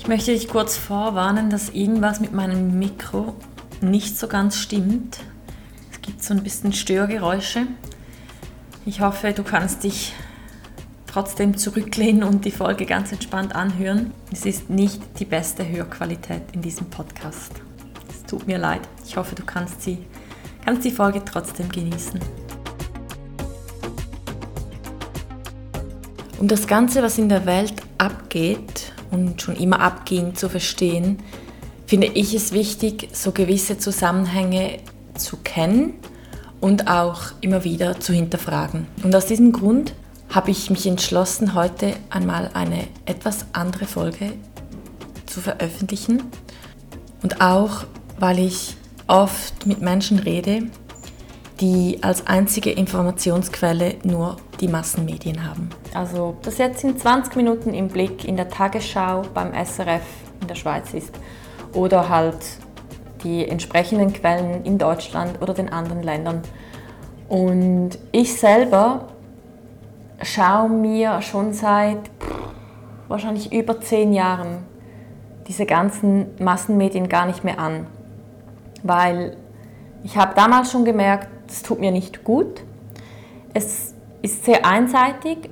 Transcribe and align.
Ich 0.00 0.08
möchte 0.08 0.32
dich 0.32 0.48
kurz 0.48 0.78
vorwarnen, 0.78 1.50
dass 1.50 1.68
irgendwas 1.68 2.20
mit 2.20 2.32
meinem 2.32 2.78
Mikro 2.78 3.36
nicht 3.82 4.18
so 4.18 4.28
ganz 4.28 4.56
stimmt. 4.56 5.20
Es 5.92 6.00
gibt 6.00 6.24
so 6.24 6.32
ein 6.32 6.42
bisschen 6.42 6.72
Störgeräusche. 6.72 7.66
Ich 8.86 9.02
hoffe, 9.02 9.34
du 9.34 9.42
kannst 9.42 9.84
dich 9.84 10.14
trotzdem 11.06 11.58
zurücklehnen 11.58 12.24
und 12.24 12.46
die 12.46 12.50
Folge 12.50 12.86
ganz 12.86 13.12
entspannt 13.12 13.54
anhören. 13.54 14.12
Es 14.32 14.46
ist 14.46 14.70
nicht 14.70 15.02
die 15.18 15.26
beste 15.26 15.68
Hörqualität 15.68 16.44
in 16.52 16.62
diesem 16.62 16.88
Podcast. 16.88 17.52
Es 18.08 18.24
tut 18.24 18.46
mir 18.46 18.56
leid. 18.56 18.80
Ich 19.06 19.18
hoffe, 19.18 19.34
du 19.34 19.44
kannst, 19.44 19.82
sie, 19.82 19.98
kannst 20.64 20.82
die 20.86 20.92
Folge 20.92 21.22
trotzdem 21.22 21.68
genießen. 21.68 22.18
Um 26.38 26.48
das 26.48 26.66
Ganze, 26.66 27.02
was 27.02 27.18
in 27.18 27.28
der 27.28 27.44
Welt 27.44 27.74
abgeht 27.98 28.94
und 29.10 29.40
schon 29.42 29.56
immer 29.56 29.80
abging, 29.80 30.34
zu 30.34 30.48
verstehen, 30.48 31.18
finde 31.86 32.08
ich 32.08 32.34
es 32.34 32.52
wichtig, 32.52 33.08
so 33.12 33.32
gewisse 33.32 33.78
Zusammenhänge 33.78 34.78
zu 35.16 35.36
kennen 35.38 35.94
und 36.60 36.88
auch 36.88 37.32
immer 37.40 37.64
wieder 37.64 37.98
zu 37.98 38.12
hinterfragen. 38.12 38.86
Und 39.02 39.14
aus 39.14 39.26
diesem 39.26 39.52
Grund 39.52 39.94
habe 40.28 40.50
ich 40.50 40.70
mich 40.70 40.86
entschlossen, 40.86 41.54
heute 41.54 41.94
einmal 42.08 42.50
eine 42.54 42.86
etwas 43.04 43.46
andere 43.52 43.86
Folge 43.86 44.32
zu 45.26 45.40
veröffentlichen. 45.40 46.22
Und 47.22 47.40
auch, 47.40 47.84
weil 48.18 48.38
ich 48.38 48.76
oft 49.06 49.66
mit 49.66 49.80
Menschen 49.80 50.20
rede, 50.20 50.62
die 51.60 51.98
als 52.02 52.26
einzige 52.26 52.70
Informationsquelle 52.70 53.96
nur 54.02 54.36
die 54.60 54.68
Massenmedien 54.68 55.44
haben. 55.44 55.68
Also 55.94 56.36
das 56.42 56.58
jetzt 56.58 56.82
in 56.84 56.98
20 56.98 57.36
Minuten 57.36 57.74
im 57.74 57.88
Blick 57.88 58.24
in 58.24 58.36
der 58.36 58.48
Tagesschau 58.48 59.22
beim 59.34 59.52
SRF 59.52 60.02
in 60.40 60.48
der 60.48 60.54
Schweiz 60.54 60.94
ist 60.94 61.12
oder 61.74 62.08
halt 62.08 62.38
die 63.22 63.46
entsprechenden 63.46 64.12
Quellen 64.12 64.64
in 64.64 64.78
Deutschland 64.78 65.42
oder 65.42 65.52
den 65.52 65.70
anderen 65.70 66.02
Ländern. 66.02 66.40
Und 67.28 67.90
ich 68.12 68.38
selber 68.38 69.08
schaue 70.22 70.70
mir 70.70 71.20
schon 71.20 71.52
seit 71.52 71.98
wahrscheinlich 73.08 73.52
über 73.52 73.80
zehn 73.80 74.12
Jahren 74.12 74.64
diese 75.46 75.66
ganzen 75.66 76.26
Massenmedien 76.38 77.08
gar 77.08 77.26
nicht 77.26 77.44
mehr 77.44 77.58
an. 77.58 77.86
Weil 78.82 79.36
ich 80.02 80.16
habe 80.16 80.34
damals 80.34 80.72
schon 80.72 80.84
gemerkt, 80.84 81.28
es 81.50 81.62
tut 81.62 81.80
mir 81.80 81.90
nicht 81.90 82.24
gut. 82.24 82.62
Es 83.52 83.94
ist 84.22 84.44
sehr 84.44 84.64
einseitig 84.64 85.50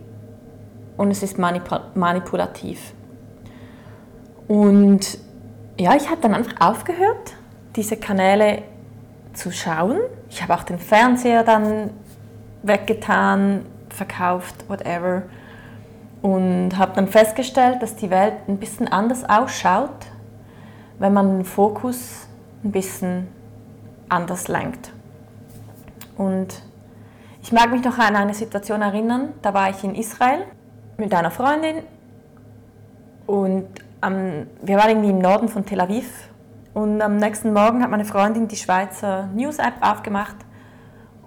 und 0.97 1.11
es 1.11 1.23
ist 1.23 1.39
manipulativ. 1.39 2.93
Und 4.47 5.19
ja, 5.79 5.95
ich 5.95 6.11
habe 6.11 6.21
dann 6.21 6.35
einfach 6.35 6.61
aufgehört, 6.61 7.35
diese 7.77 7.97
Kanäle 7.97 8.63
zu 9.33 9.53
schauen. 9.53 9.99
Ich 10.31 10.43
habe 10.43 10.55
auch 10.55 10.63
den 10.65 10.79
Fernseher 10.79 11.45
dann 11.45 11.91
weggetan, 12.63 13.65
verkauft, 13.89 14.69
whatever. 14.69 15.23
Und 16.23 16.77
habe 16.77 16.93
dann 16.97 17.07
festgestellt, 17.07 17.81
dass 17.83 17.95
die 17.95 18.11
Welt 18.11 18.35
ein 18.49 18.59
bisschen 18.59 18.89
anders 18.89 19.29
ausschaut, 19.29 20.07
wenn 20.99 21.13
man 21.13 21.39
den 21.39 21.45
Fokus 21.45 22.27
ein 22.65 22.73
bisschen 22.73 23.29
anders 24.09 24.49
lenkt. 24.49 24.93
Und 26.19 26.63
ich 27.43 27.53
mag 27.53 27.71
mich 27.71 27.83
noch 27.83 27.97
an 27.97 28.17
eine 28.17 28.35
Situation 28.35 28.83
erinnern, 28.83 29.31
da 29.41 29.55
war 29.55 29.71
ich 29.71 29.83
in 29.83 29.95
Israel 29.95 30.45
mit 30.99 31.15
einer 31.15 31.31
Freundin 31.31 31.77
und 33.27 33.69
ähm, 34.03 34.49
wir 34.61 34.77
waren 34.77 34.91
irgendwie 34.91 35.11
im 35.11 35.21
Norden 35.21 35.49
von 35.49 35.65
Tel 35.65 35.81
Aviv 35.81 36.29
und 36.75 37.01
am 37.01 37.17
nächsten 37.17 37.53
Morgen 37.53 37.83
hat 37.83 37.91
meine 37.91 38.05
Freundin 38.05 38.49
die 38.49 38.57
Schweizer 38.57 39.29
News 39.35 39.59
App 39.59 39.75
aufgemacht 39.81 40.37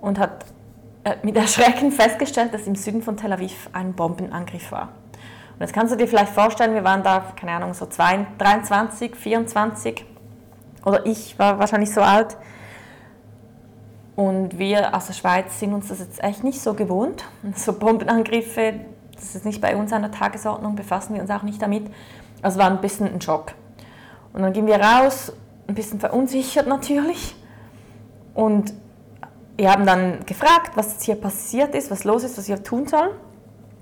und 0.01 0.19
hat 0.19 0.45
äh, 1.05 1.15
mit 1.23 1.35
Erschrecken 1.37 1.91
festgestellt, 1.91 2.53
dass 2.53 2.67
im 2.67 2.75
Süden 2.75 3.01
von 3.01 3.15
Tel 3.15 3.31
Aviv 3.31 3.69
ein 3.71 3.93
Bombenangriff 3.93 4.71
war. 4.73 4.89
Und 5.53 5.61
jetzt 5.61 5.73
kannst 5.73 5.93
du 5.93 5.97
dir 5.97 6.07
vielleicht 6.07 6.33
vorstellen, 6.33 6.73
wir 6.73 6.83
waren 6.83 7.01
da, 7.01 7.23
keine 7.35 7.53
Ahnung, 7.53 7.73
so 7.73 7.87
23, 7.87 9.15
24 9.15 10.05
oder 10.83 11.05
ich 11.05 11.39
war 11.39 11.59
wahrscheinlich 11.59 11.93
so 11.93 12.01
alt. 12.01 12.35
Und 14.15 14.59
wir 14.59 14.95
aus 14.95 15.07
der 15.07 15.13
Schweiz 15.13 15.59
sind 15.59 15.73
uns 15.73 15.87
das 15.87 15.99
jetzt 15.99 16.23
echt 16.23 16.43
nicht 16.43 16.61
so 16.61 16.73
gewohnt. 16.73 17.23
So 17.55 17.73
Bombenangriffe, 17.73 18.73
das 19.15 19.35
ist 19.35 19.45
nicht 19.45 19.61
bei 19.61 19.75
uns 19.75 19.93
an 19.93 20.01
der 20.01 20.11
Tagesordnung, 20.11 20.75
befassen 20.75 21.13
wir 21.15 21.21
uns 21.21 21.31
auch 21.31 21.43
nicht 21.43 21.61
damit. 21.61 21.85
Also 22.41 22.59
war 22.59 22.69
ein 22.69 22.81
bisschen 22.81 23.11
ein 23.13 23.21
Schock. 23.21 23.53
Und 24.33 24.41
dann 24.41 24.53
gehen 24.53 24.67
wir 24.67 24.79
raus, 24.81 25.31
ein 25.67 25.75
bisschen 25.75 25.99
verunsichert 25.99 26.67
natürlich. 26.67 27.35
Und 28.33 28.73
wir 29.57 29.71
haben 29.71 29.85
dann 29.85 30.25
gefragt, 30.25 30.71
was 30.75 31.01
hier 31.01 31.15
passiert 31.15 31.75
ist, 31.75 31.91
was 31.91 32.03
los 32.03 32.23
ist, 32.23 32.37
was 32.37 32.47
wir 32.47 32.63
tun 32.63 32.87
sollen. 32.87 33.11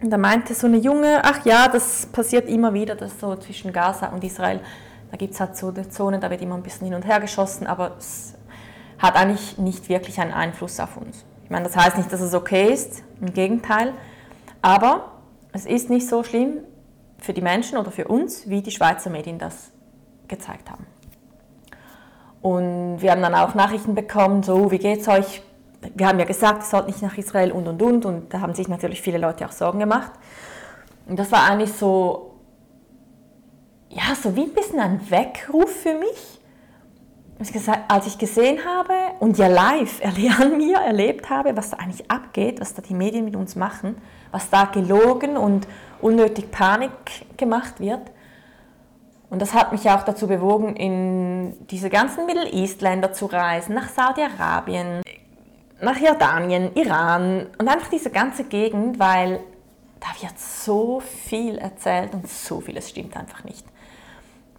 Und 0.01 0.09
da 0.09 0.17
meinte 0.17 0.53
so 0.53 0.67
eine 0.67 0.77
Junge, 0.77 1.21
ach 1.23 1.45
ja, 1.45 1.67
das 1.67 2.05
passiert 2.05 2.47
immer 2.47 2.73
wieder, 2.73 2.95
das 2.95 3.19
so 3.19 3.35
zwischen 3.35 3.73
Gaza 3.73 4.07
und 4.07 4.23
Israel. 4.23 4.61
Da 5.11 5.17
gibt 5.17 5.33
es 5.33 5.39
halt 5.39 5.57
so 5.57 5.69
eine 5.69 5.89
Zone, 5.89 6.19
da 6.19 6.29
wird 6.29 6.41
immer 6.41 6.55
ein 6.55 6.63
bisschen 6.63 6.85
hin 6.85 6.95
und 6.95 7.05
her 7.05 7.19
geschossen, 7.19 7.67
aber 7.67 7.95
es 7.97 8.33
hat 8.99 9.15
eigentlich 9.15 9.57
nicht 9.57 9.89
wirklich 9.89 10.19
einen 10.19 10.33
Einfluss 10.33 10.79
auf 10.79 10.97
uns. 10.97 11.25
Ich 11.43 11.49
meine, 11.49 11.65
das 11.65 11.75
heißt 11.75 11.97
nicht, 11.97 12.11
dass 12.13 12.21
es 12.21 12.33
okay 12.33 12.71
ist, 12.71 13.03
im 13.21 13.33
Gegenteil, 13.33 13.93
aber 14.61 15.13
es 15.51 15.65
ist 15.65 15.89
nicht 15.89 16.07
so 16.07 16.23
schlimm 16.23 16.59
für 17.17 17.33
die 17.33 17.41
Menschen 17.41 17.77
oder 17.77 17.91
für 17.91 18.07
uns, 18.07 18.47
wie 18.47 18.61
die 18.61 18.71
Schweizer 18.71 19.09
Medien 19.09 19.39
das 19.39 19.71
gezeigt 20.27 20.69
haben. 20.69 20.85
Und 22.41 23.01
wir 23.01 23.11
haben 23.11 23.21
dann 23.21 23.35
auch 23.35 23.55
Nachrichten 23.55 23.95
bekommen, 23.95 24.43
so, 24.43 24.71
wie 24.71 24.77
geht 24.77 25.01
es 25.01 25.07
euch? 25.07 25.41
wir 25.95 26.07
haben 26.07 26.19
ja 26.19 26.25
gesagt, 26.25 26.63
es 26.63 26.71
sollte 26.71 26.87
nicht 26.87 27.01
nach 27.01 27.17
Israel 27.17 27.51
und 27.51 27.67
und 27.67 27.81
und 27.81 28.05
und 28.05 28.33
da 28.33 28.41
haben 28.41 28.53
sich 28.53 28.67
natürlich 28.67 29.01
viele 29.01 29.17
Leute 29.17 29.45
auch 29.45 29.51
Sorgen 29.51 29.79
gemacht. 29.79 30.11
Und 31.07 31.17
das 31.17 31.31
war 31.31 31.49
eigentlich 31.49 31.73
so, 31.73 32.35
ja, 33.89 34.15
so 34.21 34.35
wie 34.35 34.43
ein 34.43 34.53
bisschen 34.53 34.79
ein 34.79 35.09
Weckruf 35.09 35.83
für 35.83 35.95
mich. 35.95 36.38
Als 37.87 38.05
ich 38.05 38.17
gesehen 38.17 38.59
habe 38.65 38.93
und 39.19 39.37
ja 39.37 39.47
live 39.47 40.01
an 40.39 40.57
mir 40.57 40.77
erlebt 40.77 41.29
habe, 41.29 41.55
was 41.55 41.69
da 41.69 41.77
eigentlich 41.77 42.11
abgeht, 42.11 42.59
was 42.59 42.73
da 42.73 42.81
die 42.81 42.93
Medien 42.93 43.23
mit 43.23 43.37
uns 43.37 43.55
machen, 43.55 43.95
was 44.31 44.49
da 44.49 44.65
gelogen 44.65 45.37
und 45.37 45.65
unnötig 46.01 46.51
Panik 46.51 46.91
gemacht 47.37 47.79
wird. 47.79 48.01
Und 49.29 49.41
das 49.41 49.53
hat 49.53 49.71
mich 49.71 49.89
auch 49.89 50.03
dazu 50.03 50.27
bewogen, 50.27 50.75
in 50.75 51.65
diese 51.67 51.89
ganzen 51.89 52.25
Middle 52.25 52.51
East-Länder 52.51 53.13
zu 53.13 53.27
reisen, 53.27 53.73
nach 53.75 53.87
Saudi-Arabien, 53.87 55.01
nach 55.81 55.97
Jordanien, 55.97 56.75
Iran 56.75 57.47
und 57.57 57.67
einfach 57.69 57.89
diese 57.89 58.09
ganze 58.09 58.43
Gegend, 58.43 58.99
weil 58.99 59.39
da 59.99 60.07
wird 60.21 60.37
so 60.37 60.99
viel 60.99 61.57
erzählt 61.57 62.13
und 62.13 62.27
so 62.27 62.59
vieles 62.59 62.89
stimmt 62.89 63.15
einfach 63.15 63.43
nicht. 63.43 63.65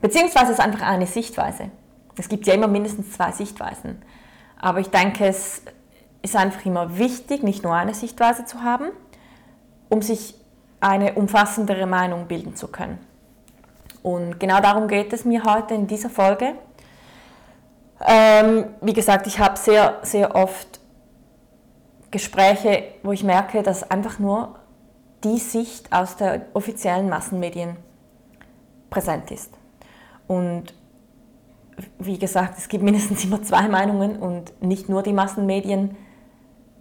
Beziehungsweise 0.00 0.52
ist 0.52 0.60
einfach 0.60 0.82
eine 0.82 1.06
Sichtweise. 1.06 1.70
Es 2.16 2.28
gibt 2.28 2.46
ja 2.46 2.54
immer 2.54 2.68
mindestens 2.68 3.12
zwei 3.12 3.32
Sichtweisen. 3.32 4.02
Aber 4.58 4.80
ich 4.80 4.90
denke, 4.90 5.26
es 5.26 5.62
ist 6.22 6.36
einfach 6.36 6.64
immer 6.66 6.98
wichtig, 6.98 7.42
nicht 7.42 7.62
nur 7.62 7.74
eine 7.74 7.94
Sichtweise 7.94 8.44
zu 8.44 8.62
haben, 8.62 8.86
um 9.88 10.02
sich 10.02 10.34
eine 10.80 11.14
umfassendere 11.14 11.86
Meinung 11.86 12.26
bilden 12.26 12.56
zu 12.56 12.68
können. 12.68 12.98
Und 14.02 14.40
genau 14.40 14.60
darum 14.60 14.88
geht 14.88 15.12
es 15.12 15.24
mir 15.24 15.44
heute 15.44 15.74
in 15.74 15.86
dieser 15.86 16.10
Folge. 16.10 16.54
Ähm, 18.06 18.66
wie 18.80 18.94
gesagt, 18.94 19.26
ich 19.26 19.38
habe 19.38 19.58
sehr, 19.58 19.98
sehr 20.02 20.34
oft 20.34 20.80
Gespräche, 22.10 22.84
wo 23.02 23.12
ich 23.12 23.22
merke, 23.22 23.62
dass 23.62 23.90
einfach 23.90 24.18
nur 24.18 24.56
die 25.22 25.38
Sicht 25.38 25.92
aus 25.92 26.16
der 26.16 26.46
offiziellen 26.54 27.08
Massenmedien 27.08 27.76
präsent 28.88 29.30
ist. 29.30 29.52
Und 30.26 30.74
wie 31.98 32.18
gesagt, 32.18 32.58
es 32.58 32.68
gibt 32.68 32.82
mindestens 32.82 33.24
immer 33.24 33.42
zwei 33.42 33.68
Meinungen 33.68 34.16
und 34.16 34.62
nicht 34.62 34.88
nur 34.88 35.02
die 35.02 35.12
Massenmedien 35.12 35.96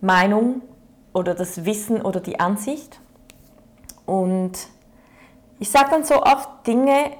Meinung 0.02 0.62
oder 1.14 1.36
das 1.36 1.66
Wissen 1.66 2.02
oder 2.02 2.20
die 2.20 2.40
Ansicht. 2.40 3.00
Und 4.06 4.54
ich 5.60 5.70
sage 5.70 5.90
dann 5.92 6.04
so 6.04 6.22
oft 6.24 6.66
Dinge, 6.66 7.12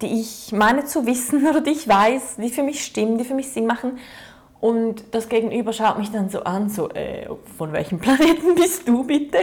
die 0.00 0.20
ich 0.20 0.52
meine 0.52 0.84
zu 0.84 1.06
wissen 1.06 1.46
oder 1.50 1.60
die 1.60 1.70
ich 1.70 1.88
weiß, 1.88 2.36
die 2.36 2.50
für 2.50 2.62
mich 2.62 2.84
stimmen, 2.84 3.18
die 3.18 3.24
für 3.24 3.34
mich 3.34 3.50
Sinn 3.50 3.66
machen. 3.66 3.98
Und 4.60 5.12
das 5.12 5.28
Gegenüber 5.28 5.72
schaut 5.72 5.98
mich 5.98 6.12
dann 6.12 6.28
so 6.28 6.44
an, 6.44 6.68
so, 6.68 6.88
äh, 6.90 7.26
von 7.58 7.72
welchem 7.72 7.98
Planeten 7.98 8.54
bist 8.54 8.86
du 8.86 9.02
bitte? 9.02 9.38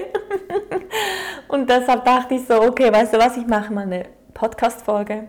und 1.49 1.69
deshalb 1.69 2.05
dachte 2.05 2.35
ich 2.35 2.45
so, 2.47 2.61
okay, 2.61 2.91
weißt 2.91 3.13
du 3.13 3.17
was, 3.17 3.35
ich 3.35 3.45
mache 3.45 3.73
mal 3.73 3.81
eine 3.81 4.05
Podcast-Folge 4.33 5.27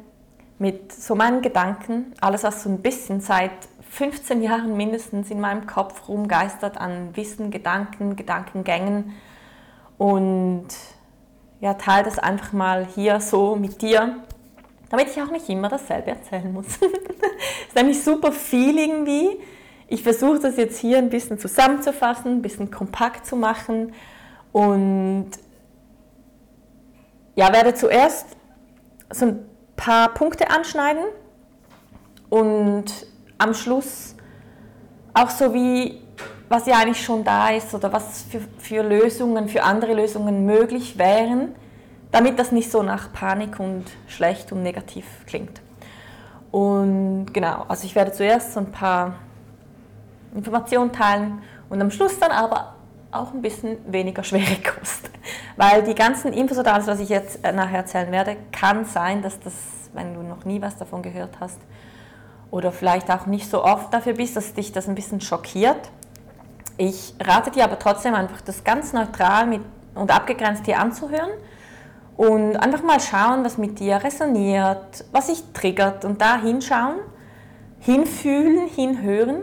mit 0.60 0.92
so 0.92 1.14
meinen 1.14 1.40
Gedanken, 1.40 2.12
alles 2.20 2.44
was 2.44 2.62
so 2.62 2.68
ein 2.68 2.82
bisschen 2.82 3.22
seit 3.22 3.50
15 3.88 4.42
Jahren 4.42 4.76
mindestens 4.76 5.30
in 5.30 5.40
meinem 5.40 5.66
Kopf 5.66 6.06
rumgeistert 6.06 6.76
an 6.76 7.16
Wissen, 7.16 7.50
Gedanken, 7.50 8.14
Gedankengängen 8.14 9.14
und 9.96 10.66
ja, 11.60 11.74
teile 11.74 12.04
das 12.04 12.18
einfach 12.18 12.52
mal 12.52 12.86
hier 12.94 13.20
so 13.20 13.56
mit 13.56 13.80
dir, 13.80 14.16
damit 14.90 15.08
ich 15.08 15.22
auch 15.22 15.30
nicht 15.30 15.48
immer 15.48 15.70
dasselbe 15.70 16.10
erzählen 16.10 16.52
muss. 16.52 16.66
ist 17.68 17.74
nämlich 17.74 18.02
super 18.02 18.30
viel 18.30 18.78
irgendwie. 18.78 19.40
Ich 19.88 20.02
versuche 20.02 20.40
das 20.40 20.58
jetzt 20.58 20.78
hier 20.78 20.98
ein 20.98 21.08
bisschen 21.08 21.38
zusammenzufassen, 21.38 22.32
ein 22.36 22.42
bisschen 22.42 22.70
kompakt 22.70 23.24
zu 23.24 23.34
machen 23.34 23.94
und 24.52 25.30
ja, 27.34 27.50
werde 27.50 27.72
zuerst 27.72 28.26
so 29.10 29.24
ein 29.24 29.49
paar 29.80 30.12
Punkte 30.12 30.50
anschneiden 30.50 31.04
und 32.28 32.84
am 33.38 33.54
Schluss 33.54 34.14
auch 35.14 35.30
so 35.30 35.54
wie, 35.54 36.02
was 36.50 36.66
ja 36.66 36.76
eigentlich 36.76 37.02
schon 37.02 37.24
da 37.24 37.48
ist 37.48 37.74
oder 37.74 37.90
was 37.90 38.24
für, 38.24 38.42
für 38.58 38.82
Lösungen, 38.82 39.48
für 39.48 39.62
andere 39.62 39.94
Lösungen 39.94 40.44
möglich 40.44 40.98
wären, 40.98 41.54
damit 42.12 42.38
das 42.38 42.52
nicht 42.52 42.70
so 42.70 42.82
nach 42.82 43.10
Panik 43.14 43.58
und 43.58 43.84
schlecht 44.06 44.52
und 44.52 44.62
negativ 44.62 45.06
klingt. 45.26 45.62
Und 46.50 47.32
genau, 47.32 47.64
also 47.66 47.86
ich 47.86 47.94
werde 47.94 48.12
zuerst 48.12 48.52
so 48.52 48.60
ein 48.60 48.70
paar 48.70 49.14
Informationen 50.34 50.92
teilen 50.92 51.40
und 51.70 51.80
am 51.80 51.90
Schluss 51.90 52.18
dann 52.18 52.32
aber 52.32 52.74
auch 53.12 53.32
ein 53.32 53.42
bisschen 53.42 53.78
weniger 53.90 54.22
schwere 54.22 54.56
Kost. 54.62 55.10
Weil 55.56 55.82
die 55.82 55.94
ganzen 55.94 56.32
Infos 56.32 56.58
oder 56.58 56.74
alles, 56.74 56.86
was 56.86 57.00
ich 57.00 57.08
jetzt 57.08 57.44
äh, 57.44 57.52
nachher 57.52 57.78
erzählen 57.78 58.10
werde, 58.12 58.36
kann 58.52 58.84
sein, 58.84 59.22
dass 59.22 59.40
das, 59.40 59.54
wenn 59.92 60.14
du 60.14 60.22
noch 60.22 60.44
nie 60.44 60.62
was 60.62 60.76
davon 60.76 61.02
gehört 61.02 61.38
hast, 61.40 61.60
oder 62.50 62.72
vielleicht 62.72 63.10
auch 63.10 63.26
nicht 63.26 63.48
so 63.48 63.64
oft 63.64 63.92
dafür 63.94 64.14
bist, 64.14 64.36
dass 64.36 64.54
dich 64.54 64.72
das 64.72 64.88
ein 64.88 64.94
bisschen 64.94 65.20
schockiert. 65.20 65.90
Ich 66.76 67.14
rate 67.20 67.50
dir 67.50 67.64
aber 67.64 67.78
trotzdem 67.78 68.14
einfach, 68.14 68.40
das 68.40 68.64
ganz 68.64 68.92
neutral 68.92 69.46
mit, 69.46 69.60
und 69.94 70.10
abgegrenzt 70.10 70.64
hier 70.64 70.78
anzuhören 70.78 71.30
und 72.16 72.56
einfach 72.56 72.82
mal 72.82 73.00
schauen, 73.00 73.44
was 73.44 73.58
mit 73.58 73.78
dir 73.78 73.96
resoniert, 73.96 75.04
was 75.12 75.26
dich 75.26 75.42
triggert 75.52 76.04
und 76.04 76.20
da 76.20 76.40
hinschauen, 76.40 76.96
hinfühlen, 77.80 78.68
hinhören 78.68 79.42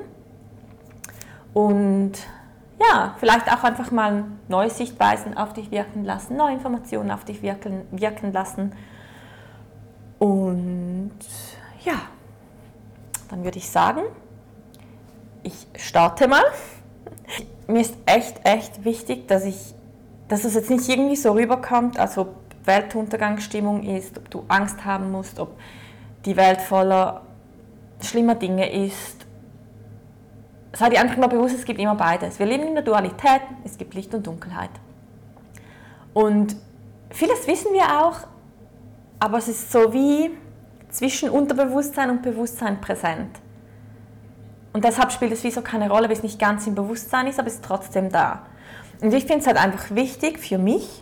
und 1.53 2.13
ja, 2.79 3.15
vielleicht 3.17 3.51
auch 3.51 3.63
einfach 3.63 3.91
mal 3.91 4.25
neue 4.47 4.69
Sichtweisen 4.69 5.37
auf 5.37 5.53
dich 5.53 5.71
wirken 5.71 6.03
lassen, 6.03 6.35
neue 6.37 6.53
Informationen 6.53 7.11
auf 7.11 7.25
dich 7.25 7.41
wirken, 7.41 7.81
wirken 7.91 8.31
lassen 8.31 8.73
und 10.19 11.11
ja, 11.83 12.01
dann 13.29 13.43
würde 13.43 13.57
ich 13.57 13.69
sagen, 13.69 14.01
ich 15.43 15.67
starte 15.77 16.27
mal. 16.27 16.43
Mir 17.67 17.81
ist 17.81 17.95
echt, 18.05 18.39
echt 18.43 18.85
wichtig, 18.85 19.27
dass 19.27 19.43
ich, 19.43 19.75
dass 20.27 20.43
es 20.43 20.55
jetzt 20.55 20.69
nicht 20.69 20.87
irgendwie 20.87 21.15
so 21.15 21.33
rüberkommt, 21.33 21.99
als 21.99 22.17
ob 22.17 22.35
Weltuntergangsstimmung 22.63 23.83
ist, 23.83 24.17
ob 24.17 24.29
du 24.29 24.43
Angst 24.47 24.85
haben 24.85 25.11
musst, 25.11 25.39
ob 25.39 25.57
die 26.25 26.35
Welt 26.35 26.61
voller 26.61 27.21
schlimmer 28.01 28.35
Dinge 28.35 28.69
ist. 28.71 29.16
Sei 30.77 30.91
dir 30.91 30.99
einfach 30.99 31.17
mal 31.17 31.25
bewusst, 31.25 31.55
es 31.55 31.65
gibt 31.65 31.79
immer 31.79 31.95
beides. 31.95 32.37
Wir 32.37 32.45
leben 32.45 32.67
in 32.67 32.75
der 32.75 32.83
Dualität, 32.83 33.41
es 33.63 33.79
gibt 33.79 33.95
Licht 33.95 34.13
und 34.13 34.27
Dunkelheit. 34.27 34.69
Und 36.13 36.55
vieles 37.09 37.47
wissen 37.47 37.73
wir 37.73 37.99
auch, 37.99 38.19
aber 39.17 39.39
es 39.39 39.47
ist 39.47 39.71
so 39.71 39.91
wie, 39.91 40.29
zwischen 40.91 41.31
Unterbewusstsein 41.31 42.11
und 42.11 42.21
Bewusstsein 42.21 42.79
präsent. 42.79 43.39
Und 44.71 44.83
deshalb 44.83 45.11
spielt 45.11 45.31
es 45.31 45.43
wie 45.43 45.49
so 45.49 45.63
keine 45.63 45.89
Rolle, 45.89 46.09
weil 46.09 46.15
es 46.15 46.21
nicht 46.21 46.37
ganz 46.37 46.67
im 46.67 46.75
Bewusstsein 46.75 47.25
ist, 47.25 47.39
aber 47.39 47.47
es 47.47 47.55
ist 47.55 47.65
trotzdem 47.65 48.11
da. 48.11 48.43
Und 49.01 49.11
ich 49.15 49.25
finde 49.25 49.39
es 49.39 49.47
halt 49.47 49.57
einfach 49.57 49.95
wichtig 49.95 50.37
für 50.37 50.59
mich, 50.59 51.01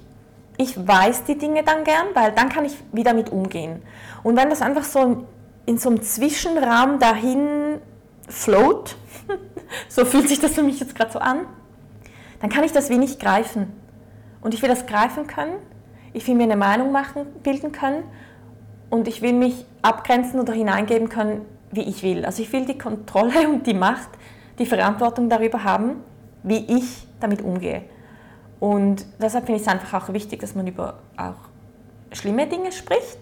ich 0.57 0.88
weiß 0.88 1.25
die 1.25 1.38
Dinge 1.38 1.63
dann 1.63 1.83
gern, 1.83 2.07
weil 2.13 2.31
dann 2.31 2.48
kann 2.48 2.63
ich 2.63 2.77
wieder 2.94 3.13
mit 3.13 3.30
umgehen. 3.30 3.81
Und 4.24 4.38
wenn 4.38 4.50
das 4.50 4.62
einfach 4.62 4.86
so 4.86 5.25
in 5.66 5.77
so 5.77 5.89
einem 5.89 6.01
Zwischenraum 6.01 6.98
dahin 7.00 7.81
float, 8.30 8.95
so 9.89 10.06
fühlt 10.06 10.30
sich 10.30 10.39
das 10.39 10.54
für 10.54 10.63
mich 10.63 10.80
jetzt 10.80 10.95
gerade 10.95 11.12
so 11.12 11.19
an, 11.19 11.39
dann 12.42 12.50
kann 12.50 12.63
ich 12.63 12.72
das 12.72 12.89
wie 12.89 12.98
nicht 12.98 13.19
greifen. 13.19 13.74
Und 14.42 14.54
ich 14.54 14.62
will 14.62 14.69
das 14.69 14.86
greifen 14.86 15.27
können, 15.27 15.56
ich 16.13 16.27
will 16.27 16.36
mir 16.36 16.44
eine 16.44 16.56
Meinung 16.56 16.92
machen, 16.92 17.25
bilden 17.44 17.72
können 17.72 18.04
und 18.89 19.07
ich 19.07 19.22
will 19.22 19.33
mich 19.33 19.66
abgrenzen 19.81 20.39
oder 20.39 20.54
hineingeben 20.54 21.10
können, 21.10 21.45
wie 21.72 21.81
ich 21.81 22.04
will. 22.04 22.25
Also 22.25 22.42
ich 22.42 22.54
will 22.54 22.66
die 22.66 22.77
Kontrolle 22.77 23.50
und 23.50 23.68
die 23.68 23.74
Macht, 23.74 24.10
die 24.60 24.66
Verantwortung 24.66 25.30
darüber 25.30 25.63
haben, 25.63 25.98
wie 26.44 26.77
ich 26.77 27.08
damit 27.20 27.41
umgehe. 27.41 27.84
Und 28.60 29.05
deshalb 29.20 29.46
finde 29.46 29.60
ich 29.60 29.67
es 29.67 29.74
einfach 29.74 30.03
auch 30.03 30.13
wichtig, 30.13 30.39
dass 30.39 30.55
man 30.55 30.67
über 30.67 31.00
auch 31.17 31.50
schlimme 32.13 32.48
Dinge 32.48 32.72
spricht 32.72 33.20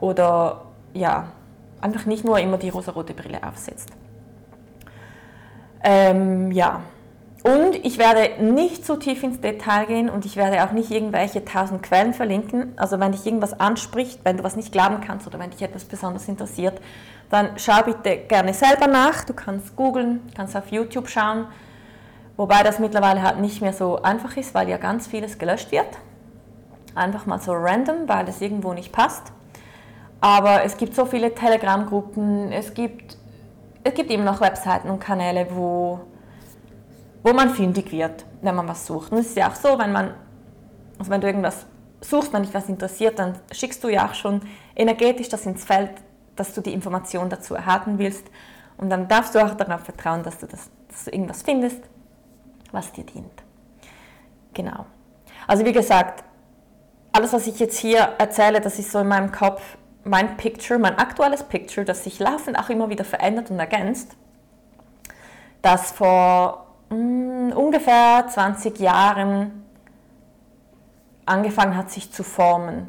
oder 0.00 0.64
ja, 0.94 1.28
einfach 1.80 2.06
nicht 2.06 2.24
nur 2.24 2.38
immer 2.38 2.56
die 2.56 2.70
rosarote 2.70 3.14
Brille 3.14 3.42
aufsetzt. 3.42 3.90
Ähm, 5.82 6.50
ja, 6.52 6.80
und 7.44 7.76
ich 7.84 7.98
werde 7.98 8.42
nicht 8.42 8.84
zu 8.84 8.96
tief 8.96 9.22
ins 9.22 9.40
Detail 9.40 9.86
gehen 9.86 10.10
und 10.10 10.26
ich 10.26 10.36
werde 10.36 10.64
auch 10.64 10.72
nicht 10.72 10.90
irgendwelche 10.90 11.44
tausend 11.44 11.82
Quellen 11.82 12.12
verlinken. 12.12 12.72
Also 12.76 12.98
wenn 12.98 13.12
dich 13.12 13.24
irgendwas 13.24 13.58
anspricht, 13.58 14.20
wenn 14.24 14.36
du 14.36 14.44
was 14.44 14.56
nicht 14.56 14.72
glauben 14.72 15.00
kannst 15.00 15.26
oder 15.26 15.38
wenn 15.38 15.50
dich 15.50 15.62
etwas 15.62 15.84
besonders 15.84 16.28
interessiert, 16.28 16.80
dann 17.30 17.50
schau 17.56 17.82
bitte 17.82 18.18
gerne 18.28 18.54
selber 18.54 18.86
nach. 18.86 19.24
Du 19.24 19.34
kannst 19.34 19.76
googeln, 19.76 20.20
kannst 20.36 20.56
auf 20.56 20.70
YouTube 20.72 21.08
schauen. 21.08 21.46
Wobei 22.36 22.62
das 22.62 22.78
mittlerweile 22.78 23.22
halt 23.22 23.38
nicht 23.38 23.60
mehr 23.60 23.72
so 23.72 24.02
einfach 24.02 24.36
ist, 24.36 24.54
weil 24.54 24.68
ja 24.68 24.76
ganz 24.76 25.06
vieles 25.06 25.38
gelöscht 25.38 25.70
wird. 25.70 25.88
Einfach 26.94 27.26
mal 27.26 27.40
so 27.40 27.52
random, 27.52 28.08
weil 28.08 28.28
es 28.28 28.40
irgendwo 28.40 28.72
nicht 28.72 28.92
passt. 28.92 29.32
Aber 30.20 30.64
es 30.64 30.76
gibt 30.76 30.94
so 30.94 31.06
viele 31.06 31.34
Telegram-Gruppen, 31.34 32.50
es 32.50 32.74
gibt, 32.74 33.17
es 33.84 33.94
gibt 33.94 34.10
immer 34.10 34.24
noch 34.24 34.40
Webseiten 34.40 34.90
und 34.90 35.00
Kanäle, 35.00 35.46
wo 35.50 36.00
wo 37.22 37.32
man 37.32 37.50
fündig 37.50 37.92
wird, 37.92 38.24
wenn 38.42 38.54
man 38.54 38.68
was 38.68 38.86
sucht. 38.86 39.12
Und 39.12 39.18
es 39.18 39.28
ist 39.28 39.36
ja 39.36 39.48
auch 39.48 39.54
so, 39.54 39.78
wenn 39.78 39.92
man, 39.92 40.14
also 40.98 41.10
wenn 41.10 41.20
du 41.20 41.26
irgendwas 41.26 41.66
suchst, 42.00 42.32
wenn 42.32 42.42
dich 42.42 42.54
was 42.54 42.68
interessiert, 42.68 43.18
dann 43.18 43.38
schickst 43.52 43.82
du 43.82 43.88
ja 43.88 44.06
auch 44.06 44.14
schon 44.14 44.40
energetisch 44.76 45.28
das 45.28 45.44
ins 45.46 45.64
Feld, 45.64 45.90
dass 46.36 46.54
du 46.54 46.60
die 46.60 46.72
Information 46.72 47.28
dazu 47.28 47.54
erhalten 47.54 47.98
willst. 47.98 48.26
Und 48.76 48.90
dann 48.90 49.08
darfst 49.08 49.34
du 49.34 49.44
auch 49.44 49.54
darauf 49.54 49.82
vertrauen, 49.82 50.22
dass 50.22 50.38
du, 50.38 50.46
das, 50.46 50.70
dass 50.88 51.04
du 51.04 51.10
irgendwas 51.10 51.42
findest, 51.42 51.82
was 52.70 52.92
dir 52.92 53.04
dient. 53.04 53.42
Genau. 54.54 54.86
Also 55.46 55.64
wie 55.64 55.72
gesagt, 55.72 56.24
alles, 57.12 57.32
was 57.32 57.46
ich 57.46 57.58
jetzt 57.58 57.78
hier 57.78 58.00
erzähle, 58.18 58.60
das 58.60 58.78
ist 58.78 58.92
so 58.92 59.00
in 59.00 59.08
meinem 59.08 59.32
Kopf 59.32 59.76
mein 60.08 60.36
Picture, 60.36 60.78
mein 60.78 60.98
aktuelles 60.98 61.42
Picture, 61.44 61.84
das 61.84 62.04
sich 62.04 62.18
laufend 62.18 62.58
auch 62.58 62.70
immer 62.70 62.88
wieder 62.88 63.04
verändert 63.04 63.50
und 63.50 63.58
ergänzt, 63.58 64.16
das 65.62 65.92
vor 65.92 66.66
mh, 66.90 66.96
mm, 66.96 67.52
ungefähr 67.52 68.26
20 68.28 68.78
Jahren 68.78 69.64
angefangen 71.26 71.76
hat, 71.76 71.90
sich 71.90 72.10
zu 72.12 72.24
formen. 72.24 72.88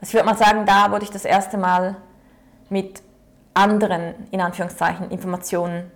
Also 0.00 0.10
ich 0.10 0.14
würde 0.14 0.26
mal 0.26 0.36
sagen, 0.36 0.64
da 0.64 0.90
wurde 0.92 1.04
ich 1.04 1.10
das 1.10 1.24
erste 1.24 1.58
Mal 1.58 1.96
mit 2.68 3.02
anderen, 3.54 4.14
in 4.30 4.40
Anführungszeichen, 4.40 5.10
Informationen, 5.10 5.90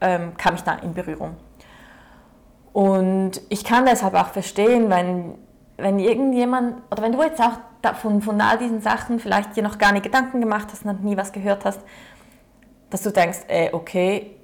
ähm, 0.00 0.36
kam 0.38 0.54
ich 0.54 0.62
da 0.62 0.74
in 0.76 0.94
Berührung. 0.94 1.36
Und 2.72 3.40
ich 3.48 3.64
kann 3.64 3.86
deshalb 3.86 4.14
auch 4.14 4.28
verstehen, 4.28 4.88
wenn 4.90 5.34
wenn 5.76 5.98
irgendjemand, 5.98 6.82
oder 6.90 7.02
wenn 7.02 7.12
du 7.12 7.22
jetzt 7.22 7.40
auch 7.40 7.58
von, 8.00 8.22
von 8.22 8.40
all 8.40 8.58
diesen 8.58 8.80
Sachen 8.80 9.20
vielleicht 9.20 9.56
dir 9.56 9.62
noch 9.62 9.78
gar 9.78 9.92
nicht 9.92 10.02
Gedanken 10.02 10.40
gemacht 10.40 10.68
hast, 10.72 10.84
noch 10.84 10.98
nie 10.98 11.16
was 11.16 11.32
gehört 11.32 11.64
hast, 11.64 11.80
dass 12.90 13.02
du 13.02 13.10
denkst, 13.10 13.40
ey, 13.48 13.70
okay, 13.72 14.36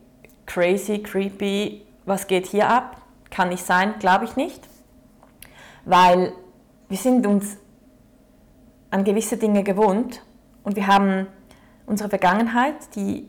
crazy, 0.47 1.03
creepy, 1.03 1.87
was 2.05 2.27
geht 2.27 2.47
hier 2.47 2.69
ab? 2.69 2.97
Kann 3.31 3.49
nicht 3.49 3.65
sein, 3.65 3.95
glaube 3.99 4.25
ich 4.27 4.37
nicht. 4.37 4.61
Weil 5.85 6.33
wir 6.89 6.99
sind 6.99 7.27
uns 7.27 7.57
an 8.91 9.05
gewisse 9.05 9.39
Dinge 9.39 9.63
gewohnt 9.63 10.23
und 10.65 10.77
wir 10.77 10.87
haben 10.87 11.27
unsere 11.87 12.11
Vergangenheit, 12.11 12.95
die 12.95 13.29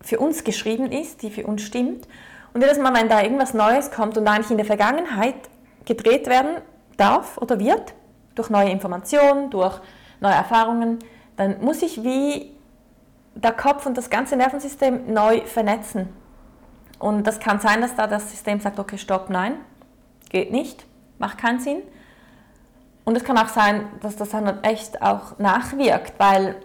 für 0.00 0.18
uns 0.18 0.44
geschrieben 0.44 0.90
ist, 0.90 1.22
die 1.22 1.30
für 1.30 1.46
uns 1.46 1.62
stimmt. 1.62 2.08
Und 2.54 2.62
jedes 2.62 2.78
Mal, 2.78 2.94
wenn 2.94 3.08
da 3.08 3.22
irgendwas 3.22 3.52
Neues 3.52 3.90
kommt 3.90 4.16
und 4.16 4.26
eigentlich 4.26 4.50
in 4.50 4.56
der 4.56 4.66
Vergangenheit 4.66 5.34
gedreht 5.84 6.26
werden 6.26 6.62
darf 6.96 7.38
oder 7.38 7.58
wird, 7.58 7.94
durch 8.34 8.50
neue 8.50 8.70
Informationen, 8.70 9.50
durch 9.50 9.80
neue 10.20 10.34
Erfahrungen, 10.34 10.98
dann 11.36 11.60
muss 11.60 11.82
ich 11.82 12.02
wie 12.02 12.54
der 13.34 13.52
Kopf 13.52 13.86
und 13.86 13.96
das 13.96 14.08
ganze 14.10 14.36
Nervensystem 14.36 15.12
neu 15.12 15.42
vernetzen. 15.42 16.08
Und 16.98 17.26
das 17.26 17.40
kann 17.40 17.60
sein, 17.60 17.82
dass 17.82 17.94
da 17.94 18.06
das 18.06 18.30
System 18.30 18.60
sagt, 18.60 18.78
okay, 18.78 18.96
stopp, 18.96 19.28
nein, 19.28 19.54
geht 20.30 20.50
nicht, 20.50 20.86
macht 21.18 21.38
keinen 21.38 21.60
Sinn. 21.60 21.82
Und 23.04 23.16
es 23.16 23.24
kann 23.24 23.38
auch 23.38 23.48
sein, 23.48 23.86
dass 24.00 24.16
das 24.16 24.30
dann 24.30 24.62
echt 24.64 25.02
auch 25.02 25.38
nachwirkt, 25.38 26.14
weil, 26.18 26.56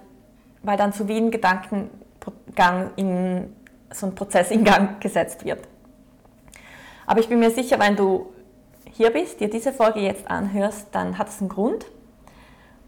weil 0.63 0.77
dann 0.77 0.91
so 0.91 1.07
wie 1.07 1.17
ein 1.17 1.29
Gedankengang 1.29 2.91
in 2.95 3.53
so 3.93 4.07
ein 4.07 4.15
Prozess 4.15 4.50
in 4.51 4.63
Gang 4.63 5.00
gesetzt 5.01 5.43
wird. 5.43 5.67
Aber 7.05 7.19
ich 7.19 7.27
bin 7.27 7.39
mir 7.39 7.51
sicher, 7.51 7.77
wenn 7.77 7.95
du 7.95 8.33
hier 8.93 9.12
bist, 9.12 9.39
dir 9.39 9.50
diese 9.50 9.74
Folge 9.74 10.00
jetzt 10.00 10.29
anhörst, 10.29 10.88
dann 10.91 11.17
hat 11.17 11.29
es 11.29 11.39
einen 11.39 11.50
Grund 11.50 11.86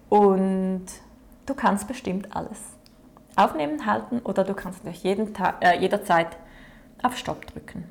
und 0.09 0.85
du 1.45 1.53
kannst 1.53 1.87
bestimmt 1.87 2.35
alles 2.35 2.59
aufnehmen, 3.35 3.85
halten 3.85 4.19
oder 4.23 4.43
du 4.43 4.53
kannst 4.53 4.83
natürlich 4.83 5.03
jeden 5.03 5.33
Tag, 5.33 5.55
äh, 5.61 5.79
jederzeit 5.79 6.37
auf 7.01 7.17
Stopp 7.17 7.45
drücken. 7.47 7.85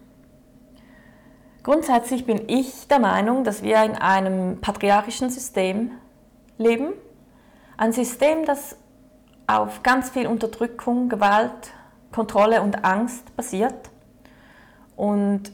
Grundsätzlich 1.62 2.26
bin 2.26 2.49
ich 2.49 2.88
der 2.88 2.99
Meinung, 2.99 3.45
dass 3.45 3.62
wir 3.62 3.83
in 3.85 3.95
einem 3.95 4.61
patriarchischen 4.61 5.31
System 5.31 5.92
leben. 6.59 6.92
Ein 7.76 7.92
System, 7.92 8.45
das 8.45 8.76
auf 9.47 9.83
ganz 9.83 10.11
viel 10.11 10.26
Unterdrückung, 10.26 11.09
Gewalt, 11.09 11.73
Kontrolle 12.11 12.62
und 12.62 12.85
Angst 12.85 13.35
basiert. 13.37 13.90
Und 14.97 15.52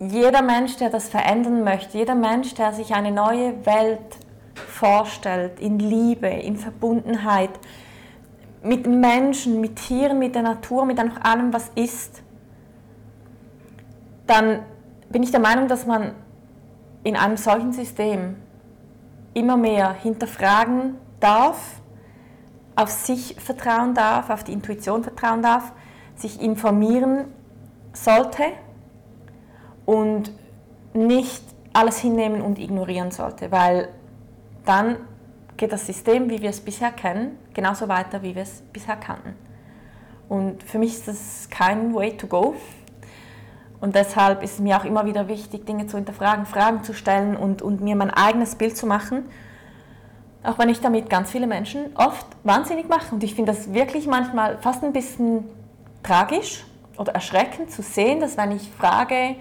jeder 0.00 0.42
Mensch, 0.42 0.76
der 0.76 0.90
das 0.90 1.08
verändern 1.08 1.64
möchte, 1.64 1.98
jeder 1.98 2.14
Mensch, 2.14 2.54
der 2.54 2.72
sich 2.72 2.94
eine 2.94 3.10
neue 3.10 3.66
Welt 3.66 4.18
vorstellt, 4.54 5.58
in 5.60 5.78
Liebe, 5.78 6.28
in 6.28 6.56
Verbundenheit, 6.56 7.50
mit 8.62 8.86
Menschen, 8.86 9.60
mit 9.60 9.76
Tieren, 9.76 10.18
mit 10.18 10.34
der 10.34 10.42
Natur, 10.42 10.84
mit 10.84 10.98
einfach 10.98 11.22
allem, 11.22 11.52
was 11.52 11.70
ist, 11.74 12.22
dann 14.26 14.60
bin 15.08 15.22
ich 15.22 15.30
der 15.30 15.40
Meinung, 15.40 15.68
dass 15.68 15.86
man 15.86 16.12
in 17.02 17.16
einem 17.16 17.36
solchen 17.36 17.72
System 17.72 18.36
immer 19.34 19.56
mehr 19.56 19.92
hinterfragen 19.92 20.96
darf, 21.20 21.80
auf 22.76 22.90
sich 22.90 23.34
vertrauen 23.40 23.94
darf, 23.94 24.30
auf 24.30 24.44
die 24.44 24.52
Intuition 24.52 25.02
vertrauen 25.02 25.42
darf, 25.42 25.72
sich 26.14 26.40
informieren 26.40 27.24
sollte 27.92 28.44
und 29.88 30.30
nicht 30.92 31.42
alles 31.72 31.98
hinnehmen 31.98 32.42
und 32.42 32.58
ignorieren 32.58 33.10
sollte, 33.10 33.50
weil 33.50 33.88
dann 34.66 34.96
geht 35.56 35.72
das 35.72 35.86
System, 35.86 36.28
wie 36.28 36.42
wir 36.42 36.50
es 36.50 36.60
bisher 36.60 36.90
kennen, 36.90 37.38
genauso 37.54 37.88
weiter, 37.88 38.22
wie 38.22 38.34
wir 38.34 38.42
es 38.42 38.60
bisher 38.70 38.96
kannten. 38.96 39.34
Und 40.28 40.62
für 40.62 40.78
mich 40.78 40.92
ist 40.92 41.08
das 41.08 41.48
kein 41.48 41.94
Way 41.94 42.18
to 42.18 42.26
go. 42.26 42.54
Und 43.80 43.94
deshalb 43.94 44.42
ist 44.42 44.54
es 44.54 44.58
mir 44.58 44.76
auch 44.76 44.84
immer 44.84 45.06
wieder 45.06 45.26
wichtig, 45.26 45.64
Dinge 45.64 45.86
zu 45.86 45.96
hinterfragen, 45.96 46.44
Fragen 46.44 46.84
zu 46.84 46.92
stellen 46.92 47.34
und, 47.34 47.62
und 47.62 47.80
mir 47.80 47.96
mein 47.96 48.10
eigenes 48.10 48.56
Bild 48.56 48.76
zu 48.76 48.86
machen. 48.86 49.24
Auch 50.42 50.58
wenn 50.58 50.68
ich 50.68 50.82
damit 50.82 51.08
ganz 51.08 51.30
viele 51.30 51.46
Menschen 51.46 51.96
oft 51.96 52.26
wahnsinnig 52.44 52.90
mache. 52.90 53.14
Und 53.14 53.24
ich 53.24 53.34
finde 53.34 53.54
das 53.54 53.72
wirklich 53.72 54.06
manchmal 54.06 54.58
fast 54.58 54.84
ein 54.84 54.92
bisschen 54.92 55.44
tragisch 56.02 56.66
oder 56.98 57.14
erschreckend 57.14 57.70
zu 57.70 57.80
sehen, 57.80 58.20
dass 58.20 58.36
wenn 58.36 58.52
ich 58.52 58.68
frage, 58.68 59.36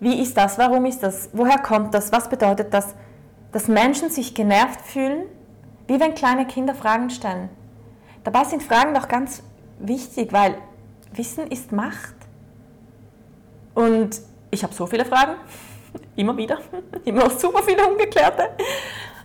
wie 0.00 0.20
ist 0.20 0.36
das, 0.36 0.58
warum 0.58 0.86
ist 0.86 1.02
das, 1.02 1.28
woher 1.32 1.58
kommt 1.58 1.94
das, 1.94 2.10
was 2.10 2.28
bedeutet 2.28 2.72
das, 2.72 2.94
dass 3.52 3.68
Menschen 3.68 4.10
sich 4.10 4.34
genervt 4.34 4.80
fühlen, 4.80 5.24
wie 5.86 6.00
wenn 6.00 6.14
kleine 6.14 6.46
Kinder 6.46 6.74
Fragen 6.74 7.10
stellen. 7.10 7.50
Dabei 8.24 8.44
sind 8.44 8.62
Fragen 8.62 8.94
doch 8.94 9.08
ganz 9.08 9.42
wichtig, 9.78 10.32
weil 10.32 10.56
Wissen 11.12 11.48
ist 11.48 11.72
Macht. 11.72 12.14
Und 13.74 14.20
ich 14.50 14.62
habe 14.62 14.72
so 14.72 14.86
viele 14.86 15.04
Fragen, 15.04 15.34
immer 16.16 16.36
wieder, 16.36 16.58
immer 17.04 17.24
noch 17.24 17.38
super 17.38 17.62
viele 17.62 17.86
ungeklärte. 17.86 18.50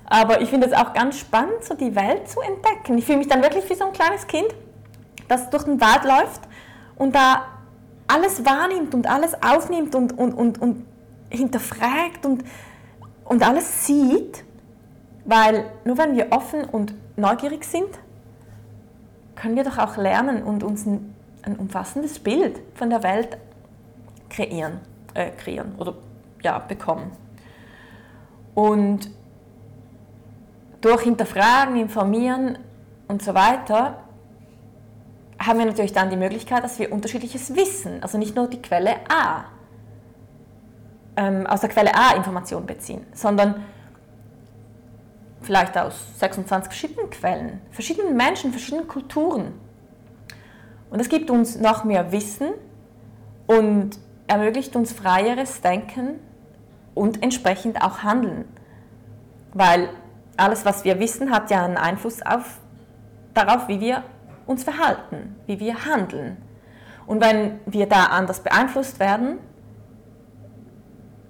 Aber 0.05 0.41
ich 0.41 0.49
finde 0.49 0.67
es 0.67 0.73
auch 0.73 0.93
ganz 0.93 1.19
spannend, 1.19 1.63
so 1.63 1.73
die 1.73 1.95
Welt 1.95 2.29
zu 2.29 2.39
entdecken. 2.41 2.97
Ich 2.97 3.05
fühle 3.05 3.19
mich 3.19 3.27
dann 3.27 3.41
wirklich 3.41 3.67
wie 3.69 3.75
so 3.75 3.85
ein 3.85 3.93
kleines 3.93 4.27
Kind, 4.27 4.47
das 5.27 5.49
durch 5.49 5.63
den 5.63 5.81
Wald 5.81 6.03
läuft 6.03 6.41
und 6.97 7.15
da 7.15 7.45
alles 8.07 8.45
wahrnimmt 8.45 8.93
und 8.93 9.07
alles 9.09 9.35
aufnimmt 9.41 9.95
und, 9.95 10.17
und, 10.17 10.33
und, 10.33 10.61
und 10.61 10.85
hinterfragt 11.29 12.25
und 12.25 12.43
und 13.25 13.43
alles 13.45 13.85
sieht, 13.85 14.43
weil 15.25 15.65
nur 15.83 15.97
wenn 15.97 16.15
wir 16.15 16.31
offen 16.31 16.63
und 16.63 16.93
neugierig 17.17 17.65
sind, 17.65 17.89
können 19.35 19.55
wir 19.55 19.63
doch 19.63 19.77
auch 19.77 19.97
lernen 19.97 20.43
und 20.43 20.63
uns 20.63 20.85
ein, 20.85 21.13
ein 21.41 21.57
umfassendes 21.57 22.19
Bild 22.19 22.61
von 22.75 22.89
der 22.89 23.03
Welt 23.03 23.37
kreieren, 24.29 24.79
äh, 25.13 25.31
kreieren 25.31 25.73
oder 25.77 25.95
ja, 26.41 26.59
bekommen. 26.59 27.11
Und 28.53 29.09
durch 30.81 31.01
Hinterfragen, 31.01 31.75
Informieren 31.75 32.59
und 33.07 33.23
so 33.23 33.33
weiter 33.33 34.04
haben 35.45 35.59
wir 35.59 35.65
natürlich 35.65 35.93
dann 35.93 36.09
die 36.09 36.17
Möglichkeit, 36.17 36.63
dass 36.63 36.79
wir 36.79 36.91
unterschiedliches 36.91 37.55
Wissen, 37.55 38.01
also 38.01 38.17
nicht 38.17 38.35
nur 38.35 38.47
die 38.47 38.61
Quelle 38.61 38.95
A, 39.09 39.45
ähm, 41.17 41.45
aus 41.47 41.61
der 41.61 41.69
Quelle 41.69 41.93
A 41.95 42.15
Informationen 42.15 42.65
beziehen, 42.65 43.05
sondern 43.13 43.63
vielleicht 45.41 45.77
aus 45.77 46.19
26 46.19 46.67
verschiedenen 46.67 47.09
Quellen, 47.09 47.61
verschiedenen 47.71 48.17
Menschen, 48.17 48.51
verschiedenen 48.51 48.87
Kulturen. 48.87 49.53
Und 50.89 50.99
es 50.99 51.09
gibt 51.09 51.29
uns 51.29 51.59
noch 51.59 51.83
mehr 51.83 52.11
Wissen 52.11 52.49
und 53.47 53.99
ermöglicht 54.27 54.75
uns 54.75 54.91
freieres 54.91 55.61
Denken 55.61 56.19
und 56.93 57.21
entsprechend 57.21 57.81
auch 57.81 58.03
Handeln. 58.03 58.45
Weil 59.53 59.89
alles, 60.37 60.65
was 60.65 60.83
wir 60.83 60.99
wissen, 60.99 61.31
hat 61.31 61.51
ja 61.51 61.63
einen 61.63 61.77
Einfluss 61.77 62.21
auf, 62.21 62.59
darauf, 63.33 63.67
wie 63.67 63.79
wir 63.79 64.03
uns 64.45 64.63
verhalten, 64.63 65.35
wie 65.47 65.59
wir 65.59 65.85
handeln. 65.85 66.37
Und 67.07 67.21
wenn 67.21 67.59
wir 67.65 67.87
da 67.87 68.05
anders 68.05 68.39
beeinflusst 68.39 68.99
werden, 68.99 69.39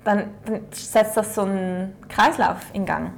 dann, 0.03 0.31
dann 0.45 0.61
setzt 0.71 1.17
das 1.17 1.35
so 1.35 1.41
einen 1.41 1.95
Kreislauf 2.07 2.57
in 2.73 2.85
Gang. 2.85 3.11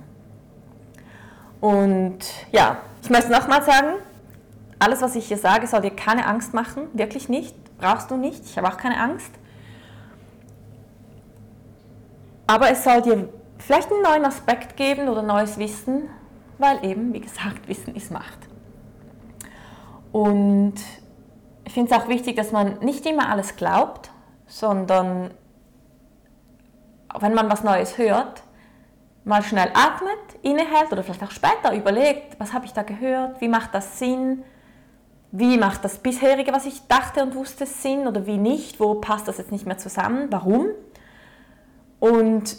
Und 1.59 2.19
ja, 2.51 2.77
ich 3.01 3.09
möchte 3.09 3.31
nochmal 3.31 3.63
sagen, 3.63 3.95
alles, 4.79 5.01
was 5.01 5.15
ich 5.15 5.27
hier 5.27 5.37
sage, 5.37 5.67
soll 5.67 5.81
dir 5.81 5.95
keine 5.95 6.25
Angst 6.27 6.53
machen, 6.53 6.87
wirklich 6.93 7.29
nicht, 7.29 7.55
brauchst 7.77 8.11
du 8.11 8.17
nicht, 8.17 8.45
ich 8.45 8.57
habe 8.57 8.67
auch 8.67 8.77
keine 8.77 8.99
Angst. 8.99 9.31
Aber 12.45 12.69
es 12.71 12.83
soll 12.83 13.01
dir 13.01 13.29
vielleicht 13.57 13.91
einen 13.91 14.03
neuen 14.03 14.25
Aspekt 14.25 14.77
geben 14.77 15.09
oder 15.09 15.21
neues 15.21 15.57
Wissen, 15.57 16.03
weil 16.57 16.83
eben, 16.85 17.13
wie 17.13 17.19
gesagt, 17.19 17.67
Wissen 17.67 17.95
ist 17.95 18.11
Macht. 18.11 18.46
Und 20.17 20.73
ich 21.63 21.73
finde 21.73 21.93
es 21.93 22.01
auch 22.01 22.07
wichtig, 22.07 22.35
dass 22.35 22.51
man 22.51 22.79
nicht 22.79 23.05
immer 23.05 23.29
alles 23.29 23.55
glaubt, 23.55 24.09
sondern 24.47 25.29
wenn 27.19 27.35
man 27.35 27.51
was 27.51 27.63
Neues 27.63 27.99
hört, 27.99 28.41
mal 29.25 29.43
schnell 29.43 29.69
atmet, 29.75 30.41
innehält 30.41 30.91
oder 30.91 31.03
vielleicht 31.03 31.21
auch 31.21 31.29
später 31.29 31.75
überlegt, 31.75 32.39
was 32.39 32.51
habe 32.51 32.65
ich 32.65 32.73
da 32.73 32.81
gehört, 32.81 33.41
wie 33.41 33.47
macht 33.47 33.75
das 33.75 33.99
Sinn, 33.99 34.43
wie 35.31 35.59
macht 35.59 35.85
das 35.85 35.99
bisherige, 35.99 36.51
was 36.51 36.65
ich 36.65 36.87
dachte 36.87 37.21
und 37.21 37.35
wusste, 37.35 37.67
Sinn 37.67 38.07
oder 38.07 38.25
wie 38.25 38.39
nicht, 38.39 38.79
wo 38.79 38.95
passt 38.95 39.27
das 39.27 39.37
jetzt 39.37 39.51
nicht 39.51 39.67
mehr 39.67 39.77
zusammen, 39.77 40.29
warum. 40.31 40.65
Und 41.99 42.57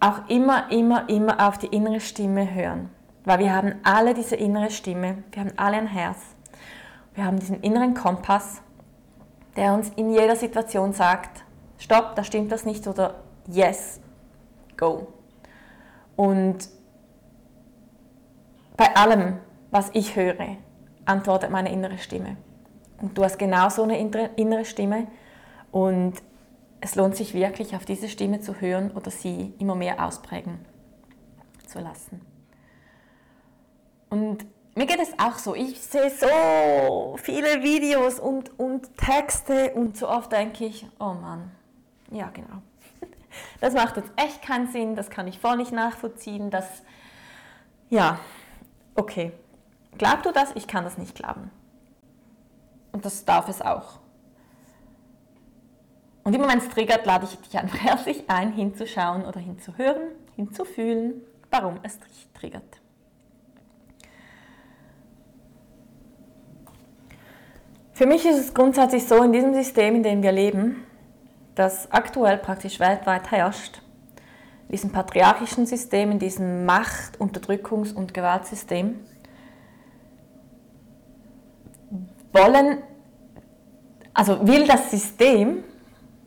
auch 0.00 0.26
immer, 0.28 0.72
immer, 0.72 1.06
immer 1.10 1.46
auf 1.46 1.58
die 1.58 1.66
innere 1.66 2.00
Stimme 2.00 2.50
hören, 2.54 2.88
weil 3.24 3.38
wir 3.38 3.54
haben 3.54 3.74
alle 3.82 4.14
diese 4.14 4.36
innere 4.36 4.70
Stimme, 4.70 5.22
wir 5.32 5.42
haben 5.42 5.52
alle 5.56 5.76
ein 5.76 5.86
Herz, 5.86 6.18
wir 7.14 7.24
haben 7.24 7.38
diesen 7.38 7.60
inneren 7.60 7.94
Kompass, 7.94 8.62
der 9.56 9.74
uns 9.74 9.90
in 9.96 10.10
jeder 10.12 10.36
Situation 10.36 10.92
sagt, 10.92 11.44
stopp, 11.78 12.14
da 12.16 12.24
stimmt 12.24 12.52
das 12.52 12.64
nicht 12.64 12.86
oder 12.86 13.22
yes, 13.46 14.00
go. 14.76 15.08
Und 16.16 16.68
bei 18.76 18.94
allem, 18.96 19.38
was 19.70 19.90
ich 19.92 20.16
höre, 20.16 20.56
antwortet 21.04 21.50
meine 21.50 21.72
innere 21.72 21.98
Stimme. 21.98 22.36
Und 23.00 23.16
du 23.16 23.24
hast 23.24 23.38
genauso 23.38 23.82
eine 23.82 23.98
innere 23.98 24.64
Stimme 24.64 25.06
und 25.72 26.14
es 26.80 26.94
lohnt 26.94 27.16
sich 27.16 27.34
wirklich, 27.34 27.76
auf 27.76 27.84
diese 27.84 28.08
Stimme 28.08 28.40
zu 28.40 28.60
hören 28.60 28.90
oder 28.92 29.10
sie 29.10 29.54
immer 29.58 29.74
mehr 29.74 30.04
ausprägen 30.04 30.58
zu 31.66 31.80
lassen. 31.80 32.29
Und 34.10 34.44
mir 34.74 34.86
geht 34.86 35.00
es 35.00 35.18
auch 35.18 35.38
so. 35.38 35.54
Ich 35.54 35.80
sehe 35.80 36.10
so 36.10 37.16
viele 37.22 37.62
Videos 37.62 38.20
und, 38.20 38.58
und 38.58 38.96
Texte 38.96 39.72
und 39.74 39.96
so 39.96 40.08
oft 40.08 40.32
denke 40.32 40.66
ich, 40.66 40.86
oh 40.98 41.14
Mann, 41.14 41.50
ja 42.10 42.28
genau. 42.30 42.62
Das 43.60 43.74
macht 43.74 43.96
jetzt 43.96 44.10
echt 44.16 44.42
keinen 44.42 44.70
Sinn, 44.70 44.96
das 44.96 45.08
kann 45.10 45.28
ich 45.28 45.38
voll 45.38 45.56
nicht 45.56 45.72
nachvollziehen. 45.72 46.50
Das, 46.50 46.82
ja, 47.88 48.18
okay. 48.94 49.32
Glaubst 49.98 50.26
du 50.26 50.32
das? 50.32 50.52
Ich 50.54 50.66
kann 50.66 50.84
das 50.84 50.98
nicht 50.98 51.14
glauben. 51.14 51.50
Und 52.92 53.04
das 53.04 53.24
darf 53.24 53.48
es 53.48 53.60
auch. 53.60 54.00
Und 56.24 56.34
immer 56.34 56.48
wenn 56.48 56.58
es 56.58 56.68
triggert, 56.68 57.06
lade 57.06 57.26
ich 57.26 57.38
dich 57.38 57.58
einfach 57.58 57.78
herzlich 57.82 58.28
ein, 58.28 58.52
hinzuschauen 58.52 59.24
oder 59.24 59.40
hinzuhören, 59.40 60.12
hinzufühlen, 60.36 61.22
warum 61.50 61.78
es 61.82 61.98
dich 61.98 62.28
triggert. 62.34 62.79
Für 68.00 68.06
mich 68.06 68.24
ist 68.24 68.38
es 68.38 68.54
grundsätzlich 68.54 69.06
so, 69.06 69.22
in 69.22 69.30
diesem 69.30 69.52
System, 69.52 69.96
in 69.96 70.02
dem 70.02 70.22
wir 70.22 70.32
leben, 70.32 70.86
das 71.54 71.92
aktuell 71.92 72.38
praktisch 72.38 72.80
weltweit 72.80 73.30
herrscht, 73.30 73.82
diesem 74.70 74.90
patriarchischen 74.90 75.66
System, 75.66 76.10
in 76.10 76.18
diesem 76.18 76.64
Macht-, 76.64 77.20
Unterdrückungs- 77.20 77.92
und 77.92 78.14
Gewaltsystem, 78.14 79.00
wollen, 82.32 82.78
also 84.14 84.48
will 84.48 84.66
das 84.66 84.90
System, 84.90 85.62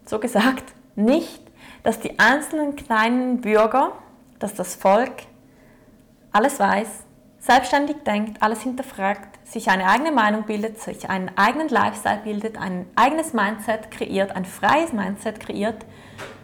so 0.05 0.19
gesagt, 0.19 0.75
nicht, 0.95 1.41
dass 1.81 1.99
die 1.99 2.19
einzelnen 2.19 2.75
kleinen 2.75 3.41
Bürger, 3.41 3.93
dass 4.37 4.53
das 4.53 4.75
Volk 4.75 5.23
alles 6.31 6.59
weiß, 6.59 6.87
selbstständig 7.39 7.95
denkt, 8.05 8.43
alles 8.43 8.61
hinterfragt, 8.61 9.39
sich 9.53 9.69
eine 9.69 9.87
eigene 9.87 10.11
Meinung 10.11 10.43
bildet, 10.43 10.81
sich 10.81 11.09
einen 11.11 11.29
eigenen 11.37 11.69
Lifestyle 11.69 12.21
bildet, 12.23 12.59
ein 12.59 12.87
eigenes 12.95 13.33
Mindset 13.33 13.91
kreiert, 13.91 14.35
ein 14.35 14.45
freies 14.45 14.93
Mindset 14.93 15.39
kreiert, 15.39 15.85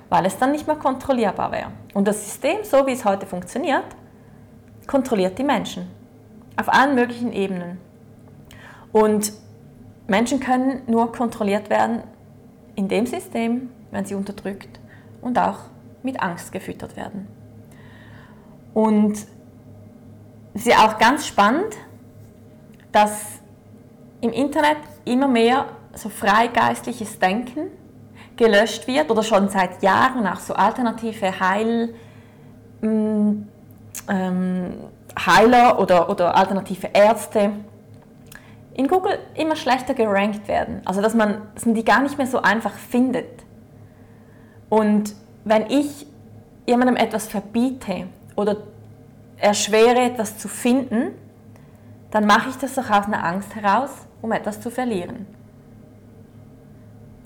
weil 0.09 0.27
es 0.27 0.37
dann 0.37 0.51
nicht 0.51 0.67
mehr 0.67 0.75
kontrollierbar 0.75 1.51
wäre. 1.51 1.71
Und 1.95 2.07
das 2.07 2.23
System, 2.23 2.63
so 2.63 2.85
wie 2.85 2.91
es 2.91 3.05
heute 3.05 3.25
funktioniert, 3.25 3.83
kontrolliert 4.85 5.39
die 5.39 5.43
Menschen 5.43 5.87
auf 6.55 6.71
allen 6.71 6.93
möglichen 6.93 7.33
Ebenen. 7.33 7.79
Und 8.91 9.33
Menschen 10.07 10.39
können 10.39 10.83
nur 10.85 11.11
kontrolliert 11.11 11.71
werden 11.71 12.03
in 12.75 12.87
dem 12.87 13.07
System, 13.07 13.71
wenn 13.89 14.05
sie 14.05 14.13
unterdrückt 14.13 14.79
und 15.21 15.39
auch 15.39 15.57
mit 16.03 16.21
Angst 16.21 16.51
gefüttert 16.51 16.95
werden. 16.95 17.27
Und 18.75 19.17
es 20.53 20.67
ist 20.67 20.77
auch 20.77 20.99
ganz 20.99 21.25
spannend, 21.25 21.75
dass 22.91 23.39
im 24.22 24.31
Internet 24.31 24.77
immer 25.05 25.27
mehr 25.27 25.65
so 25.93 26.10
freigeistliches 26.10 27.19
Denken 27.19 27.67
gelöscht 28.36 28.87
wird 28.87 29.09
oder 29.11 29.24
schon 29.24 29.50
seit 29.50 29.81
Jahren 29.83 30.25
auch 30.25 30.40
so 30.40 30.53
alternative 30.53 31.40
Heil, 31.40 31.94
mm, 32.81 33.31
ähm, 34.07 34.74
Heiler 35.25 35.79
oder, 35.79 36.09
oder 36.09 36.35
alternative 36.35 36.90
Ärzte 36.94 37.51
in 38.74 38.87
Google 38.87 39.20
immer 39.35 39.57
schlechter 39.57 39.94
gerankt 39.94 40.48
werden. 40.48 40.81
Also 40.85 41.01
dass 41.01 41.13
man 41.13 41.42
dass 41.53 41.66
man 41.66 41.75
die 41.75 41.83
gar 41.83 42.01
nicht 42.01 42.18
mehr 42.18 42.27
so 42.27 42.42
einfach 42.42 42.74
findet. 42.74 43.44
Und 44.70 45.16
wenn 45.44 45.70
ich 45.70 46.07
jemandem 46.66 46.96
etwas 46.96 47.27
verbiete 47.27 48.07
oder 48.37 48.57
erschwere 49.37 50.00
etwas 50.00 50.37
zu 50.37 50.48
finden, 50.48 51.11
dann 52.11 52.25
mache 52.25 52.50
ich 52.50 52.57
das 52.57 52.75
doch 52.75 52.89
aus 52.89 53.05
einer 53.05 53.24
Angst 53.24 53.55
heraus, 53.55 53.91
um 54.22 54.31
etwas 54.31 54.59
zu 54.61 54.72
verlieren. 54.72 55.27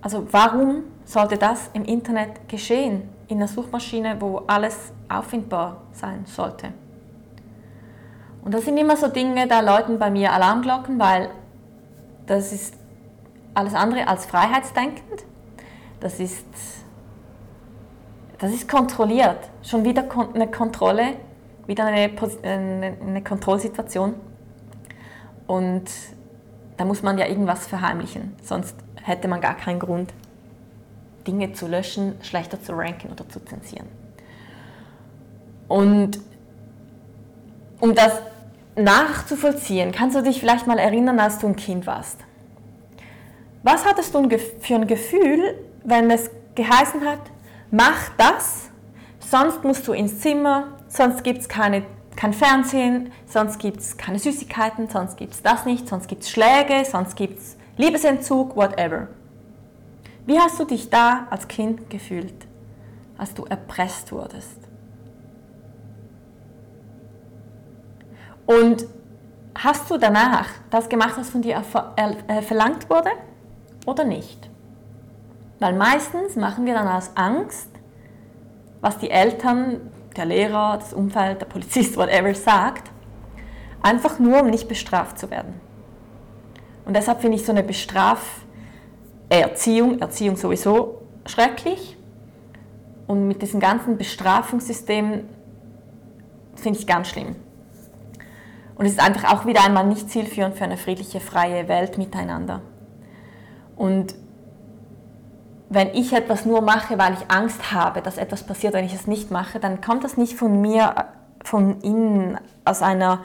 Also 0.02 0.28
warum 0.32 0.84
sollte 1.06 1.38
das 1.38 1.70
im 1.74 1.86
Internet 1.86 2.48
geschehen, 2.50 3.10
in 3.30 3.38
einer 3.38 3.48
Suchmaschine, 3.48 4.18
wo 4.20 4.44
alles 4.48 4.92
auffindbar 5.08 5.78
sein 5.94 6.26
sollte? 6.26 6.74
Und 8.44 8.54
das 8.54 8.66
sind 8.66 8.78
immer 8.78 8.98
so 8.98 9.08
Dinge, 9.08 9.48
da 9.48 9.62
läuten 9.62 9.98
bei 10.00 10.12
mir 10.12 10.34
Alarmglocken, 10.34 11.00
weil 11.00 11.30
das 12.26 12.52
ist 12.52 12.76
alles 13.54 13.74
andere 13.74 14.08
als 14.08 14.26
freiheitsdenkend. 14.26 15.24
Das 16.02 16.20
ist, 16.20 16.46
das 18.40 18.52
ist 18.52 18.68
kontrolliert. 18.68 19.38
Schon 19.62 19.86
wieder 19.86 20.04
eine 20.34 20.52
Kontrolle, 20.52 21.16
wieder 21.66 21.86
eine, 21.86 22.12
eine, 22.44 22.98
eine 23.02 23.24
Kontrollsituation. 23.24 24.16
Und 25.54 25.84
da 26.78 26.86
muss 26.86 27.04
man 27.04 27.20
ja 27.20 27.28
irgendwas 27.28 27.68
verheimlichen, 27.68 28.36
sonst 28.42 28.76
hätte 29.04 29.28
man 29.28 29.40
gar 29.40 29.56
keinen 29.56 29.78
Grund, 29.78 30.12
Dinge 31.28 31.54
zu 31.54 31.68
löschen, 31.68 32.16
schlechter 32.24 32.60
zu 32.60 32.74
ranken 32.74 33.12
oder 33.12 33.30
zu 33.30 33.40
zensieren. 33.46 33.88
Und 35.68 36.20
um 37.80 37.94
das 37.94 38.14
nachzuvollziehen, 38.76 39.92
kannst 39.92 40.16
du 40.16 40.24
dich 40.24 40.40
vielleicht 40.40 40.66
mal 40.66 40.80
erinnern, 40.80 41.20
als 41.20 41.38
du 41.38 41.46
ein 41.46 41.56
Kind 41.56 41.86
warst. 41.86 42.18
Was 43.62 43.86
hattest 43.86 44.16
du 44.16 44.28
für 44.60 44.74
ein 44.74 44.88
Gefühl, 44.88 45.54
wenn 45.84 46.10
es 46.10 46.32
geheißen 46.56 47.06
hat, 47.06 47.22
mach 47.70 48.10
das, 48.18 48.72
sonst 49.20 49.64
musst 49.64 49.88
du 49.88 49.94
ins 49.94 50.20
Zimmer, 50.20 50.80
sonst 50.88 51.24
gibt 51.24 51.42
es 51.42 51.48
keine 51.48 51.84
kein 52.16 52.34
Fernsehen, 52.34 53.12
sonst 53.26 53.60
gibt 53.60 53.80
es 53.80 53.98
keine 53.98 54.20
Süßigkeiten, 54.20 54.90
sonst 54.90 55.18
gibt 55.18 55.34
es 55.34 55.42
das 55.42 55.66
nicht, 55.66 55.88
sonst 55.88 56.08
gibt 56.08 56.24
es 56.24 56.30
Schläge, 56.30 56.86
sonst 56.86 57.16
gibt 57.16 57.40
es 57.40 57.58
Liebesentzug, 57.78 58.56
whatever. 58.56 59.08
Wie 60.26 60.40
hast 60.40 60.60
du 60.60 60.66
dich 60.66 60.90
da 60.90 61.28
als 61.30 61.48
Kind 61.48 61.90
gefühlt, 61.90 62.46
als 63.18 63.34
du 63.34 63.46
erpresst 63.46 64.12
wurdest? 64.12 64.60
Und 68.46 68.86
hast 69.56 69.90
du 69.90 69.98
danach 69.98 70.48
das 70.70 70.90
gemacht, 70.90 71.14
was 71.18 71.30
von 71.30 71.42
dir 71.42 71.62
äh, 72.28 72.42
verlangt 72.42 72.90
wurde 72.90 73.12
oder 73.86 74.04
nicht? 74.04 74.50
Weil 75.60 75.74
meistens 75.74 76.36
machen 76.36 76.66
wir 76.66 76.74
dann 76.74 76.88
aus 76.88 77.12
Angst, 77.16 77.70
was 78.82 78.98
die 78.98 79.10
Eltern 79.10 79.80
der 80.18 80.26
Lehrer, 80.26 80.78
das 80.78 80.94
Umfeld, 80.94 81.42
der 81.42 81.46
Polizist, 81.46 81.98
whatever 81.98 82.34
sagt, 82.34 82.92
einfach 83.82 84.20
nur, 84.20 84.42
um 84.42 84.50
nicht 84.50 84.68
bestraft 84.68 85.20
zu 85.20 85.30
werden. 85.30 85.60
Und 86.86 86.96
deshalb 86.96 87.22
finde 87.22 87.38
ich 87.38 87.46
so 87.46 87.52
eine 87.52 87.64
Bestraferziehung, 87.64 90.00
Erziehung 90.00 90.36
sowieso 90.36 91.02
schrecklich. 91.26 91.98
Und 93.08 93.28
mit 93.28 93.42
diesem 93.42 93.60
ganzen 93.60 93.98
Bestrafungssystem 93.98 95.26
finde 96.56 96.80
ich 96.80 96.88
ganz 96.88 97.10
schlimm. 97.10 97.36
Und 98.76 98.86
es 98.86 98.94
ist 98.94 99.02
einfach 99.02 99.34
auch 99.34 99.46
wieder 99.46 99.64
einmal 99.64 99.86
nicht 99.86 100.10
zielführend 100.10 100.56
für 100.56 100.64
eine 100.64 100.78
friedliche, 100.78 101.20
freie 101.20 101.68
Welt 101.68 101.98
miteinander. 101.98 102.62
Und 103.76 104.16
wenn 105.74 105.90
ich 105.96 106.14
etwas 106.14 106.46
nur 106.46 106.62
mache, 106.62 106.98
weil 106.98 107.14
ich 107.14 107.32
Angst 107.32 107.72
habe, 107.72 108.02
dass 108.02 108.18
etwas 108.18 108.44
passiert, 108.44 108.74
wenn 108.74 108.86
ich 108.86 108.94
es 108.94 109.08
nicht 109.08 109.32
mache, 109.32 109.60
dann 109.60 109.82
kommt 109.82 110.04
das 110.04 110.18
nicht 110.18 110.36
von 110.36 110.62
mir, 110.62 111.08
von 111.44 111.82
innen, 111.82 112.38
aus 112.64 112.82
einer 112.82 113.24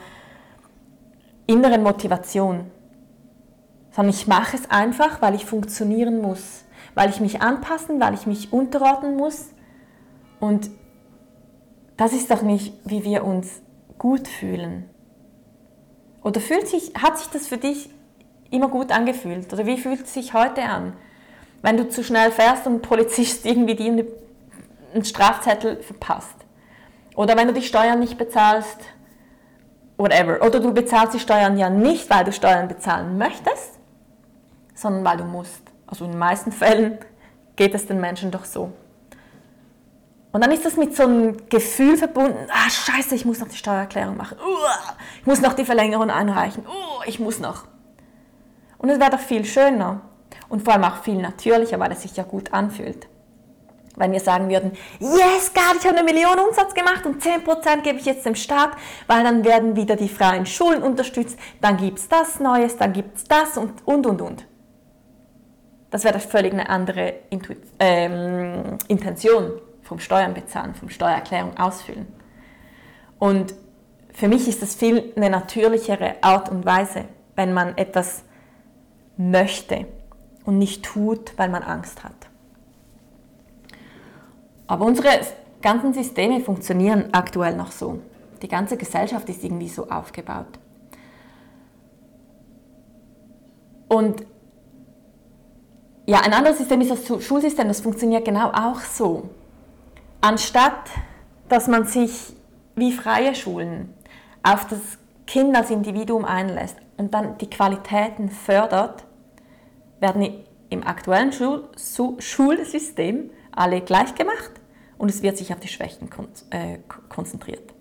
inneren 1.46 1.82
Motivation, 1.82 2.70
sondern 3.90 4.14
ich 4.14 4.26
mache 4.26 4.56
es 4.56 4.70
einfach, 4.70 5.20
weil 5.20 5.34
ich 5.34 5.44
funktionieren 5.44 6.22
muss, 6.22 6.64
weil 6.94 7.10
ich 7.10 7.20
mich 7.20 7.42
anpassen, 7.42 8.00
weil 8.00 8.14
ich 8.14 8.26
mich 8.26 8.52
unterordnen 8.52 9.16
muss. 9.16 9.50
Und 10.40 10.70
das 11.96 12.12
ist 12.12 12.30
doch 12.30 12.42
nicht, 12.42 12.72
wie 12.84 13.04
wir 13.04 13.24
uns 13.24 13.60
gut 13.98 14.26
fühlen. 14.26 14.88
Oder 16.22 16.40
fühlt 16.40 16.68
sich, 16.68 16.92
hat 16.94 17.18
sich 17.18 17.28
das 17.28 17.46
für 17.46 17.58
dich 17.58 17.90
immer 18.50 18.68
gut 18.68 18.92
angefühlt? 18.92 19.52
Oder 19.52 19.66
wie 19.66 19.78
fühlt 19.78 20.02
es 20.02 20.14
sich 20.14 20.32
heute 20.32 20.62
an? 20.62 20.94
Wenn 21.62 21.76
du 21.76 21.88
zu 21.88 22.04
schnell 22.04 22.30
fährst 22.30 22.66
und 22.66 22.82
Polizist 22.82 23.44
irgendwie 23.46 23.74
dir 23.74 24.06
einen 24.94 25.04
Strafzettel 25.04 25.82
verpasst. 25.82 26.36
Oder 27.14 27.36
wenn 27.36 27.48
du 27.48 27.52
die 27.52 27.62
Steuern 27.62 27.98
nicht 27.98 28.16
bezahlst, 28.16 28.78
whatever. 29.96 30.40
Oder 30.44 30.60
du 30.60 30.72
bezahlst 30.72 31.14
die 31.14 31.20
Steuern 31.20 31.58
ja 31.58 31.68
nicht, 31.68 32.08
weil 32.08 32.24
du 32.24 32.32
Steuern 32.32 32.68
bezahlen 32.68 33.18
möchtest, 33.18 33.78
sondern 34.74 35.04
weil 35.04 35.16
du 35.16 35.24
musst. 35.24 35.62
Also 35.86 36.04
in 36.04 36.12
den 36.12 36.18
meisten 36.18 36.52
Fällen 36.52 36.98
geht 37.56 37.74
es 37.74 37.86
den 37.86 38.00
Menschen 38.00 38.30
doch 38.30 38.44
so. 38.44 38.72
Und 40.30 40.44
dann 40.44 40.52
ist 40.52 40.64
das 40.64 40.76
mit 40.76 40.94
so 40.94 41.04
einem 41.04 41.48
Gefühl 41.48 41.96
verbunden, 41.96 42.48
ah 42.50 42.70
scheiße, 42.70 43.14
ich 43.14 43.24
muss 43.24 43.40
noch 43.40 43.48
die 43.48 43.56
Steuererklärung 43.56 44.16
machen, 44.16 44.36
ich 45.20 45.26
muss 45.26 45.40
noch 45.40 45.54
die 45.54 45.64
Verlängerung 45.64 46.10
einreichen, 46.10 46.64
ich 47.06 47.18
muss 47.18 47.40
noch. 47.40 47.64
Und 48.76 48.90
es 48.90 49.00
wäre 49.00 49.10
doch 49.10 49.20
viel 49.20 49.44
schöner 49.44 50.02
und 50.48 50.62
vor 50.62 50.74
allem 50.74 50.84
auch 50.84 51.02
viel 51.02 51.16
natürlicher, 51.16 51.78
weil 51.78 51.92
es 51.92 52.02
sich 52.02 52.16
ja 52.16 52.24
gut 52.24 52.52
anfühlt. 52.52 53.06
Wenn 53.96 54.12
wir 54.12 54.20
sagen 54.20 54.48
würden, 54.48 54.72
yes, 55.00 55.52
geil, 55.52 55.76
ich 55.78 55.84
habe 55.84 55.98
eine 55.98 56.04
Million 56.04 56.38
Umsatz 56.38 56.72
gemacht 56.72 57.04
und 57.04 57.20
10% 57.20 57.82
gebe 57.82 57.98
ich 57.98 58.04
jetzt 58.04 58.24
dem 58.24 58.36
Staat, 58.36 58.70
weil 59.08 59.24
dann 59.24 59.44
werden 59.44 59.74
wieder 59.74 59.96
die 59.96 60.08
freien 60.08 60.46
Schulen 60.46 60.82
unterstützt, 60.82 61.36
dann 61.60 61.76
gibt 61.76 61.98
es 61.98 62.08
das 62.08 62.38
Neues, 62.38 62.76
dann 62.76 62.92
gibt 62.92 63.16
es 63.16 63.24
das 63.24 63.56
und, 63.56 63.86
und, 63.86 64.06
und, 64.06 64.22
und. 64.22 64.46
Das 65.90 66.04
wäre 66.04 66.20
völlig 66.20 66.52
eine 66.52 66.68
andere 66.68 67.14
Intu 67.30 67.54
ähm, 67.80 68.78
Intention 68.88 69.52
vom 69.82 69.98
Steuern 69.98 70.34
bezahlen, 70.34 70.74
vom 70.74 70.90
Steuererklärung 70.90 71.56
ausfüllen. 71.56 72.06
Und 73.18 73.54
für 74.12 74.28
mich 74.28 74.46
ist 74.48 74.62
das 74.62 74.74
viel 74.74 75.12
eine 75.16 75.30
natürlichere 75.30 76.16
Art 76.20 76.50
und 76.50 76.64
Weise, 76.66 77.06
wenn 77.36 77.52
man 77.52 77.76
etwas 77.78 78.22
möchte 79.16 79.86
und 80.48 80.56
nicht 80.56 80.82
tut, 80.82 81.36
weil 81.36 81.50
man 81.50 81.62
Angst 81.62 82.02
hat. 82.02 82.30
Aber 84.66 84.86
unsere 84.86 85.08
ganzen 85.60 85.92
Systeme 85.92 86.40
funktionieren 86.40 87.10
aktuell 87.12 87.54
noch 87.54 87.70
so. 87.70 88.00
Die 88.40 88.48
ganze 88.48 88.78
Gesellschaft 88.78 89.28
ist 89.28 89.44
irgendwie 89.44 89.68
so 89.68 89.90
aufgebaut. 89.90 90.58
Und 93.88 94.24
ja, 96.06 96.20
ein 96.20 96.32
anderes 96.32 96.56
System 96.56 96.80
ist 96.80 96.92
das 96.92 97.22
Schulsystem, 97.22 97.68
das 97.68 97.82
funktioniert 97.82 98.24
genau 98.24 98.50
auch 98.50 98.80
so. 98.80 99.28
Anstatt 100.22 100.90
dass 101.50 101.66
man 101.66 101.84
sich 101.86 102.34
wie 102.74 102.92
freie 102.92 103.34
Schulen 103.34 103.94
auf 104.42 104.66
das 104.66 104.80
Kind 105.26 105.54
als 105.56 105.70
Individuum 105.70 106.24
einlässt 106.24 106.76
und 106.96 107.12
dann 107.14 107.38
die 107.38 107.50
Qualitäten 107.50 108.30
fördert, 108.30 109.04
werden 110.00 110.44
im 110.70 110.86
aktuellen 110.86 111.32
Schul 111.32 111.68
Schulsystem 112.18 113.30
alle 113.52 113.80
gleich 113.80 114.14
gemacht 114.14 114.52
und 114.98 115.08
es 115.10 115.22
wird 115.22 115.38
sich 115.38 115.52
auf 115.52 115.60
die 115.60 115.68
Schwächen 115.68 116.10
kon 116.10 116.28
äh, 116.50 116.78
konzentriert. 117.08 117.72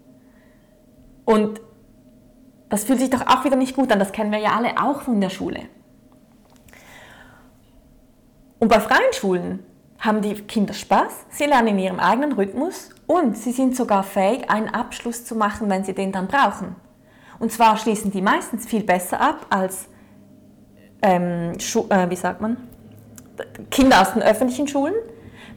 Und 1.26 1.62
das 2.70 2.84
fühlt 2.84 3.00
sich 3.00 3.10
doch 3.10 3.28
auch 3.28 3.46
wieder 3.46 3.56
nicht 3.56 3.76
gut 3.76 3.92
an, 3.92 4.00
das 4.00 4.12
kennen 4.12 4.32
wir 4.32 4.40
ja 4.40 4.56
alle 4.56 4.82
auch 4.82 5.02
von 5.02 5.20
der 5.20 5.30
Schule. 5.30 5.62
Und 8.60 8.70
bei 8.70 8.80
freien 8.80 9.14
Schulen 9.14 9.64
haben 10.00 10.22
die 10.22 10.34
Kinder 10.34 10.74
Spaß, 10.74 11.26
sie 11.30 11.46
lernen 11.46 11.70
in 11.70 11.80
ihrem 11.80 12.00
eigenen 12.00 12.34
Rhythmus 12.34 12.90
und 13.08 13.38
sie 13.38 13.52
sind 13.52 13.76
sogar 13.76 14.04
fähig, 14.04 14.50
einen 14.50 14.70
Abschluss 14.70 15.26
zu 15.26 15.36
machen, 15.36 15.70
wenn 15.70 15.84
sie 15.84 15.94
den 15.94 16.12
dann 16.12 16.28
brauchen. 16.28 16.76
Und 17.40 17.52
zwar 17.52 17.78
schließen 17.78 18.12
die 18.12 18.22
meistens 18.22 18.66
viel 18.66 18.84
besser 18.84 19.22
ab 19.22 19.46
als 19.50 19.88
ähm, 21.02 21.54
äh, 21.54 22.10
wie 22.10 22.16
sagt 22.16 22.42
man? 22.42 22.58
Kinder 23.70 24.02
aus 24.02 24.14
den 24.14 24.24
öffentlichen 24.24 24.68
Schulen, 24.68 24.96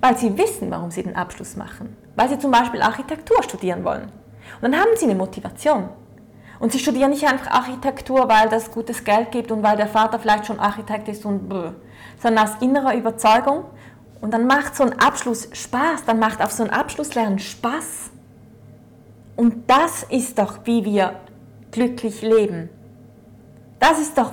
weil 0.00 0.16
sie 0.16 0.36
wissen, 0.36 0.70
warum 0.70 0.90
sie 0.90 1.02
den 1.02 1.16
Abschluss 1.16 1.56
machen. 1.56 1.96
Weil 2.16 2.28
sie 2.28 2.38
zum 2.38 2.50
Beispiel 2.50 2.82
Architektur 2.82 3.42
studieren 3.42 3.84
wollen. 3.84 4.12
Und 4.60 4.72
dann 4.72 4.80
haben 4.80 4.90
sie 4.96 5.04
eine 5.04 5.14
Motivation. 5.14 5.88
Und 6.58 6.72
sie 6.72 6.78
studieren 6.78 7.10
nicht 7.10 7.26
einfach 7.26 7.50
Architektur, 7.50 8.28
weil 8.28 8.48
das 8.50 8.70
gutes 8.70 9.02
Geld 9.02 9.32
gibt 9.32 9.50
und 9.50 9.62
weil 9.62 9.78
der 9.78 9.86
Vater 9.86 10.18
vielleicht 10.18 10.46
schon 10.46 10.60
Architekt 10.60 11.08
ist 11.08 11.24
und 11.24 11.48
bläh, 11.48 11.72
sondern 12.22 12.46
aus 12.46 12.56
innerer 12.60 12.94
Überzeugung. 12.94 13.64
Und 14.20 14.34
dann 14.34 14.46
macht 14.46 14.76
so 14.76 14.84
ein 14.84 14.98
Abschluss 14.98 15.48
Spaß, 15.52 16.04
dann 16.04 16.18
macht 16.18 16.42
auf 16.42 16.52
so 16.52 16.62
ein 16.62 16.70
Abschlusslernen 16.70 17.38
Spaß. 17.38 18.10
Und 19.36 19.70
das 19.70 20.02
ist 20.02 20.38
doch, 20.38 20.58
wie 20.64 20.84
wir 20.84 21.14
glücklich 21.70 22.20
leben. 22.20 22.68
Das 23.80 23.98
ist 23.98 24.16
doch, 24.16 24.32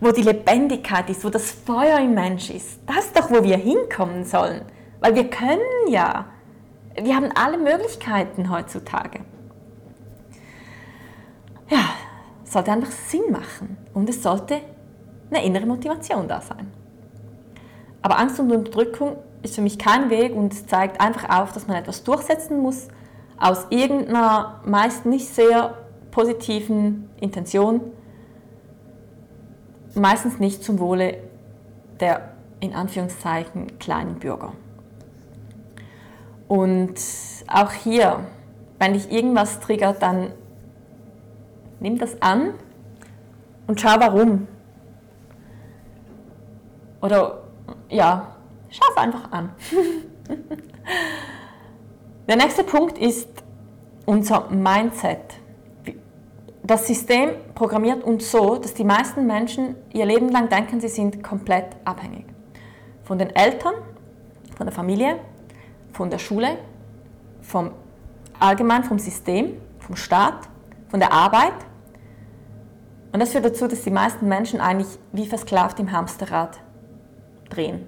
wo 0.00 0.10
die 0.10 0.22
Lebendigkeit 0.22 1.08
ist, 1.08 1.24
wo 1.24 1.30
das 1.30 1.50
Feuer 1.50 1.98
im 2.00 2.14
Mensch 2.14 2.50
ist. 2.50 2.80
Das 2.84 3.06
ist 3.06 3.16
doch, 3.16 3.30
wo 3.30 3.42
wir 3.42 3.56
hinkommen 3.56 4.24
sollen. 4.24 4.62
Weil 5.00 5.14
wir 5.14 5.30
können 5.30 5.60
ja. 5.88 6.26
Wir 7.00 7.14
haben 7.14 7.30
alle 7.34 7.56
Möglichkeiten 7.56 8.50
heutzutage. 8.50 9.20
Ja, 11.70 11.84
es 12.44 12.52
sollte 12.52 12.72
einfach 12.72 12.90
Sinn 12.90 13.30
machen 13.30 13.78
und 13.94 14.10
es 14.10 14.22
sollte 14.22 14.60
eine 15.30 15.44
innere 15.44 15.66
Motivation 15.66 16.26
da 16.26 16.40
sein. 16.40 16.72
Aber 18.02 18.18
Angst 18.18 18.40
und 18.40 18.50
Unterdrückung 18.50 19.16
ist 19.42 19.54
für 19.54 19.60
mich 19.60 19.78
kein 19.78 20.10
Weg 20.10 20.34
und 20.34 20.52
es 20.52 20.66
zeigt 20.66 21.00
einfach 21.00 21.28
auf, 21.28 21.52
dass 21.52 21.68
man 21.68 21.76
etwas 21.76 22.02
durchsetzen 22.02 22.60
muss 22.60 22.88
aus 23.38 23.66
irgendeiner 23.70 24.60
meist 24.64 25.06
nicht 25.06 25.28
sehr 25.28 25.74
positiven 26.10 27.08
Intention, 27.20 27.92
meistens 29.94 30.38
nicht 30.38 30.62
zum 30.62 30.78
Wohle 30.78 31.18
der 32.00 32.32
in 32.60 32.74
Anführungszeichen 32.74 33.78
kleinen 33.78 34.18
Bürger. 34.18 34.52
Und 36.48 36.94
auch 37.46 37.72
hier, 37.72 38.26
wenn 38.78 38.94
dich 38.94 39.12
irgendwas 39.12 39.60
triggert, 39.60 40.02
dann 40.02 40.32
nimm 41.80 41.98
das 41.98 42.20
an 42.22 42.54
und 43.66 43.80
schau 43.80 44.00
warum. 44.00 44.48
Oder 47.00 47.42
ja, 47.88 48.34
schau 48.70 48.86
es 48.90 48.96
einfach 48.96 49.30
an. 49.30 49.50
Der 52.28 52.36
nächste 52.36 52.64
Punkt 52.64 52.98
ist 52.98 53.28
unser 54.04 54.50
Mindset. 54.50 55.37
Das 56.68 56.86
System 56.86 57.30
programmiert 57.54 58.04
uns 58.04 58.30
so, 58.30 58.56
dass 58.56 58.74
die 58.74 58.84
meisten 58.84 59.26
Menschen 59.26 59.74
ihr 59.90 60.04
Leben 60.04 60.28
lang 60.28 60.50
denken, 60.50 60.82
sie 60.82 60.88
sind 60.88 61.24
komplett 61.24 61.64
abhängig. 61.86 62.26
Von 63.04 63.18
den 63.18 63.34
Eltern, 63.34 63.72
von 64.54 64.66
der 64.66 64.74
Familie, 64.74 65.18
von 65.94 66.10
der 66.10 66.18
Schule, 66.18 66.58
vom 67.40 67.70
allgemein 68.38 68.84
vom 68.84 68.98
System, 68.98 69.54
vom 69.78 69.96
Staat, 69.96 70.46
von 70.90 71.00
der 71.00 71.10
Arbeit. 71.10 71.54
Und 73.14 73.20
das 73.20 73.30
führt 73.30 73.46
dazu, 73.46 73.66
dass 73.66 73.80
die 73.80 73.90
meisten 73.90 74.28
Menschen 74.28 74.60
eigentlich 74.60 74.98
wie 75.12 75.24
versklavt 75.24 75.80
im 75.80 75.90
Hamsterrad 75.90 76.60
drehen. 77.48 77.86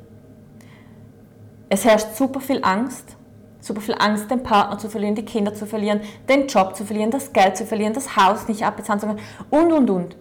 Es 1.68 1.84
herrscht 1.84 2.14
super 2.14 2.40
viel 2.40 2.64
Angst, 2.64 3.14
super 3.60 3.80
viel 3.80 3.94
Angst, 3.98 4.30
den 4.30 4.42
Partner 4.42 4.78
zu 4.78 4.88
verlieren, 4.88 5.14
die 5.14 5.24
Kinder 5.24 5.54
zu 5.54 5.66
verlieren, 5.66 6.00
den 6.28 6.46
Job 6.46 6.74
zu 6.74 6.84
verlieren, 6.84 7.10
das 7.10 7.32
Geld 7.32 7.56
zu 7.56 7.66
verlieren, 7.66 7.92
das 7.92 8.16
Haus 8.16 8.48
nicht 8.48 8.64
abbezahlen 8.64 9.00
zu 9.00 9.06
können 9.06 9.20
und, 9.50 9.72
und, 9.72 9.90
und. 9.90 10.16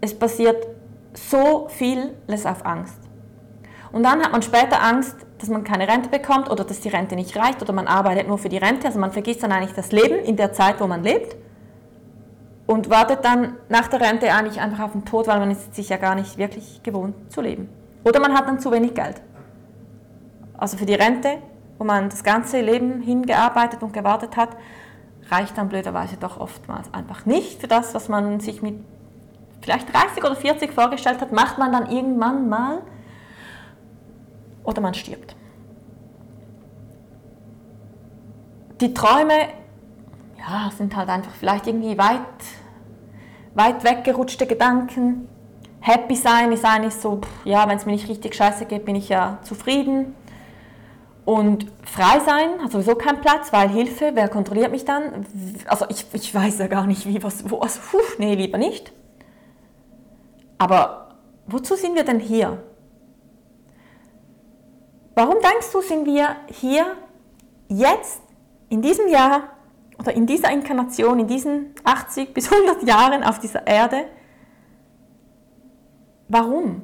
Es 0.00 0.18
passiert 0.18 0.66
so 1.14 1.68
vieles 1.68 2.46
auf 2.46 2.64
Angst. 2.66 2.98
Und 3.92 4.04
dann 4.04 4.22
hat 4.22 4.32
man 4.32 4.42
später 4.42 4.82
Angst, 4.82 5.16
dass 5.38 5.48
man 5.48 5.64
keine 5.64 5.86
Rente 5.86 6.08
bekommt 6.08 6.50
oder 6.50 6.64
dass 6.64 6.80
die 6.80 6.88
Rente 6.88 7.14
nicht 7.14 7.36
reicht 7.36 7.60
oder 7.62 7.72
man 7.72 7.86
arbeitet 7.86 8.28
nur 8.28 8.38
für 8.38 8.48
die 8.48 8.56
Rente. 8.56 8.86
Also 8.86 8.98
man 8.98 9.12
vergisst 9.12 9.42
dann 9.42 9.52
eigentlich 9.52 9.74
das 9.74 9.92
Leben 9.92 10.24
in 10.24 10.36
der 10.36 10.52
Zeit, 10.52 10.80
wo 10.80 10.86
man 10.86 11.02
lebt 11.02 11.36
und 12.66 12.88
wartet 12.90 13.24
dann 13.24 13.56
nach 13.68 13.88
der 13.88 14.00
Rente 14.00 14.32
eigentlich 14.32 14.60
einfach 14.60 14.84
auf 14.84 14.92
den 14.92 15.04
Tod, 15.04 15.26
weil 15.26 15.38
man 15.38 15.50
ist 15.50 15.74
sich 15.74 15.88
ja 15.88 15.96
gar 15.96 16.14
nicht 16.14 16.38
wirklich 16.38 16.82
gewohnt 16.82 17.14
zu 17.30 17.40
leben. 17.40 17.68
Oder 18.04 18.20
man 18.20 18.34
hat 18.34 18.48
dann 18.48 18.60
zu 18.60 18.72
wenig 18.72 18.94
Geld. 18.94 19.20
Also 20.56 20.76
für 20.76 20.86
die 20.86 20.94
Rente, 20.94 21.38
wo 21.82 21.84
man 21.84 22.10
das 22.10 22.22
ganze 22.22 22.60
Leben 22.60 23.00
hingearbeitet 23.00 23.82
und 23.82 23.92
gewartet 23.92 24.36
hat, 24.36 24.50
reicht 25.32 25.58
dann 25.58 25.68
blöderweise 25.68 26.16
doch 26.16 26.38
oftmals 26.38 26.94
einfach 26.94 27.26
nicht 27.26 27.60
für 27.60 27.66
das, 27.66 27.92
was 27.92 28.08
man 28.08 28.38
sich 28.38 28.62
mit 28.62 28.76
vielleicht 29.60 29.92
30 29.92 30.22
oder 30.22 30.36
40 30.36 30.72
vorgestellt 30.72 31.20
hat, 31.20 31.32
macht 31.32 31.58
man 31.58 31.72
dann 31.72 31.90
irgendwann 31.90 32.48
mal 32.48 32.82
oder 34.62 34.80
man 34.80 34.94
stirbt. 34.94 35.34
Die 38.80 38.94
Träume 38.94 39.48
ja, 40.38 40.70
sind 40.78 40.94
halt 40.94 41.08
einfach 41.08 41.32
vielleicht 41.32 41.66
irgendwie 41.66 41.98
weit, 41.98 42.20
weit 43.54 43.82
weggerutschte 43.82 44.46
Gedanken. 44.46 45.26
Happy 45.80 46.14
sein 46.14 46.52
ist 46.52 46.64
eigentlich 46.64 46.94
so, 46.94 47.20
ja, 47.44 47.68
wenn 47.68 47.76
es 47.76 47.86
mir 47.86 47.92
nicht 47.92 48.08
richtig 48.08 48.36
scheiße 48.36 48.66
geht, 48.66 48.84
bin 48.84 48.94
ich 48.94 49.08
ja 49.08 49.38
zufrieden. 49.42 50.14
Und 51.24 51.70
frei 51.84 52.18
sein 52.20 52.60
hat 52.62 52.72
sowieso 52.72 52.96
keinen 52.96 53.20
Platz, 53.20 53.52
weil 53.52 53.68
Hilfe, 53.68 54.10
wer 54.14 54.28
kontrolliert 54.28 54.72
mich 54.72 54.84
dann? 54.84 55.24
Also 55.66 55.86
ich, 55.88 56.04
ich 56.12 56.34
weiß 56.34 56.58
ja 56.58 56.66
gar 56.66 56.86
nicht, 56.86 57.06
wie, 57.06 57.22
was, 57.22 57.48
wo, 57.48 57.58
also, 57.58 57.80
puh, 57.90 57.98
nee, 58.18 58.34
lieber 58.34 58.58
nicht. 58.58 58.92
Aber 60.58 61.16
wozu 61.46 61.76
sind 61.76 61.94
wir 61.94 62.04
denn 62.04 62.18
hier? 62.18 62.62
Warum 65.14 65.34
denkst 65.34 65.70
du, 65.72 65.80
sind 65.80 66.06
wir 66.06 66.36
hier 66.48 66.96
jetzt, 67.68 68.22
in 68.68 68.80
diesem 68.80 69.06
Jahr 69.08 69.50
oder 69.98 70.14
in 70.14 70.26
dieser 70.26 70.50
Inkarnation, 70.50 71.20
in 71.20 71.26
diesen 71.26 71.74
80 71.84 72.32
bis 72.32 72.50
100 72.50 72.82
Jahren 72.84 73.22
auf 73.22 73.38
dieser 73.38 73.66
Erde? 73.66 74.06
Warum? 76.28 76.82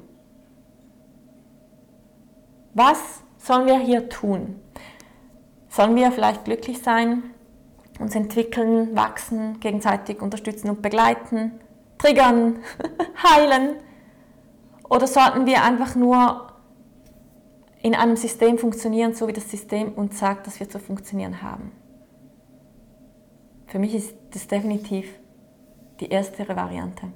Was 2.74 3.22
sollen 3.48 3.66
wir 3.66 3.80
hier 3.80 4.08
tun? 4.08 4.60
sollen 5.68 5.96
wir 5.96 6.10
vielleicht 6.10 6.44
glücklich 6.44 6.82
sein, 6.82 7.22
uns 7.98 8.14
entwickeln, 8.14 8.96
wachsen, 8.96 9.60
gegenseitig 9.60 10.20
unterstützen 10.20 10.70
und 10.70 10.82
begleiten, 10.82 11.52
triggern, 11.98 12.60
heilen? 13.22 13.76
Oder 14.88 15.06
sollten 15.06 15.46
wir 15.46 15.62
einfach 15.62 15.94
nur 15.94 16.52
in 17.82 17.94
einem 17.94 18.16
System 18.16 18.58
funktionieren, 18.58 19.14
so 19.14 19.28
wie 19.28 19.32
das 19.32 19.50
System 19.50 19.92
uns 19.92 20.18
sagt, 20.18 20.46
dass 20.46 20.58
wir 20.58 20.68
zu 20.68 20.78
funktionieren 20.78 21.42
haben? 21.42 21.72
Für 23.66 23.78
mich 23.78 23.94
ist 23.94 24.14
das 24.32 24.48
definitiv 24.48 25.12
die 26.00 26.10
erstere 26.10 26.56
Variante. 26.56 27.08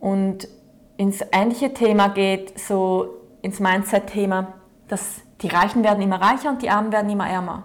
Und 0.00 0.48
ins 0.96 1.20
ähnliche 1.32 1.74
Thema 1.74 2.08
geht, 2.08 2.58
so 2.58 3.23
ins 3.44 3.60
Mindset-Thema, 3.60 4.54
dass 4.88 5.20
die 5.42 5.48
Reichen 5.48 5.84
werden 5.84 6.02
immer 6.02 6.20
reicher 6.20 6.48
und 6.48 6.62
die 6.62 6.70
Armen 6.70 6.90
werden 6.92 7.10
immer 7.10 7.28
ärmer. 7.28 7.64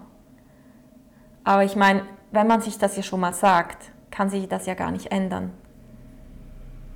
Aber 1.42 1.64
ich 1.64 1.74
meine, 1.74 2.02
wenn 2.32 2.46
man 2.46 2.60
sich 2.60 2.76
das 2.76 2.98
ja 2.98 3.02
schon 3.02 3.20
mal 3.20 3.32
sagt, 3.32 3.90
kann 4.10 4.28
sich 4.28 4.46
das 4.46 4.66
ja 4.66 4.74
gar 4.74 4.90
nicht 4.90 5.10
ändern. 5.10 5.52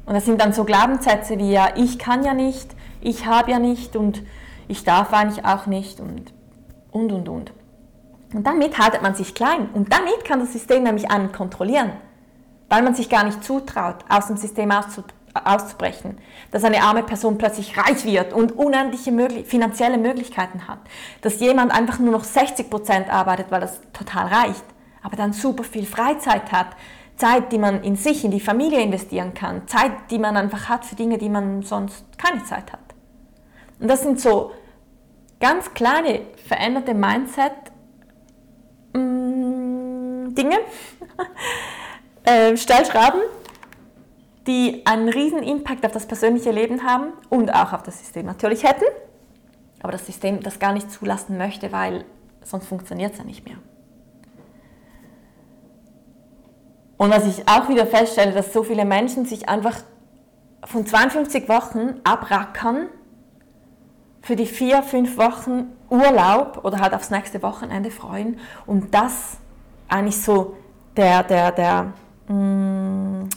Und 0.04 0.12
das 0.12 0.26
sind 0.26 0.38
dann 0.38 0.52
so 0.52 0.64
Glaubenssätze 0.64 1.38
wie 1.38 1.50
ja, 1.50 1.70
ich 1.76 1.98
kann 1.98 2.24
ja 2.24 2.34
nicht, 2.34 2.76
ich 3.00 3.24
habe 3.24 3.52
ja 3.52 3.58
nicht 3.58 3.96
und 3.96 4.22
ich 4.68 4.84
darf 4.84 5.14
eigentlich 5.14 5.46
auch 5.46 5.64
nicht 5.64 5.98
und 6.00 6.34
und 6.90 7.10
und 7.10 7.28
und. 7.30 7.52
Und 8.34 8.46
damit 8.46 8.78
haltet 8.78 9.00
man 9.00 9.14
sich 9.14 9.34
klein 9.34 9.70
und 9.72 9.94
damit 9.94 10.26
kann 10.26 10.40
das 10.40 10.52
System 10.52 10.82
nämlich 10.82 11.10
einen 11.10 11.32
kontrollieren, 11.32 11.92
weil 12.68 12.82
man 12.82 12.94
sich 12.94 13.08
gar 13.08 13.24
nicht 13.24 13.42
zutraut, 13.42 14.04
aus 14.10 14.26
dem 14.26 14.36
System 14.36 14.70
auszubrechen, 15.34 16.18
dass 16.52 16.64
eine 16.64 16.82
arme 16.82 17.02
Person 17.02 17.38
plötzlich 17.38 17.76
reich 17.76 18.04
wird 18.04 18.32
und 18.32 18.52
unendliche 18.52 19.10
möglich 19.10 19.46
finanzielle 19.46 19.98
Möglichkeiten 19.98 20.68
hat, 20.68 20.78
dass 21.22 21.40
jemand 21.40 21.72
einfach 21.72 21.98
nur 21.98 22.12
noch 22.12 22.24
60 22.24 22.70
Prozent 22.70 23.10
arbeitet, 23.10 23.46
weil 23.50 23.60
das 23.60 23.80
total 23.92 24.28
reicht, 24.28 24.64
aber 25.02 25.16
dann 25.16 25.32
super 25.32 25.64
viel 25.64 25.86
Freizeit 25.86 26.52
hat, 26.52 26.68
Zeit, 27.16 27.52
die 27.52 27.58
man 27.58 27.82
in 27.82 27.96
sich, 27.96 28.24
in 28.24 28.30
die 28.30 28.40
Familie 28.40 28.80
investieren 28.80 29.34
kann, 29.34 29.66
Zeit, 29.68 29.92
die 30.10 30.18
man 30.18 30.36
einfach 30.36 30.68
hat 30.68 30.84
für 30.84 30.96
Dinge, 30.96 31.18
die 31.18 31.28
man 31.28 31.62
sonst 31.62 32.04
keine 32.18 32.42
Zeit 32.44 32.72
hat. 32.72 32.80
Und 33.80 33.88
das 33.88 34.02
sind 34.02 34.20
so 34.20 34.52
ganz 35.40 35.72
kleine 35.74 36.22
veränderte 36.46 36.94
Mindset 36.94 37.52
mm, 38.94 40.34
Dinge, 40.34 40.58
äh, 42.24 42.56
Stellschrauben, 42.56 43.20
die 44.46 44.84
einen 44.84 45.08
riesen 45.08 45.42
Impact 45.42 45.84
auf 45.86 45.92
das 45.92 46.06
persönliche 46.06 46.50
Leben 46.50 46.84
haben 46.84 47.12
und 47.30 47.52
auch 47.52 47.72
auf 47.72 47.82
das 47.82 47.98
System 47.98 48.26
natürlich 48.26 48.64
hätten, 48.64 48.84
aber 49.82 49.92
das 49.92 50.06
System 50.06 50.42
das 50.42 50.58
gar 50.58 50.72
nicht 50.72 50.90
zulassen 50.90 51.38
möchte, 51.38 51.72
weil 51.72 52.04
sonst 52.42 52.66
funktioniert 52.66 53.12
es 53.12 53.18
ja 53.18 53.24
nicht 53.24 53.46
mehr. 53.46 53.56
Und 56.96 57.10
was 57.10 57.26
ich 57.26 57.48
auch 57.48 57.68
wieder 57.68 57.86
feststelle, 57.86 58.32
dass 58.32 58.52
so 58.52 58.62
viele 58.62 58.84
Menschen 58.84 59.26
sich 59.26 59.48
einfach 59.48 59.76
von 60.64 60.86
52 60.86 61.48
Wochen 61.48 62.00
abrackern 62.04 62.88
für 64.22 64.36
die 64.36 64.46
vier, 64.46 64.82
fünf 64.82 65.18
Wochen 65.18 65.72
Urlaub 65.90 66.64
oder 66.64 66.80
halt 66.80 66.94
aufs 66.94 67.10
nächste 67.10 67.42
Wochenende 67.42 67.90
freuen 67.90 68.38
und 68.64 68.94
das 68.94 69.36
eigentlich 69.88 70.20
so 70.22 70.56
der, 70.96 71.22
der, 71.24 71.52
der, 71.52 71.92
mm, 72.28 73.28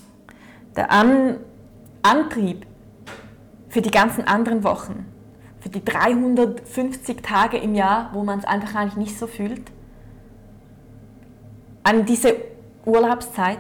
der 0.78 0.92
An 0.92 1.38
Antrieb 2.04 2.66
für 3.68 3.82
die 3.82 3.92
ganzen 3.92 4.26
anderen 4.26 4.64
Wochen, 4.64 5.06
für 5.60 5.70
die 5.70 5.84
350 5.84 7.22
Tage 7.22 7.58
im 7.58 7.76
Jahr, 7.76 8.12
wo 8.14 8.24
man 8.24 8.40
es 8.40 8.46
einfach 8.46 8.76
eigentlich 8.76 8.96
nicht 8.96 9.20
so 9.20 9.28
fühlt, 9.28 9.72
an 11.84 12.06
diese 12.06 12.36
Urlaubszeit 12.86 13.60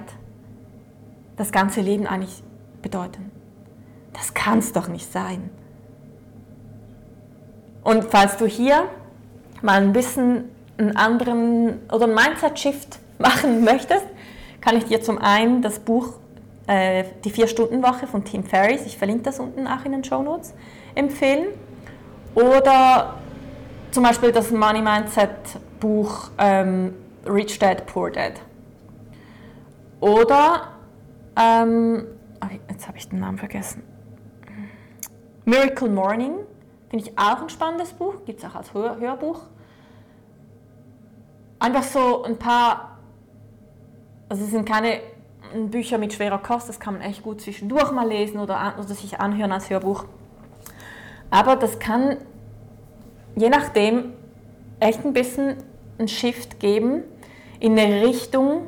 das 1.36 1.51
ganze 1.51 1.82
Leben 1.82 2.08
eigentlich 2.08 2.43
bedeuten. 2.82 3.32
Das 4.13 4.34
kann 4.34 4.60
es 4.60 4.71
doch 4.71 4.88
nicht 4.88 5.12
sein. 5.12 5.49
Und 7.84 8.06
falls 8.06 8.38
du 8.38 8.45
hier 8.45 8.84
mal 9.62 9.82
ein 9.82 9.93
bisschen 9.93 10.45
einen 10.77 10.95
anderen 10.95 11.80
oder 11.91 12.06
einen 12.06 12.15
Mindset-Shift 12.15 12.99
machen 13.17 13.63
möchtest, 13.63 14.06
kann 14.62 14.75
ich 14.77 14.86
dir 14.86 15.01
zum 15.01 15.17
einen 15.17 15.62
das 15.62 15.80
Buch 15.80 16.13
äh, 16.67 17.06
Die 17.23 17.30
Vier-Stunden-Woche 17.30 18.08
von 18.08 18.23
Tim 18.23 18.43
Ferriss, 18.43 18.86
ich 18.86 18.97
verlinke 18.97 19.23
das 19.23 19.39
unten 19.39 19.67
auch 19.67 19.84
in 19.86 19.93
den 19.93 20.03
Show 20.03 20.21
Notes, 20.21 20.53
empfehlen. 20.95 21.47
Oder 22.36 23.15
zum 23.91 24.03
Beispiel 24.03 24.32
das 24.32 24.51
Money 24.51 24.82
Mindset 24.82 25.32
Buch 25.80 26.30
ähm, 26.38 26.93
Rich 27.25 27.58
Dad, 27.60 27.86
Poor 27.86 28.12
Dad. 28.12 28.34
Oder, 29.99 30.73
ähm, 31.36 32.06
jetzt 32.69 32.88
habe 32.88 32.97
ich 32.97 33.10
den 33.10 33.19
Namen 33.19 33.38
vergessen. 33.38 33.84
Miracle 35.45 35.89
Morning, 35.89 36.36
finde 36.89 37.06
ich 37.06 37.17
auch 37.17 37.41
ein 37.41 37.49
spannendes 37.49 37.93
Buch, 37.93 38.25
gibt 38.25 38.39
es 38.39 38.45
auch 38.45 38.56
als 38.56 38.73
Hör 38.73 38.99
Hörbuch. 38.99 39.43
Einfach 41.60 41.84
so 41.84 42.23
ein 42.23 42.38
paar, 42.38 42.99
also 44.30 44.43
es 44.43 44.51
sind 44.51 44.67
keine 44.67 44.99
Bücher 45.69 45.97
mit 45.97 46.13
schwerer 46.13 46.38
Kost, 46.38 46.69
das 46.69 46.79
kann 46.79 46.95
man 46.95 47.03
echt 47.03 47.23
gut 47.23 47.41
zwischendurch 47.41 47.91
mal 47.91 48.07
lesen 48.07 48.39
oder, 48.39 48.75
oder 48.77 48.88
sich 48.88 49.19
anhören 49.19 49.51
als 49.51 49.69
Hörbuch. 49.69 50.05
Aber 51.29 51.55
das 51.55 51.79
kann 51.79 52.17
je 53.36 53.49
nachdem 53.49 54.13
echt 54.79 55.05
ein 55.05 55.13
bisschen 55.13 55.57
einen 55.97 56.07
Shift 56.07 56.60
geben 56.60 57.03
in 57.60 57.77
eine 57.77 58.05
Richtung, 58.05 58.67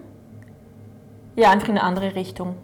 ja, 1.36 1.52
einfach 1.52 1.68
in 1.68 1.78
eine 1.78 1.84
andere 1.84 2.16
Richtung 2.16 2.56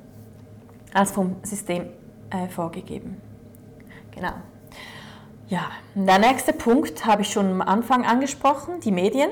als 0.93 1.11
vom 1.11 1.35
System 1.43 1.87
äh, 2.29 2.47
vorgegeben. 2.47 3.17
Genau. 4.11 4.33
Ja, 5.47 5.69
der 5.93 6.19
nächste 6.19 6.53
Punkt 6.53 7.05
habe 7.05 7.21
ich 7.21 7.29
schon 7.29 7.47
am 7.47 7.61
Anfang 7.61 8.05
angesprochen, 8.05 8.79
die 8.79 8.91
Medien. 8.91 9.29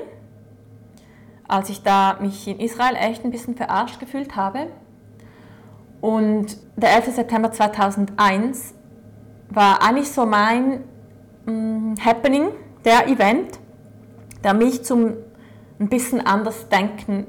Als 1.46 1.68
ich 1.68 1.82
da 1.82 2.16
mich 2.20 2.48
in 2.48 2.58
Israel 2.58 2.96
echt 2.96 3.24
ein 3.24 3.30
bisschen 3.30 3.54
verarscht 3.54 4.00
gefühlt 4.00 4.36
habe. 4.36 4.68
Und 6.00 6.58
der 6.76 6.94
11. 6.94 7.14
September 7.14 7.52
2001 7.52 8.74
war 9.50 9.82
eigentlich 9.82 10.10
so 10.10 10.26
mein 10.26 10.84
mh, 11.46 11.52
mm, 11.52 11.94
Happening, 12.04 12.48
der 12.84 13.08
Event, 13.08 13.58
der 14.42 14.54
mich 14.54 14.84
zum 14.84 15.14
ein 15.80 15.88
bisschen 15.88 16.24
anders 16.24 16.68
denken 16.68 17.26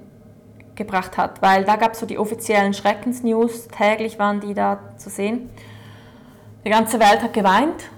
gebracht 0.75 1.17
hat, 1.17 1.41
weil 1.41 1.63
da 1.63 1.78
gab 1.78 1.93
es 1.93 1.99
so 1.99 2.06
die 2.06 2.19
offiziellen 2.19 2.73
Schreckensnews, 2.73 3.67
täglich 3.69 4.19
waren 4.19 4.41
die 4.41 4.54
da 4.54 4.80
zu 4.97 5.10
sehen. 5.10 5.49
Die 6.65 6.69
ganze 6.69 6.99
Welt 6.99 7.21
hat 7.21 7.34
geweint 7.34 7.89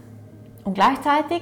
und 0.64 0.76
gleichzeitig 0.76 1.42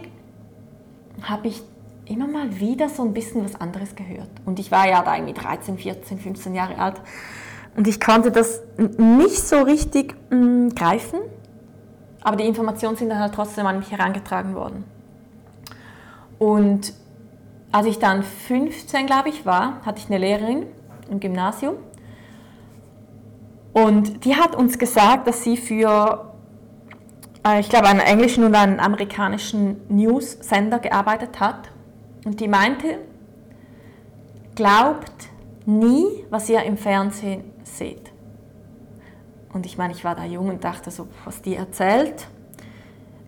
habe 1.23 1.47
ich 1.47 1.63
immer 2.05 2.27
mal 2.27 2.59
wieder 2.59 2.89
so 2.89 3.03
ein 3.03 3.13
bisschen 3.13 3.43
was 3.43 3.59
anderes 3.59 3.95
gehört. 3.95 4.29
Und 4.45 4.59
ich 4.59 4.71
war 4.71 4.87
ja 4.87 5.01
da 5.03 5.15
irgendwie 5.15 5.33
13, 5.33 5.77
14, 5.77 6.19
15 6.19 6.55
Jahre 6.55 6.77
alt 6.77 7.01
und 7.75 7.87
ich 7.87 7.99
konnte 7.99 8.31
das 8.31 8.61
nicht 8.77 9.37
so 9.37 9.61
richtig 9.61 10.15
mh, 10.29 10.37
mm, 10.37 10.69
greifen, 10.75 11.19
aber 12.21 12.37
die 12.37 12.45
Informationen 12.45 12.95
sind 12.95 13.09
dann 13.09 13.19
halt 13.19 13.35
trotzdem 13.35 13.65
an 13.65 13.79
mich 13.79 13.91
herangetragen 13.91 14.55
worden. 14.55 14.83
Und 16.39 16.93
als 17.71 17.85
ich 17.87 17.99
dann 17.99 18.23
15, 18.23 19.05
glaube 19.05 19.29
ich, 19.29 19.45
war, 19.45 19.81
hatte 19.85 19.99
ich 19.99 20.07
eine 20.07 20.17
Lehrerin, 20.17 20.65
im 21.09 21.19
Gymnasium. 21.19 21.75
Und 23.73 24.23
die 24.25 24.35
hat 24.35 24.55
uns 24.55 24.79
gesagt, 24.79 25.27
dass 25.27 25.43
sie 25.43 25.57
für, 25.57 26.33
äh, 27.45 27.59
ich 27.59 27.69
glaube, 27.69 27.87
einen 27.87 27.99
englischen 27.99 28.43
und 28.43 28.55
einen 28.55 28.79
amerikanischen 28.79 29.81
News-Sender 29.89 30.79
gearbeitet 30.79 31.39
hat. 31.39 31.69
Und 32.25 32.41
die 32.41 32.47
meinte, 32.47 32.99
glaubt 34.55 35.29
nie, 35.65 36.25
was 36.29 36.49
ihr 36.49 36.63
im 36.63 36.77
Fernsehen 36.77 37.43
seht. 37.63 38.11
Und 39.53 39.65
ich 39.65 39.77
meine, 39.77 39.93
ich 39.93 40.03
war 40.03 40.15
da 40.15 40.25
jung 40.25 40.49
und 40.49 40.63
dachte 40.63 40.91
so, 40.91 41.07
was 41.23 41.41
die 41.41 41.55
erzählt. 41.55 42.27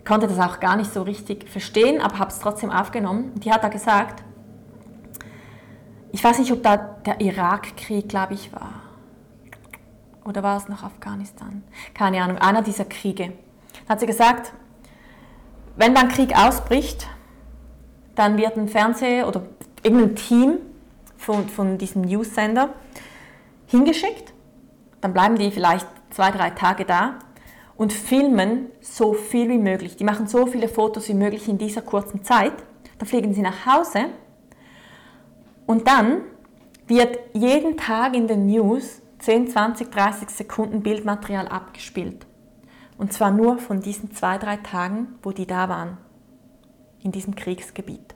Konnte 0.05 0.27
das 0.27 0.39
auch 0.39 0.59
gar 0.59 0.75
nicht 0.75 0.91
so 0.91 1.03
richtig 1.03 1.47
verstehen, 1.49 2.01
aber 2.01 2.19
habe 2.19 2.31
es 2.31 2.39
trotzdem 2.39 2.71
aufgenommen. 2.71 3.31
Die 3.35 3.51
hat 3.51 3.63
da 3.63 3.69
gesagt, 3.69 4.23
ich 6.11 6.23
weiß 6.23 6.39
nicht, 6.39 6.51
ob 6.51 6.63
da 6.63 6.77
der 6.77 7.21
Irakkrieg, 7.21 8.09
glaube 8.09 8.33
ich, 8.33 8.51
war. 8.51 8.81
Oder 10.25 10.43
war 10.43 10.57
es 10.57 10.67
noch 10.67 10.83
Afghanistan? 10.83 11.63
Keine 11.93 12.21
Ahnung, 12.21 12.37
einer 12.39 12.61
dieser 12.61 12.85
Kriege. 12.85 13.33
Da 13.85 13.93
hat 13.93 13.99
sie 13.99 14.05
gesagt, 14.05 14.51
wenn 15.75 15.93
dann 15.93 16.09
Krieg 16.09 16.35
ausbricht, 16.37 17.07
dann 18.17 18.35
wird 18.37 18.57
ein 18.57 18.67
Fernseher 18.67 19.27
oder 19.27 19.43
irgendein 19.83 20.15
Team 20.15 20.57
von, 21.17 21.47
von 21.47 21.77
diesem 21.77 22.01
News-Sender 22.01 22.73
hingeschickt. 23.67 24.33
Dann 25.01 25.13
bleiben 25.13 25.37
die 25.37 25.51
vielleicht 25.51 25.87
zwei, 26.09 26.31
drei 26.31 26.49
Tage 26.49 26.83
da 26.83 27.19
und 27.77 27.93
filmen 27.93 28.71
so 28.81 29.13
viel 29.13 29.49
wie 29.49 29.59
möglich. 29.59 29.97
Die 29.97 30.03
machen 30.03 30.25
so 30.25 30.47
viele 30.47 30.67
Fotos 30.67 31.07
wie 31.09 31.13
möglich 31.13 31.47
in 31.47 31.59
dieser 31.59 31.83
kurzen 31.83 32.23
Zeit. 32.23 32.53
Dann 32.97 33.07
fliegen 33.07 33.33
sie 33.35 33.41
nach 33.41 33.67
Hause 33.67 34.05
Und 35.67 35.87
dann 35.87 36.21
wird 36.87 37.19
jeden 37.33 37.77
Tag 37.77 38.15
in 38.15 38.27
den 38.27 38.47
News 38.47 39.01
10, 39.19 39.49
20, 39.49 39.91
30 39.91 40.29
Sekunden 40.29 40.81
Bildmaterial 40.81 41.47
abgespielt. 41.47 42.25
Und 42.97 43.13
zwar 43.13 43.29
nur 43.29 43.59
von 43.59 43.81
diesen 43.81 44.11
zwei, 44.11 44.39
drei 44.39 44.57
Tagen, 44.57 45.19
wo 45.21 45.31
die 45.31 45.45
da 45.45 45.69
waren, 45.69 45.97
in 47.07 47.13
diesem 47.13 47.35
Kriegsgebiet. 47.35 48.15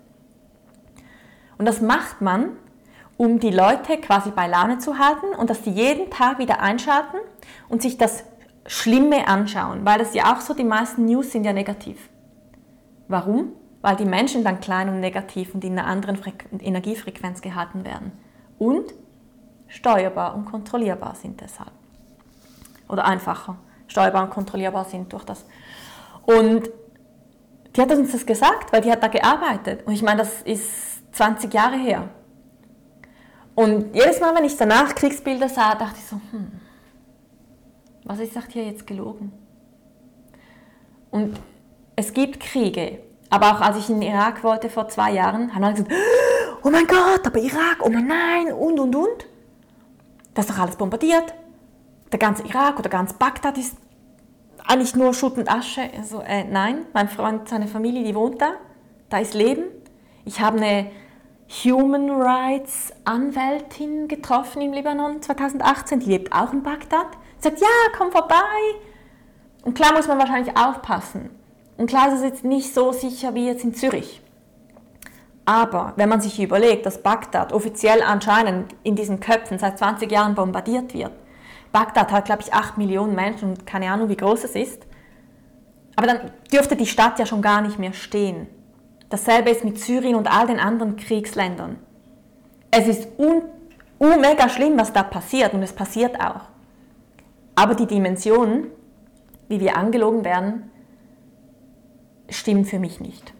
Und 1.58 1.66
das 1.66 1.80
macht 1.80 2.20
man, 2.20 2.58
um 3.16 3.40
die 3.40 3.50
Leute 3.50 3.98
quasi 3.98 4.32
bei 4.32 4.48
Laune 4.48 4.80
zu 4.80 5.00
halten 5.00 5.34
und 5.38 5.50
dass 5.50 5.62
die 5.62 5.72
jeden 5.72 6.10
Tag 6.10 6.40
wieder 6.40 6.60
einschalten 6.60 7.18
und 7.70 7.82
sich 7.82 7.98
das 7.98 8.26
Schlimme 8.66 9.28
anschauen, 9.28 9.86
weil 9.86 9.98
das 9.98 10.14
ja 10.14 10.34
auch 10.34 10.42
so, 10.42 10.54
die 10.54 10.66
meisten 10.66 11.06
News 11.06 11.32
sind 11.32 11.46
ja 11.46 11.54
negativ. 11.54 12.10
Warum? 13.08 13.54
Weil 13.82 13.96
die 13.96 14.06
Menschen 14.06 14.44
dann 14.44 14.60
klein 14.60 14.90
und 14.90 15.00
negativ 15.00 15.56
und 15.56 15.64
in 15.64 15.80
einer 15.80 15.88
anderen 15.88 16.18
Frequ 16.18 16.46
Energiefrequenz 16.60 17.42
gehalten 17.42 17.86
werden. 17.86 18.12
Und 18.60 18.94
steuerbar 19.68 20.36
und 20.36 20.46
kontrollierbar 20.46 21.16
sind 21.16 21.40
deshalb. 21.40 21.72
Oder 22.90 23.06
einfacher 23.06 23.58
steuerbar 23.88 24.24
und 24.24 24.30
kontrollierbar 24.32 24.86
sind 24.86 25.12
durch 25.14 25.24
das. 25.24 25.46
Und 26.26 26.70
die 27.76 27.82
hat 27.82 27.92
uns 27.92 28.12
das 28.12 28.26
gesagt, 28.26 28.74
weil 28.74 28.82
die 28.82 28.92
hat 28.92 29.02
da 29.02 29.08
gearbeitet. 29.08 29.86
Und 29.86 29.94
ich 29.94 30.02
meine, 30.02 30.20
das 30.20 30.42
ist 30.42 31.16
20 31.16 31.54
Jahre 31.54 31.78
her. 31.78 32.10
Und 33.56 33.94
jedes 33.94 34.20
Mal, 34.20 34.36
wenn 34.36 34.46
ich 34.46 34.58
danach 34.58 34.96
Kriegsbilder 34.96 35.50
sah, 35.50 35.76
dachte 35.76 35.98
ich 35.98 36.06
so, 36.06 36.16
hm, 36.32 36.52
was 38.06 38.20
ist 38.20 38.34
sagt 38.34 38.52
hier 38.52 38.66
jetzt 38.66 38.88
gelogen? 38.88 39.32
Und 41.12 41.40
es 41.96 42.14
gibt 42.14 42.40
Kriege, 42.40 43.00
aber 43.30 43.52
auch 43.52 43.62
als 43.62 43.78
ich 43.78 43.90
in 43.90 44.00
den 44.00 44.10
Irak 44.10 44.44
wollte 44.44 44.70
vor 44.70 44.88
zwei 44.88 45.12
Jahren, 45.12 45.54
haben 45.54 45.64
alle 45.64 45.74
gesagt, 45.74 45.94
oh 46.64 46.70
mein 46.70 46.88
Gott, 46.88 47.26
aber 47.26 47.40
Irak, 47.40 47.78
oh 47.82 47.90
mein 47.90 48.08
nein, 48.08 48.54
und, 48.54 48.80
und, 48.80 48.96
und. 48.96 49.28
Das 50.34 50.46
ist 50.46 50.56
doch 50.56 50.62
alles 50.62 50.78
bombardiert. 50.78 51.34
Der 52.12 52.20
ganze 52.20 52.44
Irak 52.44 52.80
oder 52.80 52.90
ganz 52.90 53.14
Bagdad 53.14 53.58
ist 53.58 53.78
eigentlich 54.68 54.96
nur 54.96 55.14
Schutt 55.14 55.38
und 55.38 55.52
Asche. 55.52 55.82
Also, 55.98 56.22
äh, 56.22 56.44
nein, 56.44 56.86
mein 56.94 57.10
Freund, 57.10 57.50
seine 57.50 57.68
Familie, 57.68 58.04
die 58.04 58.16
wohnt 58.16 58.42
da. 58.42 58.54
Da 59.10 59.20
ist 59.20 59.34
Leben. 59.34 59.64
Ich 60.26 60.40
habe 60.40 60.58
eine 60.58 60.92
Human 61.64 62.10
Rights 62.10 62.94
Anwältin 63.04 64.08
getroffen 64.08 64.62
im 64.62 64.74
Libanon 64.74 65.22
2018. 65.22 66.00
Die 66.00 66.10
lebt 66.10 66.34
auch 66.34 66.54
in 66.54 66.64
Bagdad. 66.64 67.08
Sie 67.38 67.50
sagt, 67.50 67.60
ja, 67.60 67.68
komm 67.98 68.12
vorbei. 68.12 68.36
Und 69.64 69.76
klar 69.76 69.94
muss 69.94 70.08
man 70.08 70.18
wahrscheinlich 70.18 70.56
aufpassen. 70.56 71.30
Und 71.78 71.88
klar 71.88 72.08
ist 72.08 72.20
es 72.20 72.24
jetzt 72.24 72.44
nicht 72.44 72.74
so 72.74 72.92
sicher 72.92 73.34
wie 73.34 73.48
jetzt 73.48 73.64
in 73.64 73.74
Zürich. 73.74 74.22
Aber 75.46 75.94
wenn 75.96 76.08
man 76.08 76.22
sich 76.22 76.40
überlegt, 76.40 76.86
dass 76.86 77.02
Bagdad 77.02 77.52
offiziell 77.52 78.02
anscheinend 78.02 78.76
in 78.84 78.96
diesen 78.96 79.20
Köpfen 79.20 79.60
seit 79.60 79.78
20 79.78 80.12
Jahren 80.12 80.36
bombardiert 80.36 80.94
wird, 80.94 81.12
Bagdad 81.72 82.12
hat, 82.12 82.26
glaube 82.26 82.42
ich, 82.42 82.54
8 82.54 82.78
Millionen 82.78 83.16
Menschen 83.16 83.50
und 83.50 83.66
keine 83.66 83.92
Ahnung, 83.92 84.10
wie 84.10 84.18
groß 84.18 84.44
es 84.44 84.56
ist. 84.56 84.86
Aber 85.96 86.08
dann 86.08 86.32
dürfte 86.52 86.76
die 86.76 86.88
Stadt 86.88 87.20
ja 87.20 87.26
schon 87.26 87.42
gar 87.42 87.62
nicht 87.62 87.80
mehr 87.80 87.94
stehen. 87.94 88.48
Dasselbe 89.10 89.50
ist 89.50 89.64
mit 89.64 89.80
Syrien 89.80 90.16
und 90.16 90.32
all 90.32 90.48
den 90.48 90.60
anderen 90.60 90.96
Kriegsländern. 90.96 91.78
Es 92.72 92.88
ist 92.88 93.08
un, 93.18 93.44
un 94.00 94.22
mega 94.22 94.48
schlimm, 94.50 94.78
was 94.78 94.94
da 94.94 95.04
passiert 95.04 95.54
und 95.54 95.64
es 95.64 95.74
passiert 95.74 96.20
auch. 96.20 96.42
Aber 97.56 97.76
die 97.76 97.86
Dimension, 97.86 98.68
wie 99.50 99.60
wir 99.60 99.78
angelogen 99.78 100.24
werden, 100.24 100.72
stimmt 102.30 102.68
für 102.68 102.80
mich 102.80 103.00
nicht. 103.02 103.34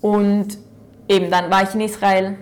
Und 0.00 0.58
eben 1.08 1.30
dann 1.30 1.50
war 1.50 1.64
ich 1.64 1.74
in 1.74 1.80
Israel, 1.80 2.38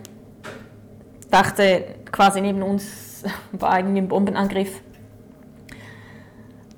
dachte 1.31 1.97
quasi 2.13 2.41
neben 2.41 2.63
uns 2.63 3.08
war 3.53 3.79
irgendwie 3.79 3.99
ein 4.01 4.09
Bombenangriff. 4.09 4.81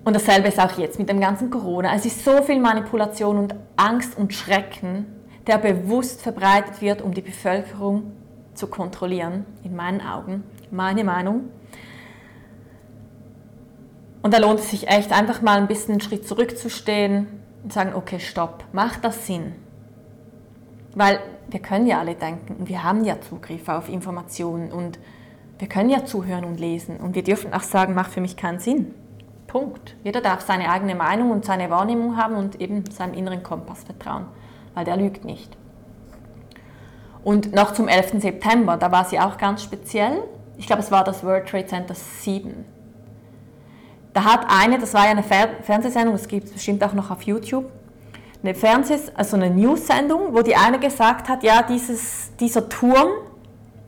Und 0.04 0.16
dasselbe 0.16 0.48
ist 0.48 0.58
auch 0.58 0.78
jetzt 0.78 0.98
mit 0.98 1.08
dem 1.08 1.20
ganzen 1.20 1.50
Corona. 1.50 1.94
Es 1.94 2.06
ist 2.06 2.24
so 2.24 2.42
viel 2.42 2.58
Manipulation 2.58 3.38
und 3.38 3.54
Angst 3.76 4.16
und 4.16 4.32
Schrecken, 4.32 5.06
der 5.46 5.58
bewusst 5.58 6.22
verbreitet 6.22 6.80
wird, 6.80 7.02
um 7.02 7.12
die 7.12 7.20
Bevölkerung 7.20 8.12
zu 8.54 8.66
kontrollieren, 8.66 9.44
in 9.62 9.76
meinen 9.76 10.00
Augen, 10.00 10.44
meine 10.70 11.04
Meinung. 11.04 11.50
Und 14.22 14.34
da 14.34 14.38
lohnt 14.38 14.60
es 14.60 14.70
sich 14.70 14.88
echt 14.88 15.12
einfach 15.12 15.42
mal 15.42 15.58
ein 15.58 15.66
bisschen 15.66 15.92
einen 15.92 16.00
Schritt 16.00 16.26
zurückzustehen 16.26 17.26
und 17.62 17.72
sagen, 17.72 17.94
okay, 17.94 18.20
stopp, 18.20 18.64
macht 18.72 19.04
das 19.04 19.26
Sinn? 19.26 19.54
Weil 20.94 21.20
wir 21.48 21.60
können 21.60 21.86
ja 21.86 22.00
alle 22.00 22.14
denken 22.14 22.56
und 22.56 22.68
wir 22.68 22.82
haben 22.82 23.04
ja 23.04 23.20
Zugriff 23.20 23.68
auf 23.68 23.88
Informationen 23.88 24.72
und 24.72 24.98
wir 25.60 25.68
können 25.68 25.90
ja 25.90 26.06
zuhören 26.06 26.44
und 26.44 26.58
lesen 26.58 26.96
und 26.96 27.14
wir 27.14 27.22
dürfen 27.22 27.52
auch 27.52 27.62
sagen, 27.62 27.94
macht 27.94 28.12
für 28.12 28.22
mich 28.22 28.36
keinen 28.36 28.58
Sinn. 28.58 28.94
Punkt. 29.46 29.94
Jeder 30.02 30.20
darf 30.20 30.40
seine 30.40 30.70
eigene 30.70 30.94
Meinung 30.94 31.30
und 31.30 31.44
seine 31.44 31.68
Wahrnehmung 31.68 32.16
haben 32.16 32.36
und 32.36 32.60
eben 32.60 32.90
seinem 32.90 33.14
inneren 33.14 33.42
Kompass 33.42 33.84
vertrauen, 33.84 34.26
weil 34.74 34.84
der 34.84 34.96
lügt 34.96 35.24
nicht. 35.24 35.56
Und 37.24 37.52
noch 37.52 37.72
zum 37.72 37.88
11. 37.88 38.22
September, 38.22 38.78
da 38.78 38.90
war 38.90 39.04
sie 39.04 39.20
auch 39.20 39.36
ganz 39.36 39.62
speziell. 39.62 40.22
Ich 40.56 40.66
glaube, 40.66 40.80
es 40.80 40.90
war 40.90 41.04
das 41.04 41.22
World 41.24 41.46
Trade 41.46 41.66
Center 41.66 41.94
7. 41.94 42.64
Da 44.14 44.24
hat 44.24 44.46
eine, 44.48 44.78
das 44.78 44.94
war 44.94 45.04
ja 45.04 45.10
eine 45.10 45.22
Fernsehsendung, 45.22 46.14
das 46.14 46.26
gibt 46.26 46.46
es 46.46 46.52
bestimmt 46.52 46.82
auch 46.82 46.94
noch 46.94 47.10
auf 47.10 47.22
YouTube, 47.22 47.70
eine 48.42 48.54
Fernseh-, 48.54 49.12
also 49.14 49.36
eine 49.36 49.50
News-Sendung, 49.50 50.34
wo 50.34 50.40
die 50.40 50.56
eine 50.56 50.78
gesagt 50.78 51.28
hat, 51.28 51.42
ja, 51.42 51.62
dieses, 51.62 52.34
dieser 52.40 52.68
Turm, 52.68 53.08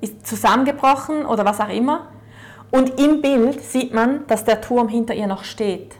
ist 0.03 0.27
zusammengebrochen 0.27 1.25
oder 1.25 1.45
was 1.45 1.61
auch 1.61 1.69
immer. 1.69 2.09
Und 2.71 3.01
im 3.01 3.23
Bild 3.23 3.63
sieht 3.63 3.95
man, 3.95 4.27
dass 4.27 4.45
der 4.45 4.61
Turm 4.61 4.89
hinter 4.89 5.15
ihr 5.15 5.27
noch 5.27 5.45
steht. 5.45 5.97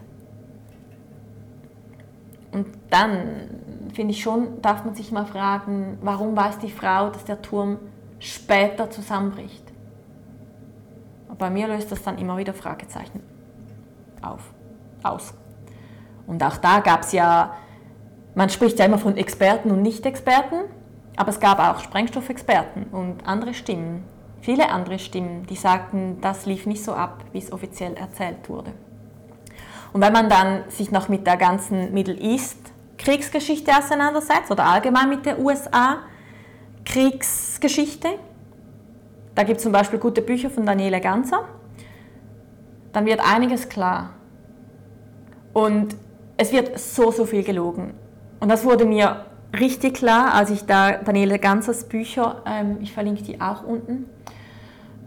Und 2.51 2.67
dann 2.91 3.89
finde 3.95 4.13
ich 4.13 4.23
schon, 4.23 4.61
darf 4.61 4.85
man 4.85 4.95
sich 4.95 5.13
mal 5.13 5.27
fragen, 5.27 5.99
warum 6.03 6.37
weiß 6.37 6.59
die 6.59 6.71
Frau, 6.71 7.11
dass 7.11 7.25
der 7.25 7.41
Turm 7.41 7.79
später 8.19 8.91
zusammenbricht? 8.91 9.63
Bei 11.39 11.51
mir 11.51 11.67
löst 11.69 11.91
das 11.91 12.03
dann 12.03 12.19
immer 12.19 12.37
wieder 12.37 12.55
Fragezeichen 12.55 13.23
auf, 14.21 14.53
aus. 15.03 15.35
Und 16.27 16.43
auch 16.43 16.57
da 16.57 16.81
gab 16.81 17.03
es 17.03 17.13
ja, 17.13 17.55
man 18.35 18.49
spricht 18.49 18.79
ja 18.79 18.85
immer 18.85 18.99
von 18.99 19.17
Experten 19.17 19.71
und 19.71 19.83
Nicht-Experten. 19.83 20.57
Aber 21.17 21.31
es 21.31 21.41
gab 21.41 21.59
auch 21.59 21.81
Sprengstoffexperten 21.81 22.85
und 22.85 23.27
andere 23.27 23.55
Stimmen, 23.55 24.05
viele 24.41 24.71
andere 24.71 24.99
Stimmen, 24.99 25.47
die 25.47 25.57
sagten, 25.57 26.21
das 26.21 26.47
lief 26.47 26.67
nicht 26.67 26.83
so 26.83 26.93
ab, 26.93 27.25
wie 27.33 27.39
es 27.39 27.53
offiziell 27.53 27.95
erzählt 27.95 28.49
wurde. 28.49 28.73
Und 29.93 30.01
wenn 30.01 30.13
man 30.13 30.29
dann 30.29 30.65
sich 30.69 30.91
noch 30.91 31.09
mit 31.09 31.27
der 31.27 31.37
ganzen 31.37 31.93
Middle 31.93 32.19
East 32.19 32.73
Kriegsgeschichte 32.99 33.73
auseinandersetzt 33.77 34.51
oder 34.51 34.65
allgemein 34.65 35.09
mit 35.09 35.27
der 35.27 35.39
USA 35.39 35.99
Kriegsgeschichte, 36.85 38.09
da 39.35 39.43
gibt 39.43 39.59
es 39.59 39.63
zum 39.63 39.73
Beispiel 39.73 39.99
gute 39.99 40.23
Bücher 40.23 40.51
von 40.51 40.65
Daniele 40.65 41.01
Ganser, 41.01 41.45
dann 42.93 43.07
wird 43.07 43.21
einiges 43.21 43.69
klar. 43.69 44.11
Und 45.53 45.97
es 46.37 46.53
wird 46.53 46.79
so, 46.79 47.11
so 47.11 47.27
viel 47.27 47.43
gelogen. 47.43 47.95
Und 48.41 48.49
das 48.49 48.65
wurde 48.65 48.85
mir 48.85 49.27
richtig 49.59 49.95
klar, 49.95 50.35
als 50.35 50.51
ich 50.51 50.65
da 50.65 50.93
Daniele 50.93 51.39
Ganzers 51.39 51.85
Bücher, 51.85 52.43
ähm, 52.47 52.79
ich 52.81 52.93
verlinke 52.93 53.23
die 53.23 53.41
auch 53.41 53.65
unten, 53.65 54.07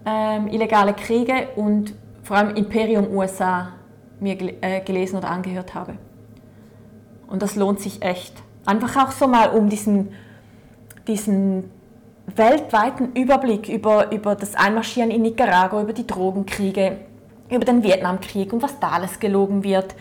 ähm, 0.05 0.47
Illegale 0.47 0.93
Kriege 0.93 1.49
und 1.55 1.93
vor 2.23 2.37
allem 2.37 2.55
Imperium 2.55 3.11
USA 3.15 3.73
mir 4.19 4.35
gel 4.35 4.55
äh, 4.61 4.81
gelesen 4.81 5.17
oder 5.17 5.29
angehört 5.29 5.73
habe. 5.73 5.95
Und 7.27 7.41
das 7.41 7.55
lohnt 7.55 7.79
sich 7.79 8.01
echt. 8.01 8.33
Einfach 8.65 8.95
auch 9.03 9.11
so 9.11 9.27
mal 9.27 9.49
um 9.49 9.69
diesen, 9.69 10.09
diesen 11.07 11.71
weltweiten 12.35 13.13
Überblick 13.13 13.69
über, 13.69 14.11
über 14.11 14.35
das 14.35 14.55
Einmarschieren 14.55 15.11
in 15.11 15.21
Nicaragua, 15.21 15.81
über 15.81 15.93
die 15.93 16.07
Drogenkriege, 16.07 16.97
über 17.49 17.65
den 17.65 17.83
Vietnamkrieg 17.83 18.51
und 18.53 18.61
was 18.61 18.79
da 18.79 18.89
alles 18.89 19.19
gelogen 19.19 19.63
wird, 19.63 19.95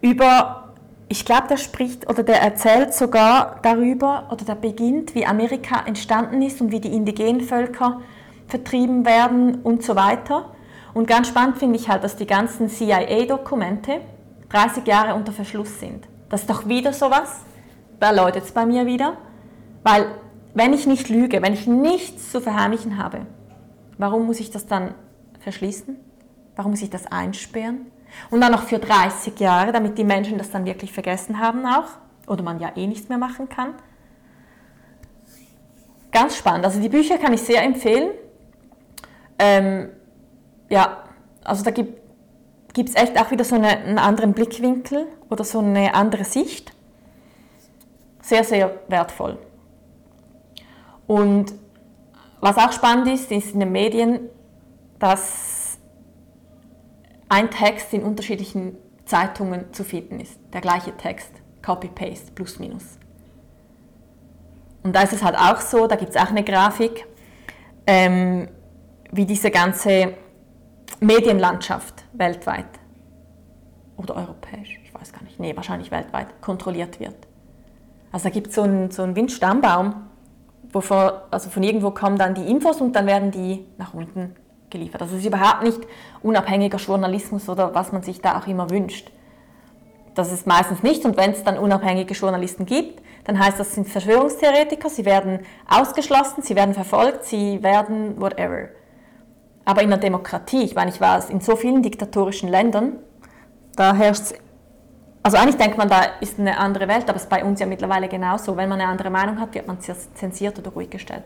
über 0.00 0.69
ich 1.12 1.24
glaube, 1.24 1.48
der 1.48 1.56
spricht 1.56 2.08
oder 2.08 2.22
der 2.22 2.40
erzählt 2.40 2.94
sogar 2.94 3.58
darüber 3.62 4.28
oder 4.30 4.44
der 4.44 4.54
beginnt, 4.54 5.16
wie 5.16 5.26
Amerika 5.26 5.84
entstanden 5.84 6.40
ist 6.40 6.60
und 6.60 6.70
wie 6.70 6.78
die 6.78 6.94
indigenen 6.94 7.40
Völker 7.40 8.00
vertrieben 8.46 9.04
werden 9.04 9.56
und 9.62 9.82
so 9.82 9.96
weiter. 9.96 10.52
Und 10.94 11.08
ganz 11.08 11.26
spannend 11.26 11.58
finde 11.58 11.76
ich 11.76 11.88
halt, 11.88 12.04
dass 12.04 12.14
die 12.14 12.28
ganzen 12.28 12.68
CIA-Dokumente 12.68 14.02
30 14.50 14.86
Jahre 14.86 15.16
unter 15.16 15.32
Verschluss 15.32 15.80
sind. 15.80 16.06
Das 16.28 16.42
ist 16.42 16.50
doch 16.50 16.68
wieder 16.68 16.92
sowas, 16.92 17.40
da 17.98 18.12
läutet 18.12 18.44
es 18.44 18.52
bei 18.52 18.64
mir 18.64 18.86
wieder, 18.86 19.16
weil 19.82 20.06
wenn 20.54 20.72
ich 20.72 20.86
nicht 20.86 21.08
lüge, 21.08 21.42
wenn 21.42 21.54
ich 21.54 21.66
nichts 21.66 22.30
zu 22.30 22.40
verheimlichen 22.40 22.98
habe, 22.98 23.22
warum 23.98 24.26
muss 24.26 24.38
ich 24.38 24.52
das 24.52 24.68
dann 24.68 24.94
verschließen? 25.40 25.96
Warum 26.54 26.70
muss 26.70 26.82
ich 26.82 26.90
das 26.90 27.06
einsperren? 27.08 27.86
Und 28.30 28.40
dann 28.40 28.52
noch 28.52 28.64
für 28.64 28.78
30 28.78 29.38
Jahre, 29.40 29.72
damit 29.72 29.98
die 29.98 30.04
Menschen 30.04 30.38
das 30.38 30.50
dann 30.50 30.64
wirklich 30.64 30.92
vergessen 30.92 31.38
haben 31.38 31.66
auch. 31.66 31.88
Oder 32.26 32.42
man 32.42 32.60
ja 32.60 32.72
eh 32.76 32.86
nichts 32.86 33.08
mehr 33.08 33.18
machen 33.18 33.48
kann. 33.48 33.74
ganz 36.12 36.36
spannend. 36.36 36.64
Also 36.64 36.80
die 36.80 36.88
Bücher 36.88 37.18
kann 37.18 37.32
ich 37.32 37.42
sehr 37.42 37.62
empfehlen. 37.62 38.10
Ähm, 39.38 39.90
ja, 40.68 41.04
also 41.44 41.64
da 41.64 41.70
gibt 41.70 41.98
es 42.76 42.94
echt 42.94 43.18
auch 43.18 43.30
wieder 43.30 43.44
so 43.44 43.54
eine, 43.54 43.68
einen 43.68 43.98
anderen 43.98 44.32
Blickwinkel 44.32 45.06
oder 45.28 45.44
so 45.44 45.60
eine 45.60 45.94
andere 45.94 46.24
Sicht. 46.24 46.72
Sehr, 48.22 48.44
sehr 48.44 48.80
wertvoll. 48.88 49.38
Und 51.06 51.52
was 52.40 52.56
auch 52.56 52.72
spannend 52.72 53.08
ist, 53.08 53.30
ist 53.30 53.54
in 53.54 53.60
den 53.60 53.72
Medien, 53.72 54.20
dass 54.98 55.59
ein 57.30 57.50
Text 57.50 57.94
in 57.94 58.02
unterschiedlichen 58.02 58.76
Zeitungen 59.06 59.72
zu 59.72 59.84
finden 59.84 60.20
ist. 60.20 60.38
Der 60.52 60.60
gleiche 60.60 60.94
Text, 60.96 61.30
Copy-Paste, 61.62 62.32
plus 62.34 62.58
minus. 62.58 62.98
Und 64.82 64.94
da 64.94 65.02
ist 65.02 65.12
es 65.12 65.22
halt 65.22 65.36
auch 65.36 65.60
so, 65.60 65.86
da 65.86 65.96
gibt 65.96 66.10
es 66.10 66.16
auch 66.16 66.30
eine 66.30 66.42
Grafik, 66.42 67.06
ähm, 67.86 68.48
wie 69.12 69.26
diese 69.26 69.50
ganze 69.50 70.14
Medienlandschaft 71.00 72.04
weltweit 72.12 72.66
oder 73.96 74.16
europäisch, 74.16 74.80
ich 74.82 74.92
weiß 74.92 75.12
gar 75.12 75.22
nicht, 75.22 75.38
nee, 75.38 75.54
wahrscheinlich 75.54 75.90
weltweit 75.90 76.40
kontrolliert 76.40 76.98
wird. 76.98 77.14
Also 78.12 78.24
da 78.24 78.30
gibt 78.30 78.48
es 78.48 78.54
so 78.54 78.62
einen, 78.62 78.90
so 78.90 79.02
einen 79.02 79.14
Windstammbaum, 79.14 80.08
wo 80.72 80.80
von, 80.80 81.12
also 81.30 81.48
von 81.48 81.62
irgendwo 81.62 81.90
kommen 81.90 82.18
dann 82.18 82.34
die 82.34 82.48
Infos 82.50 82.80
und 82.80 82.94
dann 82.94 83.06
werden 83.06 83.30
die 83.30 83.66
nach 83.78 83.94
unten 83.94 84.34
geliefert. 84.70 85.02
Also 85.02 85.14
es 85.14 85.20
ist 85.20 85.26
überhaupt 85.26 85.62
nicht 85.62 85.80
unabhängiger 86.22 86.78
Journalismus 86.78 87.48
oder 87.48 87.74
was 87.74 87.92
man 87.92 88.02
sich 88.02 88.20
da 88.20 88.38
auch 88.38 88.46
immer 88.46 88.70
wünscht. 88.70 89.10
Das 90.14 90.32
ist 90.32 90.46
meistens 90.46 90.82
nicht 90.82 91.04
und 91.04 91.16
wenn 91.16 91.30
es 91.32 91.44
dann 91.44 91.58
unabhängige 91.58 92.14
Journalisten 92.14 92.66
gibt, 92.66 93.02
dann 93.24 93.38
heißt 93.38 93.60
das 93.60 93.74
sind 93.74 93.88
Verschwörungstheoretiker, 93.88 94.88
sie 94.88 95.04
werden 95.04 95.40
ausgeschlossen, 95.68 96.42
sie 96.42 96.56
werden 96.56 96.74
verfolgt, 96.74 97.24
sie 97.24 97.62
werden 97.62 98.20
whatever. 98.20 98.68
Aber 99.64 99.82
in 99.82 99.92
einer 99.92 100.00
Demokratie, 100.00 100.64
ich 100.64 100.74
meine, 100.74 100.90
ich 100.90 101.00
war 101.00 101.28
in 101.30 101.40
so 101.40 101.54
vielen 101.54 101.82
diktatorischen 101.82 102.48
Ländern, 102.48 102.98
da 103.76 103.94
herrscht 103.94 104.34
also 105.22 105.36
eigentlich 105.36 105.56
denkt 105.56 105.76
man, 105.76 105.88
da 105.88 106.02
ist 106.20 106.38
eine 106.38 106.58
andere 106.58 106.88
Welt, 106.88 107.08
aber 107.08 107.16
es 107.16 107.24
ist 107.24 107.28
bei 107.28 107.44
uns 107.44 107.60
ja 107.60 107.66
mittlerweile 107.66 108.08
genauso. 108.08 108.56
Wenn 108.56 108.68
man 108.70 108.80
eine 108.80 108.90
andere 108.90 109.10
Meinung 109.10 109.38
hat, 109.38 109.54
wird 109.54 109.66
man 109.66 109.78
zensiert 109.80 110.58
oder 110.58 110.70
ruhig 110.70 110.88
gestellt. 110.88 111.24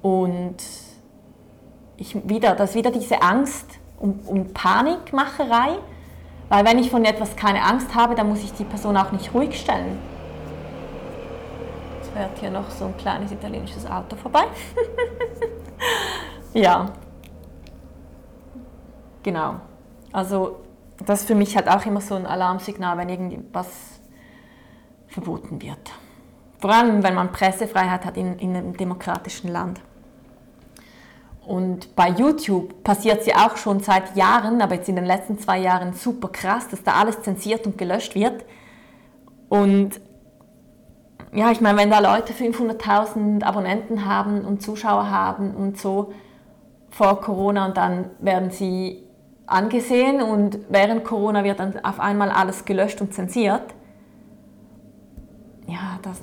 Und 0.00 0.56
ich 1.98 2.28
wieder, 2.28 2.54
das 2.54 2.74
wieder 2.74 2.90
diese 2.90 3.20
Angst 3.20 3.66
um, 3.98 4.20
um 4.26 4.52
Panikmacherei, 4.54 5.78
weil 6.48 6.64
wenn 6.64 6.78
ich 6.78 6.90
von 6.90 7.04
etwas 7.04 7.36
keine 7.36 7.62
Angst 7.62 7.94
habe, 7.94 8.14
dann 8.14 8.28
muss 8.28 8.42
ich 8.42 8.52
die 8.52 8.64
Person 8.64 8.96
auch 8.96 9.12
nicht 9.12 9.34
ruhig 9.34 9.60
stellen. 9.60 9.98
Jetzt 11.96 12.12
fährt 12.12 12.38
hier 12.38 12.50
noch 12.50 12.70
so 12.70 12.86
ein 12.86 12.96
kleines 12.96 13.32
italienisches 13.32 13.84
Auto 13.84 14.16
vorbei. 14.16 14.44
ja. 16.54 16.86
Genau. 19.22 19.56
Also 20.12 20.60
das 21.04 21.20
ist 21.20 21.26
für 21.26 21.34
mich 21.34 21.56
halt 21.56 21.68
auch 21.68 21.84
immer 21.84 22.00
so 22.00 22.14
ein 22.14 22.26
Alarmsignal, 22.26 22.96
wenn 22.96 23.08
irgendwas 23.08 23.68
verboten 25.08 25.60
wird. 25.60 25.90
Vor 26.60 26.70
allem, 26.70 27.02
wenn 27.02 27.14
man 27.14 27.30
Pressefreiheit 27.30 28.04
hat 28.04 28.16
in, 28.16 28.38
in 28.38 28.56
einem 28.56 28.76
demokratischen 28.76 29.50
Land. 29.50 29.80
Und 31.48 31.96
bei 31.96 32.10
YouTube 32.10 32.84
passiert 32.84 33.20
es 33.20 33.26
ja 33.26 33.46
auch 33.46 33.56
schon 33.56 33.80
seit 33.80 34.14
Jahren, 34.16 34.60
aber 34.60 34.74
jetzt 34.74 34.90
in 34.90 34.96
den 34.96 35.06
letzten 35.06 35.38
zwei 35.38 35.58
Jahren 35.58 35.94
super 35.94 36.28
krass, 36.28 36.68
dass 36.68 36.82
da 36.82 36.92
alles 36.92 37.22
zensiert 37.22 37.66
und 37.66 37.78
gelöscht 37.78 38.14
wird. 38.14 38.44
Und 39.48 39.98
ja, 41.32 41.50
ich 41.50 41.62
meine, 41.62 41.78
wenn 41.78 41.90
da 41.90 42.00
Leute 42.00 42.34
500.000 42.34 43.44
Abonnenten 43.44 44.04
haben 44.04 44.44
und 44.44 44.60
Zuschauer 44.60 45.10
haben 45.10 45.54
und 45.54 45.78
so 45.78 46.12
vor 46.90 47.18
Corona 47.22 47.64
und 47.64 47.78
dann 47.78 48.10
werden 48.18 48.50
sie 48.50 49.02
angesehen 49.46 50.20
und 50.20 50.58
während 50.68 51.02
Corona 51.02 51.44
wird 51.44 51.60
dann 51.60 51.82
auf 51.82 51.98
einmal 51.98 52.28
alles 52.28 52.66
gelöscht 52.66 53.00
und 53.00 53.14
zensiert. 53.14 53.74
Ja, 55.66 55.98
das 56.02 56.20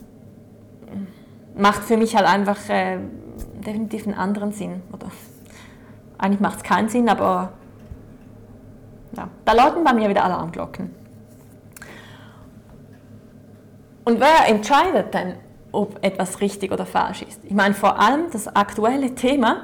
macht 1.58 1.84
für 1.84 1.98
mich 1.98 2.16
halt 2.16 2.28
einfach 2.28 2.70
äh, 2.70 3.00
definitiv 3.66 4.06
einen 4.06 4.16
anderen 4.16 4.52
Sinn. 4.52 4.82
Oder 4.92 5.08
eigentlich 6.18 6.40
macht 6.40 6.58
es 6.58 6.64
keinen 6.64 6.90
Sinn, 6.90 7.10
aber 7.10 7.54
ja, 9.16 9.30
da 9.46 9.54
läuten 9.54 9.84
bei 9.84 9.94
mir 9.94 10.10
wieder 10.10 10.24
Alarmglocken. 10.24 10.94
Und 14.04 14.20
wer 14.20 14.48
entscheidet 14.48 15.14
denn, 15.14 15.36
ob 15.72 16.04
etwas 16.04 16.42
richtig 16.42 16.72
oder 16.72 16.86
falsch 16.86 17.24
ist? 17.24 17.44
Ich 17.44 17.54
meine, 17.54 17.74
vor 17.74 18.00
allem 18.00 18.26
das 18.32 18.48
aktuelle 18.48 19.16
Thema 19.16 19.64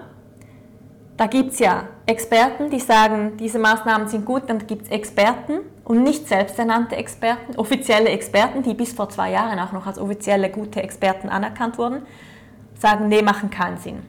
da 1.22 1.28
gibt 1.28 1.52
es 1.52 1.60
ja 1.60 1.84
Experten, 2.08 2.72
die 2.72 2.80
sagen, 2.80 3.38
diese 3.38 3.60
Maßnahmen 3.60 4.08
sind 4.08 4.26
gut, 4.26 4.44
dann 4.48 4.66
gibt 4.66 4.86
es 4.86 4.90
Experten 4.90 5.60
und 5.84 6.02
nicht 6.02 6.28
selbsternannte 6.28 6.96
Experten, 6.96 7.56
offizielle 7.58 8.10
Experten, 8.10 8.64
die 8.64 8.74
bis 8.74 8.94
vor 8.94 9.08
zwei 9.10 9.30
Jahren 9.30 9.60
auch 9.60 9.72
noch 9.72 9.86
als 9.86 10.00
offizielle 10.00 10.50
gute 10.50 10.82
Experten 10.82 11.30
anerkannt 11.30 11.78
wurden, 11.78 12.02
sagen, 12.82 13.08
nee, 13.08 13.22
machen 13.22 13.50
keinen 13.50 13.78
Sinn. 13.78 14.00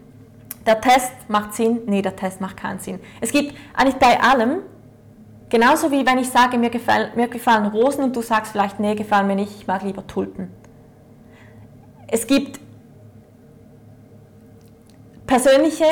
Der 0.66 0.80
Test 0.80 1.12
macht 1.28 1.54
Sinn, 1.54 1.80
nee, 1.86 2.02
der 2.02 2.16
Test 2.16 2.40
macht 2.40 2.56
keinen 2.56 2.78
Sinn. 2.78 2.98
Es 3.20 3.30
gibt 3.30 3.54
eigentlich 3.74 3.96
bei 3.96 4.20
allem, 4.20 4.60
genauso 5.50 5.90
wie 5.90 6.06
wenn 6.06 6.18
ich 6.18 6.30
sage, 6.30 6.56
mir 6.56 6.70
gefallen, 6.70 7.10
mir 7.14 7.28
gefallen 7.28 7.66
Rosen 7.66 8.04
und 8.04 8.16
du 8.16 8.22
sagst 8.22 8.52
vielleicht, 8.52 8.80
nee, 8.80 8.94
gefallen 8.94 9.26
mir 9.26 9.36
nicht, 9.36 9.54
ich 9.54 9.66
mag 9.66 9.82
lieber 9.82 10.06
Tulpen. 10.06 10.50
Es 12.06 12.26
gibt 12.26 12.60
persönliche 15.26 15.84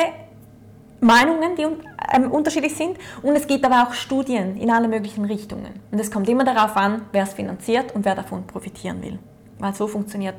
Meinungen, 1.01 1.55
die 1.55 1.65
ähm, 2.13 2.31
unterschiedlich 2.31 2.75
sind 2.75 2.97
und 3.23 3.35
es 3.35 3.47
gibt 3.47 3.65
aber 3.65 3.87
auch 3.87 3.93
Studien 3.93 4.55
in 4.57 4.71
alle 4.71 4.87
möglichen 4.87 5.25
Richtungen. 5.25 5.79
Und 5.91 5.99
es 5.99 6.11
kommt 6.11 6.29
immer 6.29 6.43
darauf 6.43 6.75
an, 6.77 7.03
wer 7.11 7.23
es 7.23 7.33
finanziert 7.33 7.93
und 7.93 8.05
wer 8.05 8.15
davon 8.15 8.45
profitieren 8.47 9.01
will. 9.01 9.19
Weil 9.59 9.73
so 9.73 9.87
funktioniert 9.87 10.35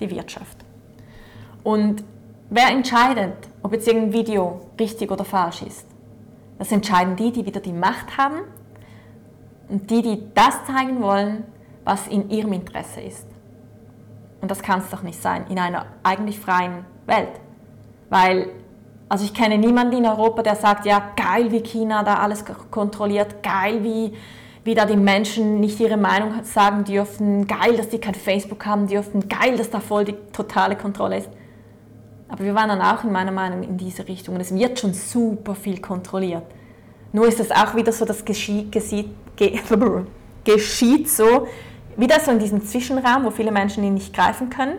die 0.00 0.10
Wirtschaft. 0.10 0.65
Und 1.66 2.04
wer 2.48 2.68
entscheidet, 2.68 3.34
ob 3.60 3.72
jetzt 3.72 3.88
irgendein 3.88 4.12
Video 4.12 4.60
richtig 4.78 5.10
oder 5.10 5.24
falsch 5.24 5.62
ist? 5.62 5.84
Das 6.60 6.70
entscheiden 6.70 7.16
die, 7.16 7.32
die 7.32 7.44
wieder 7.44 7.58
die 7.58 7.72
Macht 7.72 8.16
haben 8.16 8.42
und 9.68 9.90
die, 9.90 10.00
die 10.00 10.22
das 10.32 10.64
zeigen 10.64 11.02
wollen, 11.02 11.42
was 11.84 12.06
in 12.06 12.30
ihrem 12.30 12.52
Interesse 12.52 13.00
ist. 13.00 13.26
Und 14.40 14.48
das 14.48 14.62
kann 14.62 14.78
es 14.78 14.90
doch 14.90 15.02
nicht 15.02 15.20
sein 15.20 15.44
in 15.48 15.58
einer 15.58 15.86
eigentlich 16.04 16.38
freien 16.38 16.84
Welt. 17.06 17.32
Weil 18.10 18.50
also 19.08 19.24
ich 19.24 19.34
kenne 19.34 19.58
niemanden 19.58 19.96
in 19.96 20.06
Europa, 20.06 20.42
der 20.42 20.54
sagt, 20.54 20.86
ja, 20.86 21.02
geil, 21.16 21.50
wie 21.50 21.62
China 21.62 22.04
da 22.04 22.20
alles 22.20 22.44
kontrolliert, 22.70 23.42
geil, 23.42 23.82
wie, 23.82 24.12
wie 24.62 24.74
da 24.76 24.84
die 24.84 24.96
Menschen 24.96 25.58
nicht 25.58 25.80
ihre 25.80 25.96
Meinung 25.96 26.44
sagen 26.44 26.84
dürfen, 26.84 27.48
geil, 27.48 27.76
dass 27.76 27.88
die 27.88 27.98
kein 27.98 28.14
Facebook 28.14 28.64
haben 28.66 28.86
dürfen, 28.86 29.28
geil, 29.28 29.56
dass 29.56 29.70
da 29.70 29.80
voll 29.80 30.04
die 30.04 30.14
totale 30.32 30.76
Kontrolle 30.76 31.18
ist. 31.18 31.30
Aber 32.28 32.44
wir 32.44 32.54
waren 32.54 32.68
dann 32.68 32.80
auch 32.80 33.04
in 33.04 33.12
meiner 33.12 33.32
Meinung 33.32 33.62
in 33.62 33.76
diese 33.76 34.06
Richtung 34.08 34.34
und 34.34 34.40
es 34.40 34.54
wird 34.54 34.78
schon 34.78 34.94
super 34.94 35.54
viel 35.54 35.80
kontrolliert. 35.80 36.44
Nur 37.12 37.28
ist 37.28 37.40
es 37.40 37.50
auch 37.50 37.74
wieder 37.74 37.92
so, 37.92 38.04
dass 38.04 38.24
geschieht, 38.24 38.72
geschieht, 38.72 39.10
geschieht 40.44 41.08
so, 41.08 41.46
wieder 41.96 42.20
so 42.20 42.30
in 42.30 42.38
diesem 42.38 42.64
Zwischenraum, 42.64 43.24
wo 43.24 43.30
viele 43.30 43.52
Menschen 43.52 43.84
ihn 43.84 43.94
nicht 43.94 44.14
greifen 44.14 44.50
können 44.50 44.78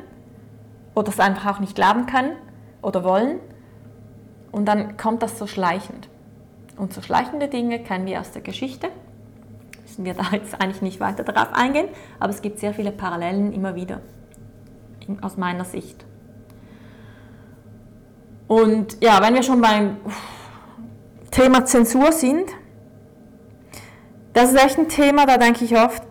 oder 0.94 1.10
es 1.10 1.20
einfach 1.20 1.56
auch 1.56 1.60
nicht 1.60 1.76
glauben 1.76 2.06
können 2.06 2.34
oder 2.82 3.04
wollen. 3.04 3.40
Und 4.52 4.66
dann 4.66 4.98
kommt 4.98 5.24
das 5.24 5.40
so 5.40 5.48
schleichend. 5.48 6.10
Und 6.78 6.94
so 6.94 7.02
schleichende 7.02 7.48
Dinge 7.48 7.80
kennen 7.80 8.06
wir 8.06 8.20
aus 8.20 8.32
der 8.32 8.42
Geschichte. 8.42 8.90
Müssen 9.82 10.06
wir 10.06 10.14
da 10.14 10.24
jetzt 10.32 10.62
eigentlich 10.62 10.82
nicht 10.82 11.00
weiter 11.00 11.24
darauf 11.24 11.54
eingehen, 11.54 11.88
aber 12.20 12.30
es 12.30 12.42
gibt 12.42 12.60
sehr 12.60 12.74
viele 12.74 12.92
Parallelen 12.92 13.52
immer 13.54 13.76
wieder, 13.76 14.02
aus 15.22 15.38
meiner 15.38 15.66
Sicht. 15.66 16.06
Und 18.48 18.98
ja, 19.04 19.22
wenn 19.22 19.34
wir 19.34 19.44
schon 19.44 19.62
beim 19.62 19.98
Thema 21.32 21.66
Zensur 21.66 22.12
sind, 22.12 22.50
das 24.34 24.52
ist 24.54 24.64
echt 24.64 24.78
ein 24.78 24.88
Thema, 24.88 25.26
da 25.26 25.38
denke 25.38 25.66
ich 25.66 25.76
oft, 25.76 26.04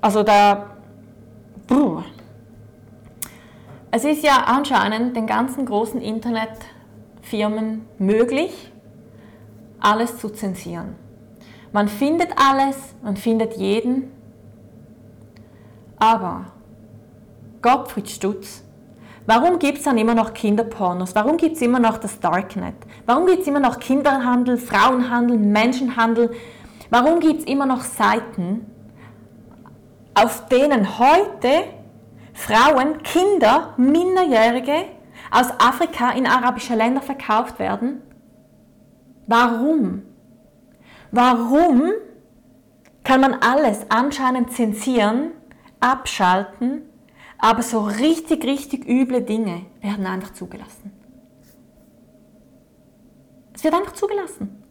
also 0.00 0.22
da, 0.22 0.76
es 3.90 4.04
ist 4.04 4.22
ja 4.22 4.44
anscheinend 4.46 5.16
den 5.16 5.26
ganzen 5.26 5.64
großen 5.64 6.00
Internetfirmen 6.00 7.86
möglich, 7.98 8.70
alles 9.80 10.18
zu 10.18 10.28
zensieren. 10.28 10.96
Man 11.72 11.88
findet 11.88 12.28
alles, 12.36 12.76
man 13.02 13.16
findet 13.16 13.56
jeden, 13.56 14.12
aber 15.98 16.46
Gottfried 17.62 18.10
Stutz, 18.10 18.65
warum 19.26 19.58
gibt 19.58 19.78
es 19.78 19.84
dann 19.84 19.98
immer 19.98 20.14
noch 20.14 20.32
Kinderpornos? 20.32 21.14
Warum 21.14 21.36
gibt 21.36 21.56
es 21.56 21.62
immer 21.62 21.80
noch 21.80 21.98
das 21.98 22.20
Darknet? 22.20 22.74
Warum 23.04 23.26
gibt 23.26 23.42
es 23.42 23.48
immer 23.48 23.60
noch 23.60 23.78
Kinderhandel, 23.78 24.56
Frauenhandel, 24.56 25.38
Menschenhandel? 25.38 26.30
Warum 26.90 27.20
gibt 27.20 27.40
es 27.40 27.46
immer 27.46 27.66
noch 27.66 27.82
Seiten, 27.82 28.66
auf 30.14 30.46
denen 30.48 30.98
heute 30.98 31.64
Frauen, 32.32 33.02
Kinder, 33.02 33.74
Minderjährige 33.76 34.84
aus 35.30 35.50
Afrika 35.58 36.10
in 36.10 36.26
arabische 36.26 36.74
Länder 36.74 37.02
verkauft 37.02 37.58
werden? 37.58 38.02
Warum? 39.26 40.02
Warum 41.10 41.92
kann 43.04 43.20
man 43.20 43.34
alles 43.34 43.86
anscheinend 43.88 44.52
zensieren, 44.52 45.32
abschalten, 45.80 46.82
aber 47.38 47.62
so 47.62 47.80
richtig, 47.80 48.44
richtig 48.44 48.88
üble 48.88 49.22
Dinge 49.22 49.66
werden 49.80 50.06
einfach 50.06 50.32
zugelassen? 50.32 50.92
Es 53.54 53.64
wird 53.64 53.74
einfach 53.74 53.92
zugelassen. 53.92 54.62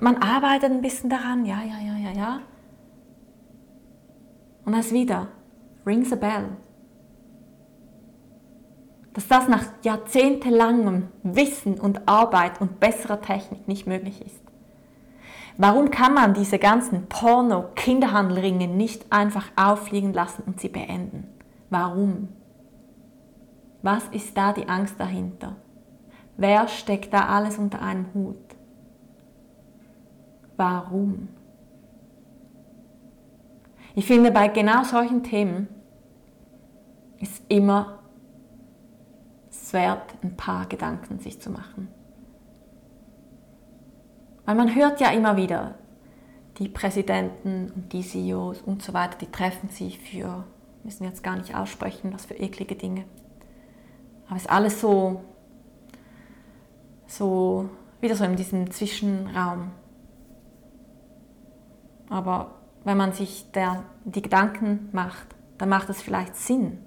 Man 0.00 0.16
arbeitet 0.16 0.70
ein 0.70 0.82
bisschen 0.82 1.10
daran, 1.10 1.44
ja, 1.44 1.62
ja, 1.62 1.78
ja, 1.80 1.96
ja, 1.96 2.18
ja. 2.18 2.40
Und 4.64 4.72
das 4.76 4.92
wieder, 4.92 5.28
rings 5.86 6.12
a 6.12 6.16
bell. 6.16 6.48
Dass 9.12 9.28
das 9.28 9.46
nach 9.46 9.64
jahrzehntelangem 9.82 11.08
Wissen 11.22 11.78
und 11.78 12.08
Arbeit 12.08 12.60
und 12.60 12.80
besserer 12.80 13.20
Technik 13.20 13.68
nicht 13.68 13.86
möglich 13.86 14.20
ist. 14.24 14.42
Warum 15.56 15.92
kann 15.92 16.14
man 16.14 16.34
diese 16.34 16.58
ganzen 16.58 17.06
Porno-Kinderhandelringe 17.06 18.66
nicht 18.66 19.12
einfach 19.12 19.46
auffliegen 19.54 20.12
lassen 20.12 20.42
und 20.46 20.58
sie 20.58 20.68
beenden? 20.68 21.33
Warum? 21.74 22.28
Was 23.82 24.04
ist 24.12 24.36
da 24.36 24.52
die 24.52 24.68
Angst 24.68 24.94
dahinter? 25.00 25.56
Wer 26.36 26.68
steckt 26.68 27.12
da 27.12 27.26
alles 27.26 27.58
unter 27.58 27.82
einem 27.82 28.14
Hut? 28.14 28.36
Warum? 30.56 31.30
Ich 33.96 34.06
finde, 34.06 34.30
bei 34.30 34.46
genau 34.46 34.84
solchen 34.84 35.24
Themen 35.24 35.66
ist 37.18 37.42
immer 37.48 37.98
es 39.50 39.72
wert, 39.72 40.14
ein 40.22 40.36
paar 40.36 40.66
Gedanken 40.66 41.18
sich 41.18 41.40
zu 41.40 41.50
machen. 41.50 41.88
Weil 44.44 44.54
man 44.54 44.76
hört 44.76 45.00
ja 45.00 45.10
immer 45.10 45.36
wieder, 45.36 45.74
die 46.58 46.68
Präsidenten 46.68 47.72
und 47.74 47.92
die 47.92 48.02
CEOs 48.02 48.62
und 48.62 48.80
so 48.80 48.94
weiter, 48.94 49.18
die 49.18 49.32
treffen 49.32 49.70
sich 49.70 49.98
für, 49.98 50.44
müssen 50.84 51.00
wir 51.00 51.08
jetzt 51.08 51.24
gar 51.24 51.36
nicht 51.36 51.54
aussprechen, 51.54 52.12
was 52.12 52.26
für 52.26 52.34
eklige 52.34 52.76
Dinge. 52.76 53.04
Aber 54.26 54.36
es 54.36 54.42
ist 54.42 54.50
alles 54.50 54.80
so, 54.80 55.22
so, 57.06 57.68
wieder 58.00 58.16
so 58.16 58.24
in 58.24 58.36
diesem 58.36 58.70
Zwischenraum. 58.70 59.72
Aber 62.08 62.52
wenn 62.84 62.96
man 62.96 63.12
sich 63.12 63.50
der, 63.52 63.82
die 64.04 64.22
Gedanken 64.22 64.90
macht, 64.92 65.26
dann 65.58 65.68
macht 65.68 65.88
es 65.88 66.02
vielleicht 66.02 66.36
Sinn, 66.36 66.78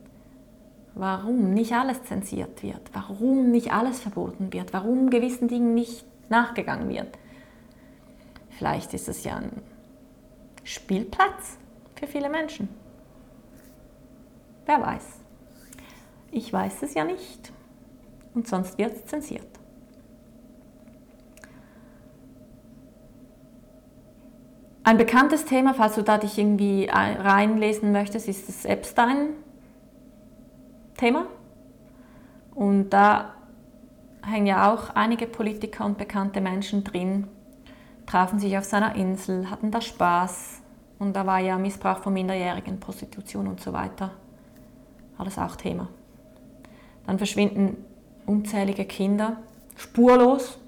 warum 0.94 1.54
nicht 1.54 1.74
alles 1.74 2.04
zensiert 2.04 2.64
wird, 2.64 2.92
warum 2.94 3.52
nicht 3.52 3.72
alles 3.72 4.00
verboten 4.00 4.54
wird, 4.54 4.74
warum 4.74 5.10
gewissen 5.10 5.48
Dingen 5.48 5.74
nicht 5.74 6.06
nachgegangen 6.30 6.90
wird. 6.90 7.18
Vielleicht 8.50 8.94
ist 8.94 9.08
es 9.08 9.24
ja 9.24 9.38
ein 9.38 9.62
Spielplatz 10.64 11.58
für 11.96 12.08
viele 12.08 12.30
Menschen. 12.30 12.70
Wer 14.68 14.82
weiß. 14.82 15.22
Ich 16.30 16.54
weiß 16.54 16.84
es 16.84 16.94
ja 16.94 17.06
nicht 17.06 17.54
und 18.36 18.48
sonst 18.48 18.78
wird 18.78 18.96
es 18.96 19.06
zensiert. 19.06 19.48
Ein 24.84 24.98
bekanntes 24.98 25.46
Thema, 25.46 25.74
falls 25.74 25.96
du 25.96 26.04
da 26.04 26.18
dich 26.18 26.38
irgendwie 26.38 26.90
reinlesen 26.90 27.92
möchtest, 27.92 28.28
ist 28.28 28.48
das 28.48 28.66
Epstein-Thema. 28.66 31.26
Und 32.54 32.90
da 32.90 33.34
hängen 34.22 34.48
ja 34.48 34.74
auch 34.74 34.90
einige 34.96 35.28
Politiker 35.28 35.86
und 35.86 35.98
bekannte 35.98 36.42
Menschen 36.42 36.84
drin, 36.84 37.28
trafen 38.06 38.40
sich 38.40 38.58
auf 38.58 38.66
seiner 38.66 38.96
Insel, 38.96 39.50
hatten 39.50 39.72
da 39.72 39.82
Spaß. 39.82 40.62
Und 41.00 41.16
da 41.16 41.26
war 41.26 41.40
ja 41.40 41.58
Missbrauch 41.58 42.00
von 42.00 42.14
Minderjährigen, 42.14 42.80
Prostitution 42.80 43.48
und 43.48 43.62
so 43.62 43.74
weiter. 43.74 44.12
Alles 45.18 45.38
auch 45.38 45.56
Thema. 45.56 45.88
Dann 47.06 47.18
verschwinden 47.18 47.78
unzählige 48.26 48.86
Kinder 48.86 49.38
spurlos. 49.76 50.60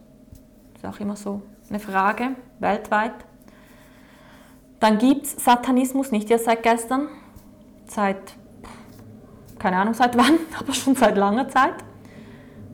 Das 0.74 0.84
ist 0.84 0.96
auch 0.98 1.00
immer 1.00 1.16
so 1.16 1.42
eine 1.70 1.80
Frage 1.80 2.30
weltweit. 2.60 3.14
Dann 4.80 4.98
gibt 4.98 5.26
es 5.26 5.44
Satanismus 5.44 6.12
nicht 6.12 6.32
erst 6.32 6.46
seit 6.46 6.64
gestern, 6.64 7.08
seit, 7.86 8.36
keine 9.60 9.78
Ahnung 9.78 9.94
seit 9.94 10.18
wann, 10.18 10.40
aber 10.60 10.74
schon 10.74 10.96
seit 10.96 11.18
langer 11.18 11.50
Zeit. 11.50 11.76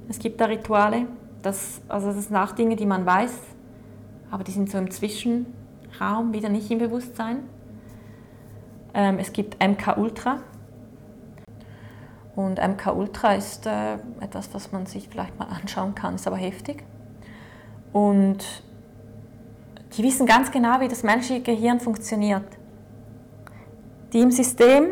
Es 0.07 0.19
gibt 0.19 0.39
da 0.39 0.45
Rituale, 0.45 1.07
das, 1.41 1.81
also 1.87 2.13
das 2.13 2.25
sind 2.25 2.35
auch 2.35 2.51
Dinge, 2.51 2.75
die 2.75 2.85
man 2.85 3.05
weiß, 3.05 3.39
aber 4.29 4.43
die 4.43 4.51
sind 4.51 4.69
so 4.69 4.77
im 4.77 4.91
Zwischenraum, 4.91 6.31
wieder 6.31 6.49
nicht 6.49 6.69
im 6.69 6.77
Bewusstsein. 6.77 7.39
Ähm, 8.93 9.17
es 9.19 9.33
gibt 9.33 9.61
MK 9.63 9.97
Ultra. 9.97 10.41
Und 12.35 12.59
MK 12.59 12.93
Ultra 12.93 13.35
ist 13.35 13.65
äh, 13.65 13.93
etwas, 14.19 14.53
was 14.53 14.71
man 14.71 14.85
sich 14.85 15.07
vielleicht 15.07 15.37
mal 15.39 15.45
anschauen 15.45 15.95
kann, 15.95 16.15
ist 16.15 16.27
aber 16.27 16.35
heftig. 16.35 16.83
Und 17.93 18.63
die 19.95 20.03
wissen 20.03 20.25
ganz 20.25 20.51
genau, 20.51 20.81
wie 20.81 20.89
das 20.89 21.03
menschliche 21.03 21.41
Gehirn 21.41 21.79
funktioniert. 21.79 22.43
Die 24.11 24.19
im 24.19 24.31
System 24.31 24.87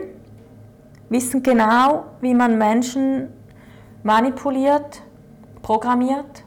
wissen 1.10 1.44
genau, 1.44 2.06
wie 2.22 2.34
man 2.34 2.58
Menschen 2.58 3.28
manipuliert, 4.04 5.02
programmiert 5.62 6.44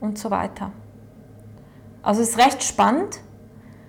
und 0.00 0.18
so 0.18 0.30
weiter. 0.30 0.70
Also 2.02 2.22
es 2.22 2.30
ist 2.30 2.38
recht 2.38 2.62
spannend, 2.62 3.20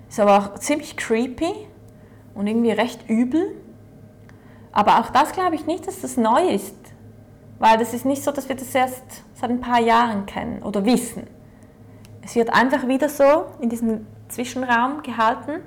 ist 0.10 0.20
aber 0.20 0.38
auch 0.38 0.60
ziemlich 0.60 0.98
creepy 0.98 1.54
und 2.34 2.48
irgendwie 2.48 2.72
recht 2.72 3.08
übel. 3.08 3.56
Aber 4.78 5.00
auch 5.00 5.10
das 5.10 5.32
glaube 5.32 5.56
ich 5.56 5.66
nicht, 5.66 5.88
dass 5.88 6.02
das 6.02 6.18
neu 6.18 6.50
ist. 6.50 6.76
Weil 7.58 7.80
das 7.80 7.96
ist 7.96 8.06
nicht 8.06 8.24
so, 8.24 8.32
dass 8.32 8.48
wir 8.48 8.56
das 8.56 8.76
erst 8.76 9.24
seit 9.34 9.50
ein 9.50 9.60
paar 9.60 9.80
Jahren 9.80 10.28
kennen 10.28 10.62
oder 10.62 10.86
wissen. 10.86 11.26
Es 12.22 12.36
wird 12.36 12.54
einfach 12.54 12.88
wieder 12.88 13.10
so 13.10 13.46
in 13.60 13.70
diesem 13.70 14.06
Zwischenraum 14.28 15.02
gehalten, 15.02 15.64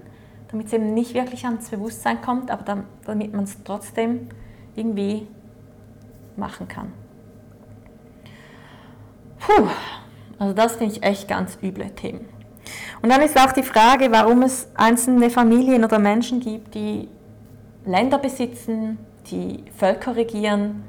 damit 0.52 0.68
es 0.68 0.74
eben 0.74 0.94
nicht 0.94 1.14
wirklich 1.14 1.44
ans 1.44 1.70
Bewusstsein 1.70 2.22
kommt, 2.22 2.52
aber 2.52 2.84
damit 3.04 3.34
man 3.34 3.42
es 3.42 3.61
trotzdem 3.64 4.28
irgendwie 4.76 5.26
machen 6.36 6.68
kann. 6.68 6.92
Puh, 9.40 9.66
also 10.38 10.54
das 10.54 10.76
finde 10.76 10.94
ich 10.94 11.02
echt 11.02 11.26
ganz 11.26 11.58
üble 11.61 11.90
Themen. 11.96 12.28
Und 13.02 13.11
dann 13.11 13.22
ist 13.22 13.36
auch 13.36 13.50
die 13.50 13.64
Frage, 13.64 14.12
warum 14.12 14.42
es 14.42 14.68
einzelne 14.76 15.30
Familien 15.30 15.84
oder 15.84 15.98
Menschen 15.98 16.38
gibt, 16.38 16.76
die 16.76 17.08
Länder 17.84 18.18
besitzen, 18.18 18.98
die 19.30 19.64
Völker 19.76 20.16
regieren. 20.16 20.84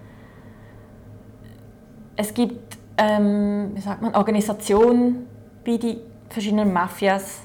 Es 2.15 2.33
gibt, 2.33 2.77
ähm, 2.97 3.71
wie 3.73 3.81
sagt 3.81 4.01
man, 4.01 4.15
Organisationen, 4.15 5.27
wie 5.63 5.79
die 5.79 5.97
verschiedenen 6.29 6.73
Mafias 6.73 7.41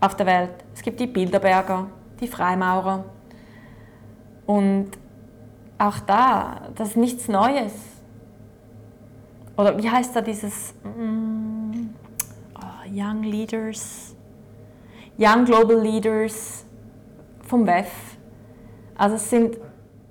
auf 0.00 0.16
der 0.16 0.26
Welt. 0.26 0.50
Es 0.74 0.82
gibt 0.82 1.00
die 1.00 1.06
Bilderberger, 1.06 1.86
die 2.20 2.28
Freimaurer. 2.28 3.04
Und 4.46 4.90
auch 5.78 5.98
da, 6.00 6.68
das 6.74 6.90
ist 6.90 6.96
nichts 6.96 7.28
Neues. 7.28 7.72
Oder 9.56 9.76
wie 9.78 9.90
heißt 9.90 10.14
da 10.14 10.20
dieses 10.20 10.74
mm, 10.84 11.88
oh, 12.56 12.90
Young 12.92 13.22
Leaders, 13.22 14.14
Young 15.18 15.44
Global 15.46 15.80
Leaders 15.80 16.66
vom 17.42 17.66
WEF. 17.66 18.15
Also 18.98 19.16
es 19.16 19.28
sind 19.28 19.56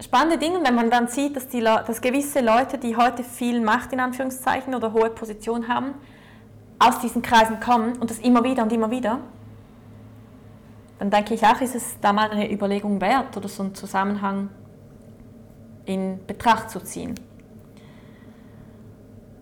spannende 0.03 0.37
Dinge, 0.37 0.59
wenn 0.63 0.75
man 0.75 0.89
dann 0.89 1.07
sieht, 1.07 1.35
dass, 1.35 1.47
die, 1.47 1.61
dass 1.61 2.01
gewisse 2.01 2.41
Leute, 2.41 2.77
die 2.77 2.95
heute 2.95 3.23
viel 3.23 3.61
Macht 3.61 3.93
in 3.93 3.99
Anführungszeichen 3.99 4.75
oder 4.75 4.93
hohe 4.93 5.09
Position 5.09 5.67
haben, 5.67 5.95
aus 6.79 6.99
diesen 6.99 7.21
Kreisen 7.21 7.59
kommen 7.59 7.97
und 7.97 8.09
das 8.09 8.19
immer 8.19 8.43
wieder 8.43 8.63
und 8.63 8.71
immer 8.73 8.91
wieder, 8.91 9.19
dann 10.99 11.09
denke 11.09 11.33
ich 11.33 11.43
auch, 11.45 11.59
ist 11.61 11.75
es 11.75 11.99
da 11.99 12.13
mal 12.13 12.29
eine 12.29 12.51
Überlegung 12.51 13.01
wert 13.01 13.35
oder 13.35 13.47
so 13.47 13.63
einen 13.63 13.75
Zusammenhang 13.75 14.49
in 15.85 16.25
Betracht 16.25 16.69
zu 16.69 16.79
ziehen. 16.79 17.15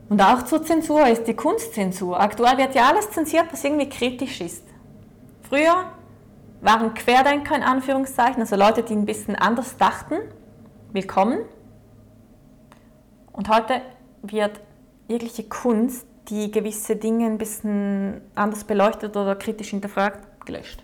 Und 0.09 0.21
auch 0.21 0.43
zur 0.43 0.63
Zensur 0.63 1.07
ist 1.07 1.27
die 1.27 1.33
Kunstzensur. 1.33 2.19
Aktuell 2.19 2.57
wird 2.57 2.75
ja 2.75 2.89
alles 2.89 3.09
zensiert, 3.11 3.45
was 3.51 3.63
irgendwie 3.63 3.89
kritisch 3.89 4.41
ist. 4.41 4.63
Früher 5.47 5.85
waren 6.63 6.93
Querdenker 6.93 7.55
in 7.55 7.61
Anführungszeichen, 7.61 8.41
also 8.41 8.55
Leute, 8.55 8.83
die 8.83 8.93
ein 8.93 9.05
bisschen 9.05 9.35
anders 9.35 9.75
dachten, 9.75 10.15
willkommen. 10.93 11.39
Und 13.33 13.49
heute 13.49 13.81
wird 14.21 14.61
jegliche 15.09 15.43
Kunst 15.43 16.07
die 16.29 16.51
gewisse 16.51 16.95
Dinge 16.95 17.25
ein 17.25 17.37
bisschen 17.37 18.21
anders 18.33 18.63
beleuchtet 18.63 19.17
oder 19.17 19.35
kritisch 19.35 19.71
hinterfragt, 19.71 20.45
gelöscht. 20.45 20.81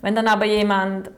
Wenn 0.00 0.14
dann 0.14 0.26
aber 0.26 0.46
jemand 0.46 1.10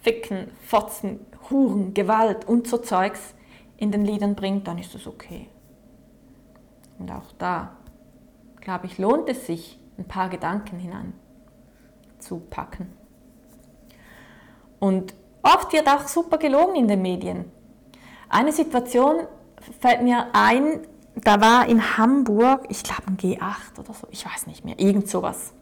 Ficken, 0.00 0.50
Fotzen, 0.64 1.20
Huren, 1.50 1.92
Gewalt 1.92 2.46
und 2.46 2.66
so 2.66 2.78
Zeugs 2.78 3.34
in 3.76 3.92
den 3.92 4.06
Liedern 4.06 4.36
bringt, 4.36 4.66
dann 4.66 4.78
ist 4.78 4.94
das 4.94 5.06
okay. 5.06 5.50
Und 6.98 7.10
auch 7.10 7.30
da, 7.36 7.76
glaube 8.62 8.86
ich, 8.86 8.96
lohnt 8.96 9.28
es 9.28 9.46
sich, 9.46 9.78
ein 9.98 10.06
paar 10.06 10.30
Gedanken 10.30 10.78
hinein 10.78 11.12
zu 12.18 12.38
packen. 12.38 12.97
Und 14.78 15.14
oft 15.42 15.72
wird 15.72 15.88
auch 15.88 16.06
super 16.06 16.38
gelogen 16.38 16.76
in 16.76 16.88
den 16.88 17.02
Medien. 17.02 17.50
Eine 18.28 18.52
Situation 18.52 19.26
fällt 19.80 20.02
mir 20.02 20.26
ein, 20.32 20.86
da 21.16 21.40
war 21.40 21.68
in 21.68 21.96
Hamburg, 21.96 22.66
ich 22.68 22.82
glaube 22.82 23.04
ein 23.08 23.16
G8 23.16 23.78
oder 23.78 23.92
so, 23.92 24.06
ich 24.10 24.24
weiß 24.24 24.46
nicht 24.46 24.64
mehr, 24.64 24.78
irgend 24.78 25.08
sowas. 25.08 25.52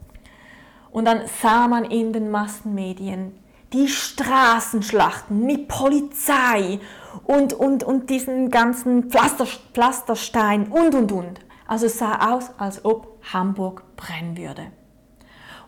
Und 0.91 1.05
dann 1.05 1.21
sah 1.41 1.67
man 1.67 1.85
in 1.85 2.13
den 2.13 2.29
Massenmedien 2.29 3.37
die 3.73 3.87
Straßenschlachten 3.87 5.45
mit 5.45 5.67
Polizei 5.67 6.79
und, 7.25 7.53
und, 7.53 7.83
und 7.83 8.09
diesen 8.09 8.49
ganzen 8.49 9.09
Pflaster, 9.09 9.45
Pflasterstein 9.45 10.67
und, 10.67 10.95
und, 10.95 11.11
und. 11.11 11.39
Also 11.67 11.87
es 11.87 11.97
sah 11.97 12.33
aus, 12.33 12.51
als 12.57 12.85
ob 12.85 13.21
Hamburg 13.33 13.83
brennen 13.97 14.37
würde. 14.37 14.67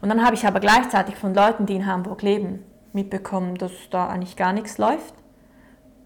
Und 0.01 0.07
dann 0.07 0.23
habe 0.25 0.35
ich 0.35 0.47
aber 0.47 0.61
gleichzeitig 0.61 1.15
von 1.15 1.33
Leuten, 1.33 1.65
die 1.65 1.75
in 1.75 1.85
Hamburg 1.85 2.21
leben, 2.21 2.63
mitbekommen, 2.93 3.55
dass 3.55 3.71
da 3.89 4.07
eigentlich 4.07 4.35
gar 4.35 4.53
nichts 4.53 4.77
läuft 4.77 5.13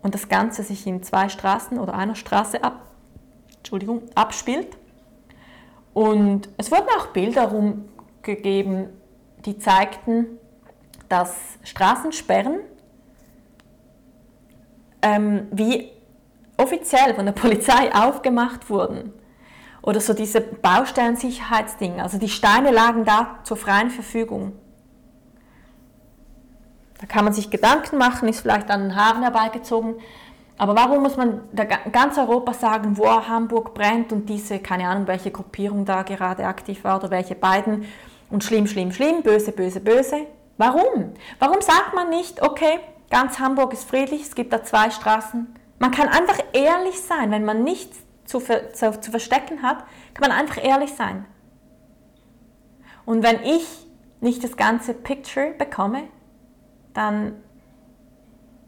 und 0.01 0.13
das 0.13 0.29
Ganze 0.29 0.63
sich 0.63 0.85
in 0.85 1.01
zwei 1.01 1.29
Straßen 1.29 1.79
oder 1.79 1.93
einer 1.93 2.15
Straße 2.15 2.63
ab, 2.63 2.91
Entschuldigung, 3.57 4.03
abspielt. 4.15 4.77
Und 5.93 6.49
es 6.57 6.71
wurden 6.71 6.87
auch 6.97 7.07
Bilder 7.07 7.45
rumgegeben, 7.45 8.89
die 9.45 9.57
zeigten, 9.57 10.39
dass 11.07 11.35
Straßensperren 11.63 12.59
ähm, 15.01 15.47
wie 15.51 15.91
offiziell 16.57 17.13
von 17.13 17.25
der 17.25 17.33
Polizei 17.33 17.93
aufgemacht 17.93 18.69
wurden. 18.69 19.13
Oder 19.81 19.99
so 19.99 20.13
diese 20.13 20.39
Baustellensicherheitsdinge. 20.39 22.01
Also 22.01 22.17
die 22.17 22.29
Steine 22.29 22.71
lagen 22.71 23.03
da 23.03 23.39
zur 23.43 23.57
freien 23.57 23.89
Verfügung. 23.89 24.53
Da 27.03 27.07
kann 27.07 27.25
man 27.25 27.33
sich 27.33 27.49
Gedanken 27.49 27.97
machen, 27.97 28.29
ist 28.29 28.39
vielleicht 28.39 28.71
an 28.71 28.83
den 28.83 28.95
Haaren 28.95 29.23
herbeigezogen. 29.23 29.95
Aber 30.57 30.73
warum 30.73 31.03
muss 31.03 31.17
man 31.17 31.41
ganz 31.91 32.17
Europa 32.17 32.53
sagen, 32.53 32.97
wo 32.97 33.09
Hamburg 33.09 33.73
brennt 33.73 34.13
und 34.13 34.29
diese, 34.29 34.59
keine 34.59 34.87
Ahnung, 34.87 35.05
welche 35.05 35.29
Gruppierung 35.29 35.83
da 35.83 36.03
gerade 36.03 36.45
aktiv 36.45 36.85
war 36.85 36.99
oder 36.99 37.11
welche 37.11 37.35
beiden 37.35 37.83
und 38.29 38.45
schlimm, 38.45 38.67
schlimm, 38.67 38.93
schlimm, 38.93 39.21
böse, 39.21 39.51
böse, 39.51 39.81
böse? 39.81 40.27
Warum? 40.57 41.11
Warum 41.39 41.59
sagt 41.59 41.93
man 41.93 42.09
nicht, 42.09 42.41
okay, 42.41 42.79
ganz 43.09 43.37
Hamburg 43.37 43.73
ist 43.73 43.89
friedlich, 43.89 44.21
es 44.21 44.33
gibt 44.33 44.53
da 44.53 44.63
zwei 44.63 44.89
Straßen? 44.89 45.53
Man 45.79 45.91
kann 45.91 46.07
einfach 46.07 46.39
ehrlich 46.53 47.01
sein, 47.01 47.31
wenn 47.31 47.43
man 47.43 47.65
nichts 47.65 47.97
zu, 48.23 48.39
zu, 48.39 49.01
zu 49.01 49.11
verstecken 49.11 49.61
hat, 49.61 49.79
kann 50.13 50.29
man 50.29 50.31
einfach 50.31 50.63
ehrlich 50.63 50.93
sein. 50.93 51.25
Und 53.03 53.23
wenn 53.23 53.43
ich 53.43 53.67
nicht 54.21 54.41
das 54.41 54.55
ganze 54.55 54.93
Picture 54.93 55.51
bekomme, 55.57 56.03
dann 56.93 57.33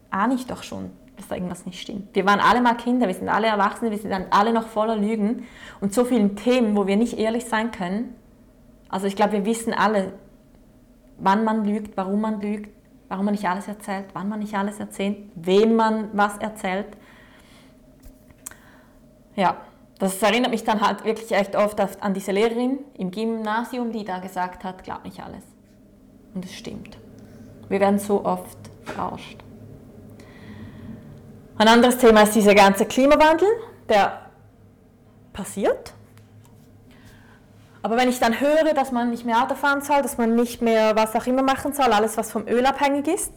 ahne 0.09 0.35
ich 0.35 0.47
doch 0.47 0.63
schon, 0.63 0.91
dass 1.15 1.27
da 1.27 1.35
irgendwas 1.35 1.65
nicht 1.65 1.79
stimmt. 1.79 2.15
Wir 2.15 2.25
waren 2.25 2.39
alle 2.39 2.61
mal 2.61 2.75
Kinder, 2.75 3.07
wir 3.07 3.13
sind 3.13 3.29
alle 3.29 3.47
Erwachsene, 3.47 3.91
wir 3.91 3.97
sind 3.97 4.11
dann 4.11 4.25
alle 4.31 4.53
noch 4.53 4.67
voller 4.67 4.95
Lügen 4.95 5.45
und 5.81 5.93
so 5.93 6.05
vielen 6.05 6.35
Themen, 6.35 6.75
wo 6.75 6.87
wir 6.87 6.97
nicht 6.97 7.17
ehrlich 7.17 7.45
sein 7.45 7.71
können. 7.71 8.15
Also 8.89 9.07
ich 9.07 9.15
glaube, 9.15 9.33
wir 9.33 9.45
wissen 9.45 9.73
alle, 9.73 10.13
wann 11.17 11.43
man 11.43 11.65
lügt, 11.65 11.97
warum 11.97 12.21
man 12.21 12.41
lügt, 12.41 12.69
warum 13.07 13.25
man 13.25 13.33
nicht 13.33 13.47
alles 13.47 13.67
erzählt, 13.67 14.05
wann 14.13 14.29
man 14.29 14.39
nicht 14.39 14.55
alles 14.55 14.79
erzählt, 14.79 15.17
wem 15.35 15.75
man 15.75 16.09
was 16.13 16.37
erzählt. 16.37 16.87
Ja, 19.35 19.57
das 19.99 20.21
erinnert 20.21 20.51
mich 20.51 20.63
dann 20.63 20.81
halt 20.81 21.05
wirklich 21.05 21.31
echt 21.31 21.55
oft 21.55 21.79
an 22.01 22.13
diese 22.13 22.31
Lehrerin 22.31 22.79
im 22.97 23.11
Gymnasium, 23.11 23.91
die 23.91 24.03
da 24.03 24.19
gesagt 24.19 24.63
hat, 24.63 24.83
glaub 24.83 25.03
nicht 25.03 25.21
alles. 25.21 25.43
Und 26.33 26.43
es 26.45 26.53
stimmt. 26.53 26.97
Wir 27.69 27.79
werden 27.79 27.99
so 27.99 28.23
oft 28.25 28.57
verarscht. 28.83 29.37
Ein 31.57 31.67
anderes 31.67 31.97
Thema 31.97 32.23
ist 32.23 32.35
dieser 32.35 32.53
ganze 32.53 32.85
Klimawandel, 32.85 33.47
der 33.89 34.21
passiert 35.33 35.93
aber 37.85 37.97
wenn 37.97 38.09
ich 38.09 38.17
dann 38.17 38.39
höre, 38.39 38.73
dass 38.73 38.91
man 38.91 39.11
nicht 39.11 39.25
mehr 39.25 39.43
Auto 39.43 39.53
fahren 39.53 39.81
soll, 39.81 40.01
dass 40.01 40.17
man 40.17 40.33
nicht 40.33 40.59
mehr 40.59 40.95
was 40.95 41.15
auch 41.15 41.27
immer 41.27 41.43
machen 41.43 41.71
soll, 41.71 41.93
alles 41.93 42.17
was 42.17 42.31
vom 42.31 42.47
Öl 42.47 42.65
abhängig 42.65 43.07
ist, 43.07 43.31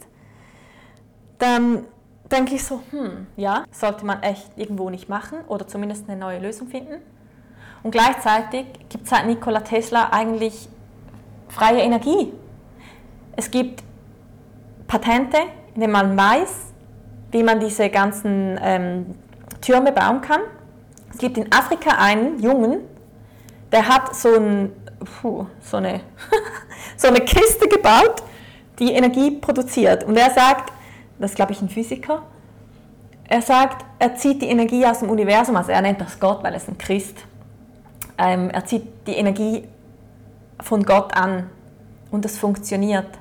dann 1.37 1.85
denke 2.31 2.55
ich 2.55 2.63
so, 2.63 2.81
hm, 2.89 3.27
ja, 3.37 3.63
sollte 3.69 4.07
man 4.07 4.23
echt 4.23 4.57
irgendwo 4.57 4.89
nicht 4.89 5.07
machen 5.07 5.41
oder 5.47 5.67
zumindest 5.67 6.09
eine 6.09 6.19
neue 6.19 6.39
Lösung 6.39 6.67
finden. 6.67 6.95
Und 7.83 7.91
gleichzeitig 7.91 8.65
gibt 8.89 9.03
es 9.03 9.11
seit 9.11 9.27
Nikola 9.27 9.59
Tesla 9.59 10.09
eigentlich 10.09 10.67
freie 11.49 11.81
Energie. 11.83 12.33
Es 13.35 13.51
gibt 13.51 13.83
Patente, 14.89 15.37
in 15.75 15.81
denen 15.81 15.93
man 15.93 16.17
weiß, 16.17 16.49
wie 17.31 17.43
man 17.43 17.59
diese 17.59 17.89
ganzen 17.89 18.59
ähm, 18.61 19.05
Türme 19.61 19.91
bauen 19.93 20.19
kann. 20.19 20.41
Es 21.13 21.19
gibt 21.19 21.37
in 21.37 21.49
Afrika 21.53 21.91
einen 21.91 22.39
Jungen, 22.39 22.81
der 23.71 23.87
hat 23.87 24.15
so, 24.15 24.35
ein, 24.35 24.71
puh, 25.21 25.45
so, 25.61 25.77
eine, 25.77 26.01
so 26.97 27.07
eine 27.07 27.21
Kiste 27.21 27.67
gebaut, 27.67 28.23
die 28.79 28.91
Energie 28.91 29.31
produziert. 29.31 30.03
Und 30.03 30.17
er 30.17 30.31
sagt, 30.31 30.73
das 31.19 31.35
glaube 31.35 31.51
ich 31.51 31.61
ein 31.61 31.69
Physiker, 31.69 32.23
er 33.25 33.43
sagt, 33.43 33.85
er 33.99 34.15
zieht 34.15 34.41
die 34.41 34.47
Energie 34.47 34.83
aus 34.87 34.99
dem 34.99 35.09
Universum, 35.11 35.55
also 35.55 35.71
er 35.71 35.81
nennt 35.81 36.01
das 36.01 36.19
Gott, 36.19 36.43
weil 36.43 36.51
er 36.51 36.57
ist 36.57 36.67
ein 36.67 36.79
Christ. 36.79 37.15
Ähm, 38.17 38.49
er 38.49 38.65
zieht 38.65 38.87
die 39.05 39.13
Energie 39.13 39.67
von 40.59 40.83
Gott 40.83 41.15
an 41.15 41.47
und 42.09 42.25
das 42.25 42.39
funktioniert. 42.39 43.18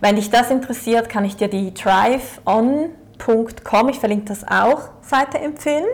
Wenn 0.00 0.16
dich 0.16 0.30
das 0.30 0.50
interessiert, 0.50 1.08
kann 1.08 1.24
ich 1.24 1.36
dir 1.36 1.48
die 1.48 1.74
driveon.com, 1.74 3.88
ich 3.88 3.98
verlinke 3.98 4.26
das 4.26 4.46
auch, 4.46 4.90
Seite 5.02 5.38
empfehlen. 5.38 5.86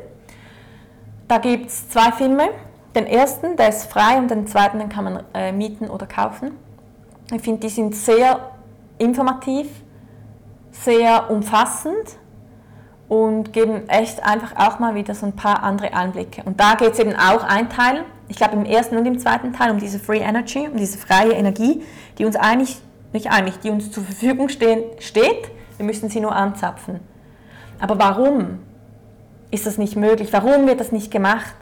Da 1.27 1.39
gibt 1.39 1.71
es 1.71 1.89
zwei 1.89 2.13
Filme, 2.13 2.51
den 2.95 3.07
ersten, 3.07 3.57
der 3.57 3.71
ist 3.71 3.87
frei 3.87 4.19
und 4.19 4.31
den 4.31 4.47
zweiten, 4.47 4.79
den 4.79 4.89
kann 4.89 5.05
man 5.05 5.25
äh, 5.33 5.53
mieten 5.53 5.89
oder 5.89 6.07
kaufen. 6.07 6.53
Ich 7.33 7.41
finde, 7.41 7.61
die 7.61 7.71
sind 7.71 7.97
sehr 7.97 8.51
informativ, 8.99 9.69
sehr 10.71 11.31
umfassend 11.31 12.19
und 13.09 13.53
geben 13.53 13.89
echt 13.89 14.23
einfach 14.23 14.55
auch 14.57 14.79
mal 14.79 14.95
wieder 14.95 15.15
so 15.15 15.27
ein 15.27 15.35
paar 15.35 15.63
andere 15.63 15.95
Einblicke. 15.95 16.43
Und 16.45 16.61
da 16.61 16.75
geht 16.75 16.93
es 16.93 16.99
eben 16.99 17.15
auch 17.15 17.43
ein 17.43 17.71
Teil, 17.71 18.05
ich 18.29 18.37
glaube 18.37 18.55
im 18.55 18.65
ersten 18.65 18.97
und 18.97 19.07
im 19.07 19.19
zweiten 19.19 19.53
Teil, 19.53 19.71
um 19.71 19.79
diese 19.79 19.99
Free 19.99 20.19
Energy, 20.19 20.69
um 20.69 20.77
diese 20.77 20.99
freie 20.99 21.33
Energie, 21.33 21.83
die 22.19 22.25
uns 22.25 22.37
eigentlich, 22.37 22.81
nicht 23.15 23.31
eigentlich, 23.31 23.59
die 23.61 23.71
uns 23.71 23.91
zur 23.91 24.05
Verfügung 24.05 24.51
stehen, 24.51 24.83
steht. 24.99 25.51
Wir 25.79 25.87
müssen 25.87 26.11
sie 26.11 26.21
nur 26.21 26.37
anzapfen. 26.37 27.01
Aber 27.81 27.99
warum 27.99 28.59
ist 29.51 29.67
das 29.67 29.79
nicht 29.79 29.97
möglich? 29.97 30.33
Warum 30.33 30.67
wird 30.67 30.81
das 30.81 30.93
nicht 30.93 31.11
gemacht? 31.11 31.55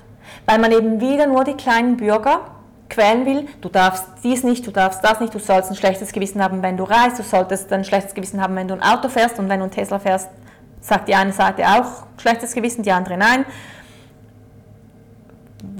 weil 0.46 0.58
man 0.58 0.72
eben 0.72 1.00
wieder 1.00 1.26
nur 1.26 1.44
die 1.44 1.54
kleinen 1.54 1.96
Bürger 1.96 2.40
quälen 2.88 3.24
will. 3.24 3.48
Du 3.60 3.68
darfst 3.68 4.06
dies 4.22 4.44
nicht, 4.44 4.66
du 4.66 4.70
darfst 4.70 5.02
das 5.02 5.20
nicht, 5.20 5.34
du 5.34 5.38
sollst 5.38 5.70
ein 5.70 5.76
schlechtes 5.76 6.12
Gewissen 6.12 6.42
haben, 6.42 6.62
wenn 6.62 6.76
du 6.76 6.84
reist, 6.84 7.18
du 7.18 7.22
solltest 7.22 7.72
ein 7.72 7.84
schlechtes 7.84 8.14
Gewissen 8.14 8.40
haben, 8.40 8.54
wenn 8.54 8.68
du 8.68 8.74
ein 8.74 8.82
Auto 8.82 9.08
fährst 9.08 9.38
und 9.38 9.48
wenn 9.48 9.60
du 9.60 9.66
ein 9.66 9.70
Tesla 9.70 9.98
fährst, 9.98 10.28
sagt 10.80 11.08
die 11.08 11.14
eine 11.14 11.32
Seite 11.32 11.64
auch 11.66 12.04
schlechtes 12.20 12.54
Gewissen, 12.54 12.82
die 12.82 12.92
andere 12.92 13.16
nein. 13.16 13.44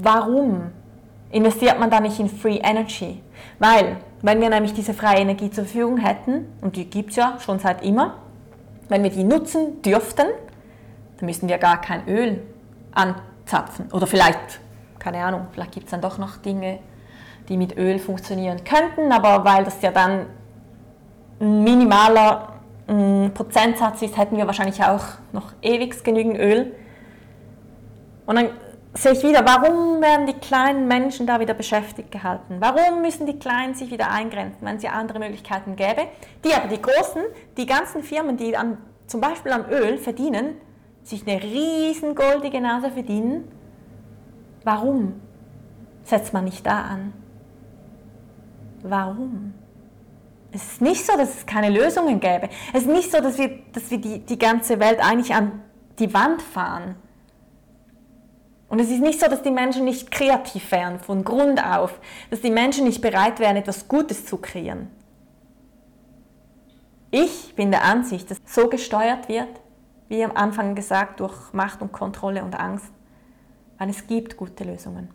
Warum 0.01 0.71
investiert 1.29 1.79
man 1.79 1.89
da 1.89 1.99
nicht 1.99 2.19
in 2.19 2.29
Free 2.29 2.57
Energy? 2.57 3.21
Weil, 3.59 3.97
wenn 4.23 4.39
wir 4.39 4.49
nämlich 4.49 4.73
diese 4.73 4.93
freie 4.93 5.19
Energie 5.19 5.51
zur 5.51 5.65
Verfügung 5.65 5.97
hätten, 5.97 6.47
und 6.61 6.77
die 6.77 6.89
gibt 6.89 7.11
es 7.11 7.17
ja 7.17 7.37
schon 7.39 7.59
seit 7.59 7.83
immer, 7.83 8.15
wenn 8.87 9.03
wir 9.03 9.09
die 9.09 9.25
nutzen 9.25 9.81
dürften, 9.81 10.25
dann 11.17 11.25
müssten 11.25 11.49
wir 11.49 11.57
gar 11.57 11.81
kein 11.81 12.07
Öl 12.07 12.41
an 12.93 13.15
zapfen. 13.45 13.91
Oder 13.91 14.07
vielleicht, 14.07 14.61
keine 14.97 15.23
Ahnung, 15.23 15.47
vielleicht 15.51 15.73
gibt 15.73 15.85
es 15.87 15.91
dann 15.91 15.99
doch 15.99 16.17
noch 16.17 16.37
Dinge, 16.37 16.79
die 17.49 17.57
mit 17.57 17.77
Öl 17.77 17.99
funktionieren 17.99 18.63
könnten, 18.63 19.11
aber 19.11 19.43
weil 19.43 19.65
das 19.65 19.81
ja 19.81 19.91
dann 19.91 20.25
ein 21.41 21.63
minimaler 21.63 22.53
ein 22.87 23.31
Prozentsatz 23.33 24.01
ist, 24.01 24.17
hätten 24.17 24.37
wir 24.37 24.47
wahrscheinlich 24.47 24.81
auch 24.83 25.03
noch 25.33 25.51
ewig 25.61 26.01
genügend 26.03 26.37
Öl. 26.37 26.73
Und 28.25 28.37
dann 28.37 28.49
sehe 28.93 29.13
ich 29.13 29.23
wieder, 29.23 29.45
warum 29.45 30.01
werden 30.01 30.27
die 30.27 30.33
kleinen 30.33 30.87
Menschen 30.87 31.25
da 31.25 31.39
wieder 31.39 31.53
beschäftigt 31.53 32.11
gehalten? 32.11 32.57
Warum 32.59 33.01
müssen 33.01 33.25
die 33.25 33.39
Kleinen 33.39 33.73
sich 33.73 33.91
wieder 33.91 34.11
eingrenzen, 34.11 34.59
wenn 34.61 34.77
es 34.77 34.83
ja 34.83 34.91
andere 34.91 35.19
Möglichkeiten 35.19 35.75
gäbe? 35.75 36.07
Die 36.45 36.53
aber, 36.53 36.67
die 36.67 36.81
Großen, 36.81 37.23
die 37.57 37.65
ganzen 37.65 38.03
Firmen, 38.03 38.37
die 38.37 38.55
an, 38.55 38.77
zum 39.07 39.21
Beispiel 39.21 39.51
am 39.51 39.65
Öl 39.69 39.97
verdienen, 39.97 40.55
sich 41.03 41.27
eine 41.27 41.41
riesen 41.41 42.15
goldige 42.15 42.61
Nase 42.61 42.91
verdienen, 42.91 43.47
warum 44.63 45.19
setzt 46.03 46.33
man 46.33 46.45
nicht 46.45 46.65
da 46.65 46.81
an? 46.81 47.13
Warum? 48.83 49.53
Es 50.51 50.73
ist 50.73 50.81
nicht 50.81 51.03
so, 51.05 51.17
dass 51.17 51.35
es 51.35 51.45
keine 51.45 51.69
Lösungen 51.69 52.19
gäbe. 52.19 52.47
Es 52.73 52.83
ist 52.83 52.89
nicht 52.89 53.11
so, 53.11 53.19
dass 53.19 53.39
wir, 53.39 53.59
dass 53.71 53.89
wir 53.89 53.97
die, 53.97 54.19
die 54.19 54.37
ganze 54.37 54.79
Welt 54.79 54.99
eigentlich 55.03 55.33
an 55.33 55.63
die 55.97 56.13
Wand 56.13 56.41
fahren. 56.41 56.95
Und 58.73 58.79
es 58.79 58.89
ist 58.89 59.01
nicht 59.01 59.19
so, 59.19 59.27
dass 59.27 59.43
die 59.43 59.51
Menschen 59.51 59.85
nicht 59.85 60.09
kreativ 60.09 60.71
wären 60.71 60.99
von 60.99 61.23
Grund 61.23 61.63
auf, 61.63 61.99
dass 62.31 62.41
die 62.41 62.49
Menschen 62.49 62.85
nicht 62.85 63.01
bereit 63.01 63.39
wären, 63.39 63.55
etwas 63.55 63.87
Gutes 63.87 64.25
zu 64.25 64.37
kreieren. 64.37 64.87
Ich 67.11 67.53
bin 67.55 67.69
der 67.69 67.83
Ansicht, 67.83 68.31
dass 68.31 68.39
so 68.47 68.69
gesteuert 68.69 69.29
wird, 69.29 69.61
wie 70.07 70.23
am 70.23 70.31
Anfang 70.31 70.73
gesagt, 70.73 71.19
durch 71.19 71.53
Macht 71.53 71.83
und 71.83 71.91
Kontrolle 71.91 72.43
und 72.43 72.59
Angst, 72.59 72.91
weil 73.77 73.91
es 73.91 74.07
gibt 74.07 74.37
gute 74.37 74.63
Lösungen. 74.63 75.09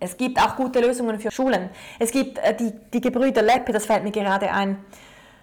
Es 0.00 0.16
gibt 0.16 0.42
auch 0.42 0.56
gute 0.56 0.80
Lösungen 0.80 1.20
für 1.20 1.30
Schulen. 1.30 1.70
Es 2.00 2.10
gibt 2.10 2.38
äh, 2.38 2.56
die, 2.56 2.72
die 2.92 3.00
Gebrüder 3.00 3.42
Leppe, 3.42 3.70
das 3.70 3.86
fällt 3.86 4.02
mir 4.02 4.10
gerade 4.10 4.50
ein. 4.50 4.78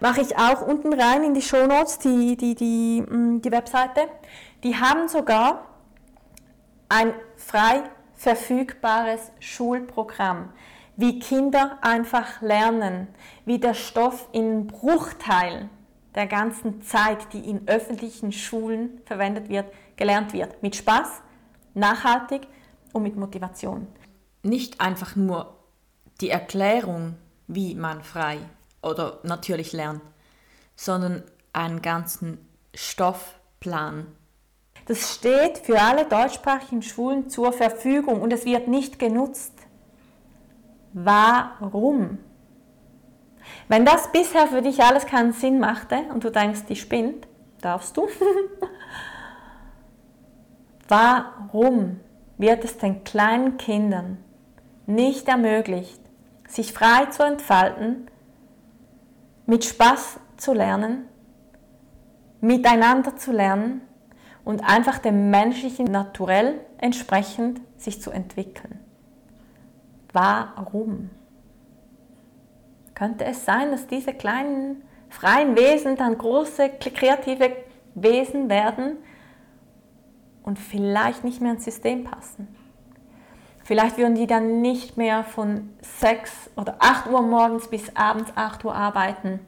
Mache 0.01 0.19
ich 0.19 0.37
auch 0.37 0.67
unten 0.67 0.91
rein 0.91 1.23
in 1.23 1.33
die 1.33 1.41
Shownotes, 1.41 1.97
die, 1.97 2.35
die, 2.35 2.55
die, 2.55 3.01
mm, 3.01 3.39
die 3.41 3.51
Webseite. 3.53 4.01
Die 4.65 4.75
haben 4.75 5.07
sogar 5.07 5.74
ein 6.95 7.13
frei 7.35 7.83
verfügbares 8.13 9.19
Schulprogramm, 9.41 10.53
wie 10.95 11.19
Kinder 11.19 11.77
einfach 11.81 12.41
lernen, 12.41 13.09
wie 13.43 13.59
der 13.59 13.73
Stoff 13.73 14.29
in 14.31 14.67
Bruchteil 14.67 15.69
der 16.15 16.27
ganzen 16.27 16.81
Zeit, 16.83 17.33
die 17.33 17.49
in 17.49 17.67
öffentlichen 17.67 18.31
Schulen 18.31 19.01
verwendet 19.05 19.49
wird, 19.49 19.65
gelernt 19.97 20.31
wird. 20.31 20.63
Mit 20.63 20.77
Spaß, 20.77 21.21
nachhaltig 21.73 22.47
und 22.93 23.03
mit 23.03 23.17
Motivation. 23.17 23.87
Nicht 24.41 24.79
einfach 24.79 25.17
nur 25.17 25.53
die 26.21 26.29
Erklärung, 26.29 27.17
wie 27.47 27.75
man 27.75 28.03
frei 28.03 28.37
oder 28.81 29.19
natürlich 29.23 29.73
lernt, 29.73 30.01
sondern 30.77 31.23
einen 31.51 31.81
ganzen 31.81 32.37
Stoffplan. 32.73 34.07
Das 34.85 35.15
steht 35.15 35.57
für 35.59 35.81
alle 35.81 36.05
deutschsprachigen 36.05 36.83
Schulen 36.83 37.29
zur 37.29 37.51
Verfügung 37.51 38.21
und 38.21 38.31
es 38.31 38.45
wird 38.45 38.67
nicht 38.67 38.99
genutzt. 38.99 39.53
Warum? 40.93 42.19
Wenn 43.67 43.83
das 43.83 44.11
bisher 44.11 44.47
für 44.47 44.61
dich 44.61 44.83
alles 44.83 45.07
keinen 45.07 45.33
Sinn 45.33 45.59
machte 45.59 45.97
und 46.13 46.23
du 46.23 46.31
denkst, 46.31 46.65
die 46.69 46.75
spinnt, 46.75 47.27
darfst 47.61 47.97
du. 47.97 48.07
Warum 50.87 51.99
wird 52.37 52.63
es 52.63 52.77
den 52.77 53.03
kleinen 53.03 53.57
Kindern 53.57 54.19
nicht 54.85 55.27
ermöglicht, 55.27 55.99
sich 56.47 56.73
frei 56.73 57.07
zu 57.07 57.23
entfalten, 57.23 58.07
mit 59.47 59.65
Spaß 59.65 60.19
zu 60.37 60.53
lernen, 60.53 61.07
miteinander 62.39 63.15
zu 63.15 63.31
lernen 63.31 63.81
und 64.45 64.63
einfach 64.63 64.99
dem 64.99 65.31
menschlichen 65.31 65.85
Naturell 65.85 66.61
entsprechend 66.77 67.59
sich 67.77 68.01
zu 68.01 68.11
entwickeln? 68.11 68.79
Warum? 70.13 71.09
Könnte 72.93 73.25
es 73.25 73.43
sein, 73.43 73.71
dass 73.71 73.87
diese 73.87 74.13
kleinen 74.13 74.83
freien 75.09 75.57
Wesen 75.57 75.97
dann 75.97 76.17
große 76.17 76.69
kreative 76.69 77.51
Wesen 77.95 78.49
werden 78.49 78.97
und 80.43 80.57
vielleicht 80.57 81.25
nicht 81.25 81.41
mehr 81.41 81.53
ins 81.53 81.65
System 81.65 82.05
passen? 82.05 82.47
Vielleicht 83.65 83.97
würden 83.97 84.15
die 84.15 84.27
dann 84.27 84.61
nicht 84.61 84.95
mehr 84.95 85.23
von 85.23 85.71
6 85.81 86.51
oder 86.55 86.75
8 86.79 87.07
Uhr 87.07 87.23
morgens 87.23 87.67
bis 87.67 87.95
abends 87.95 88.31
8 88.35 88.63
Uhr 88.63 88.75
arbeiten. 88.75 89.39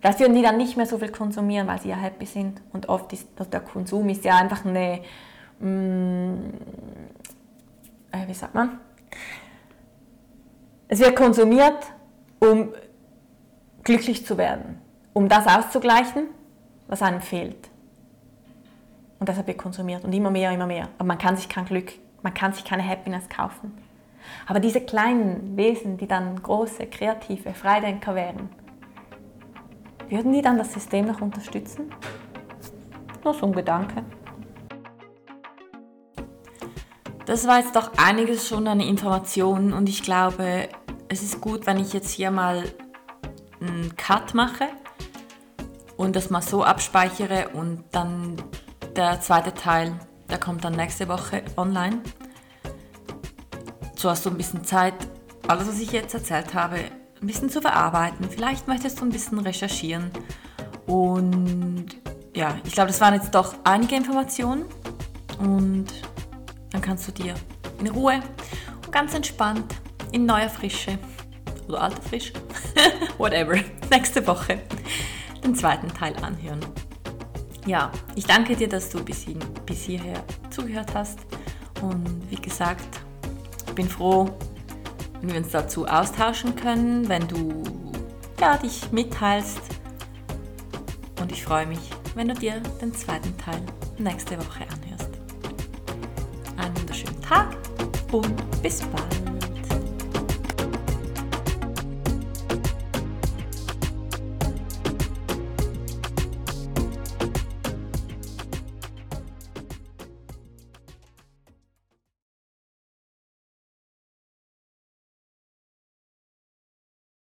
Vielleicht 0.00 0.20
würden 0.20 0.34
die 0.34 0.42
dann 0.42 0.56
nicht 0.56 0.76
mehr 0.76 0.86
so 0.86 0.98
viel 0.98 1.10
konsumieren, 1.10 1.66
weil 1.66 1.80
sie 1.80 1.88
ja 1.88 1.96
happy 1.96 2.26
sind. 2.26 2.60
Und 2.72 2.88
oft 2.88 3.12
ist 3.12 3.28
der 3.52 3.60
Konsum 3.60 4.08
ist 4.08 4.24
ja 4.24 4.36
einfach 4.36 4.64
eine, 4.64 5.00
mh, 5.58 5.68
mm, 5.68 6.52
äh, 8.12 8.28
wie 8.28 8.34
sagt 8.34 8.54
man? 8.54 8.78
Es 10.86 11.00
wird 11.00 11.16
konsumiert, 11.16 11.92
um 12.38 12.72
glücklich 13.82 14.24
zu 14.24 14.38
werden, 14.38 14.80
um 15.12 15.28
das 15.28 15.46
auszugleichen, 15.46 16.28
was 16.86 17.02
einem 17.02 17.20
fehlt. 17.20 17.68
Und 19.18 19.28
deshalb 19.28 19.48
wird 19.48 19.58
konsumiert 19.58 20.04
und 20.04 20.12
immer 20.12 20.30
mehr, 20.30 20.52
immer 20.52 20.66
mehr. 20.66 20.88
Aber 20.96 21.08
man 21.08 21.18
kann 21.18 21.36
sich 21.36 21.48
kein 21.48 21.64
Glück, 21.64 21.92
man 22.22 22.34
kann 22.34 22.52
sich 22.52 22.64
keine 22.64 22.86
Happiness 22.86 23.28
kaufen. 23.28 23.76
Aber 24.46 24.60
diese 24.60 24.80
kleinen 24.80 25.56
Wesen, 25.56 25.96
die 25.96 26.06
dann 26.06 26.40
große, 26.40 26.86
kreative 26.86 27.52
Freidenker 27.52 28.14
wären, 28.14 28.48
würden 30.10 30.32
die 30.32 30.42
dann 30.42 30.58
das 30.58 30.72
System 30.72 31.06
noch 31.06 31.20
unterstützen? 31.20 31.92
Nur 33.24 33.34
so 33.34 33.46
ein 33.46 33.52
Gedanke. 33.52 34.04
Das 37.26 37.46
war 37.46 37.58
jetzt 37.58 37.76
doch 37.76 37.92
einiges 37.98 38.48
schon 38.48 38.66
an 38.66 38.80
Informationen 38.80 39.74
und 39.74 39.88
ich 39.88 40.02
glaube, 40.02 40.68
es 41.08 41.22
ist 41.22 41.42
gut, 41.42 41.66
wenn 41.66 41.78
ich 41.78 41.92
jetzt 41.92 42.10
hier 42.10 42.30
mal 42.30 42.64
einen 43.60 43.94
Cut 43.96 44.32
mache 44.34 44.68
und 45.98 46.16
das 46.16 46.30
mal 46.30 46.40
so 46.40 46.64
abspeichere 46.64 47.50
und 47.52 47.84
dann 47.92 48.36
der 48.96 49.20
zweite 49.20 49.52
Teil, 49.52 49.98
der 50.30 50.38
kommt 50.38 50.64
dann 50.64 50.74
nächste 50.74 51.08
Woche 51.08 51.42
online. 51.56 52.00
So 53.96 54.08
hast 54.08 54.24
du 54.24 54.30
ein 54.30 54.36
bisschen 54.36 54.64
Zeit, 54.64 54.94
alles, 55.48 55.68
was 55.68 55.80
ich 55.80 55.92
jetzt 55.92 56.14
erzählt 56.14 56.54
habe, 56.54 56.78
ein 57.20 57.26
bisschen 57.26 57.50
zu 57.50 57.60
verarbeiten. 57.60 58.28
Vielleicht 58.28 58.68
möchtest 58.68 59.00
du 59.00 59.04
ein 59.04 59.10
bisschen 59.10 59.38
recherchieren. 59.38 60.10
Und 60.86 61.86
ja, 62.34 62.56
ich 62.64 62.72
glaube, 62.72 62.88
das 62.88 63.00
waren 63.00 63.14
jetzt 63.14 63.34
doch 63.34 63.54
einige 63.64 63.96
Informationen. 63.96 64.64
Und 65.38 65.86
dann 66.70 66.80
kannst 66.80 67.08
du 67.08 67.12
dir 67.12 67.34
in 67.80 67.88
Ruhe 67.88 68.20
und 68.84 68.92
ganz 68.92 69.14
entspannt 69.14 69.74
in 70.12 70.26
neuer 70.26 70.48
Frische 70.48 70.98
oder 71.68 71.82
alter 71.82 72.02
Frische, 72.02 72.32
whatever, 73.18 73.56
nächste 73.90 74.26
Woche 74.26 74.60
den 75.44 75.54
zweiten 75.54 75.88
Teil 75.88 76.14
anhören. 76.22 76.60
Ja, 77.66 77.92
ich 78.14 78.24
danke 78.24 78.56
dir, 78.56 78.68
dass 78.68 78.88
du 78.88 79.04
bis, 79.04 79.24
hin, 79.24 79.38
bis 79.66 79.82
hierher 79.82 80.24
zugehört 80.50 80.94
hast 80.94 81.18
und 81.82 82.30
wie 82.30 82.36
gesagt, 82.36 83.00
bin 83.74 83.88
froh, 83.88 84.30
wenn 85.20 85.30
wir 85.30 85.38
uns 85.38 85.50
dazu 85.50 85.86
austauschen 85.86 86.54
können, 86.56 87.08
wenn 87.08 87.26
du 87.28 87.62
ja, 88.40 88.56
dich 88.56 88.90
mitteilst 88.92 89.60
und 91.20 91.32
ich 91.32 91.42
freue 91.42 91.66
mich, 91.66 91.90
wenn 92.14 92.28
du 92.28 92.34
dir 92.34 92.60
den 92.80 92.94
zweiten 92.94 93.36
Teil 93.36 93.62
nächste 93.98 94.38
Woche 94.38 94.62
anhörst. 94.62 95.10
Einen 96.56 96.76
wunderschönen 96.78 97.20
Tag 97.20 97.56
und 98.12 98.62
bis 98.62 98.82
bald. 98.82 99.27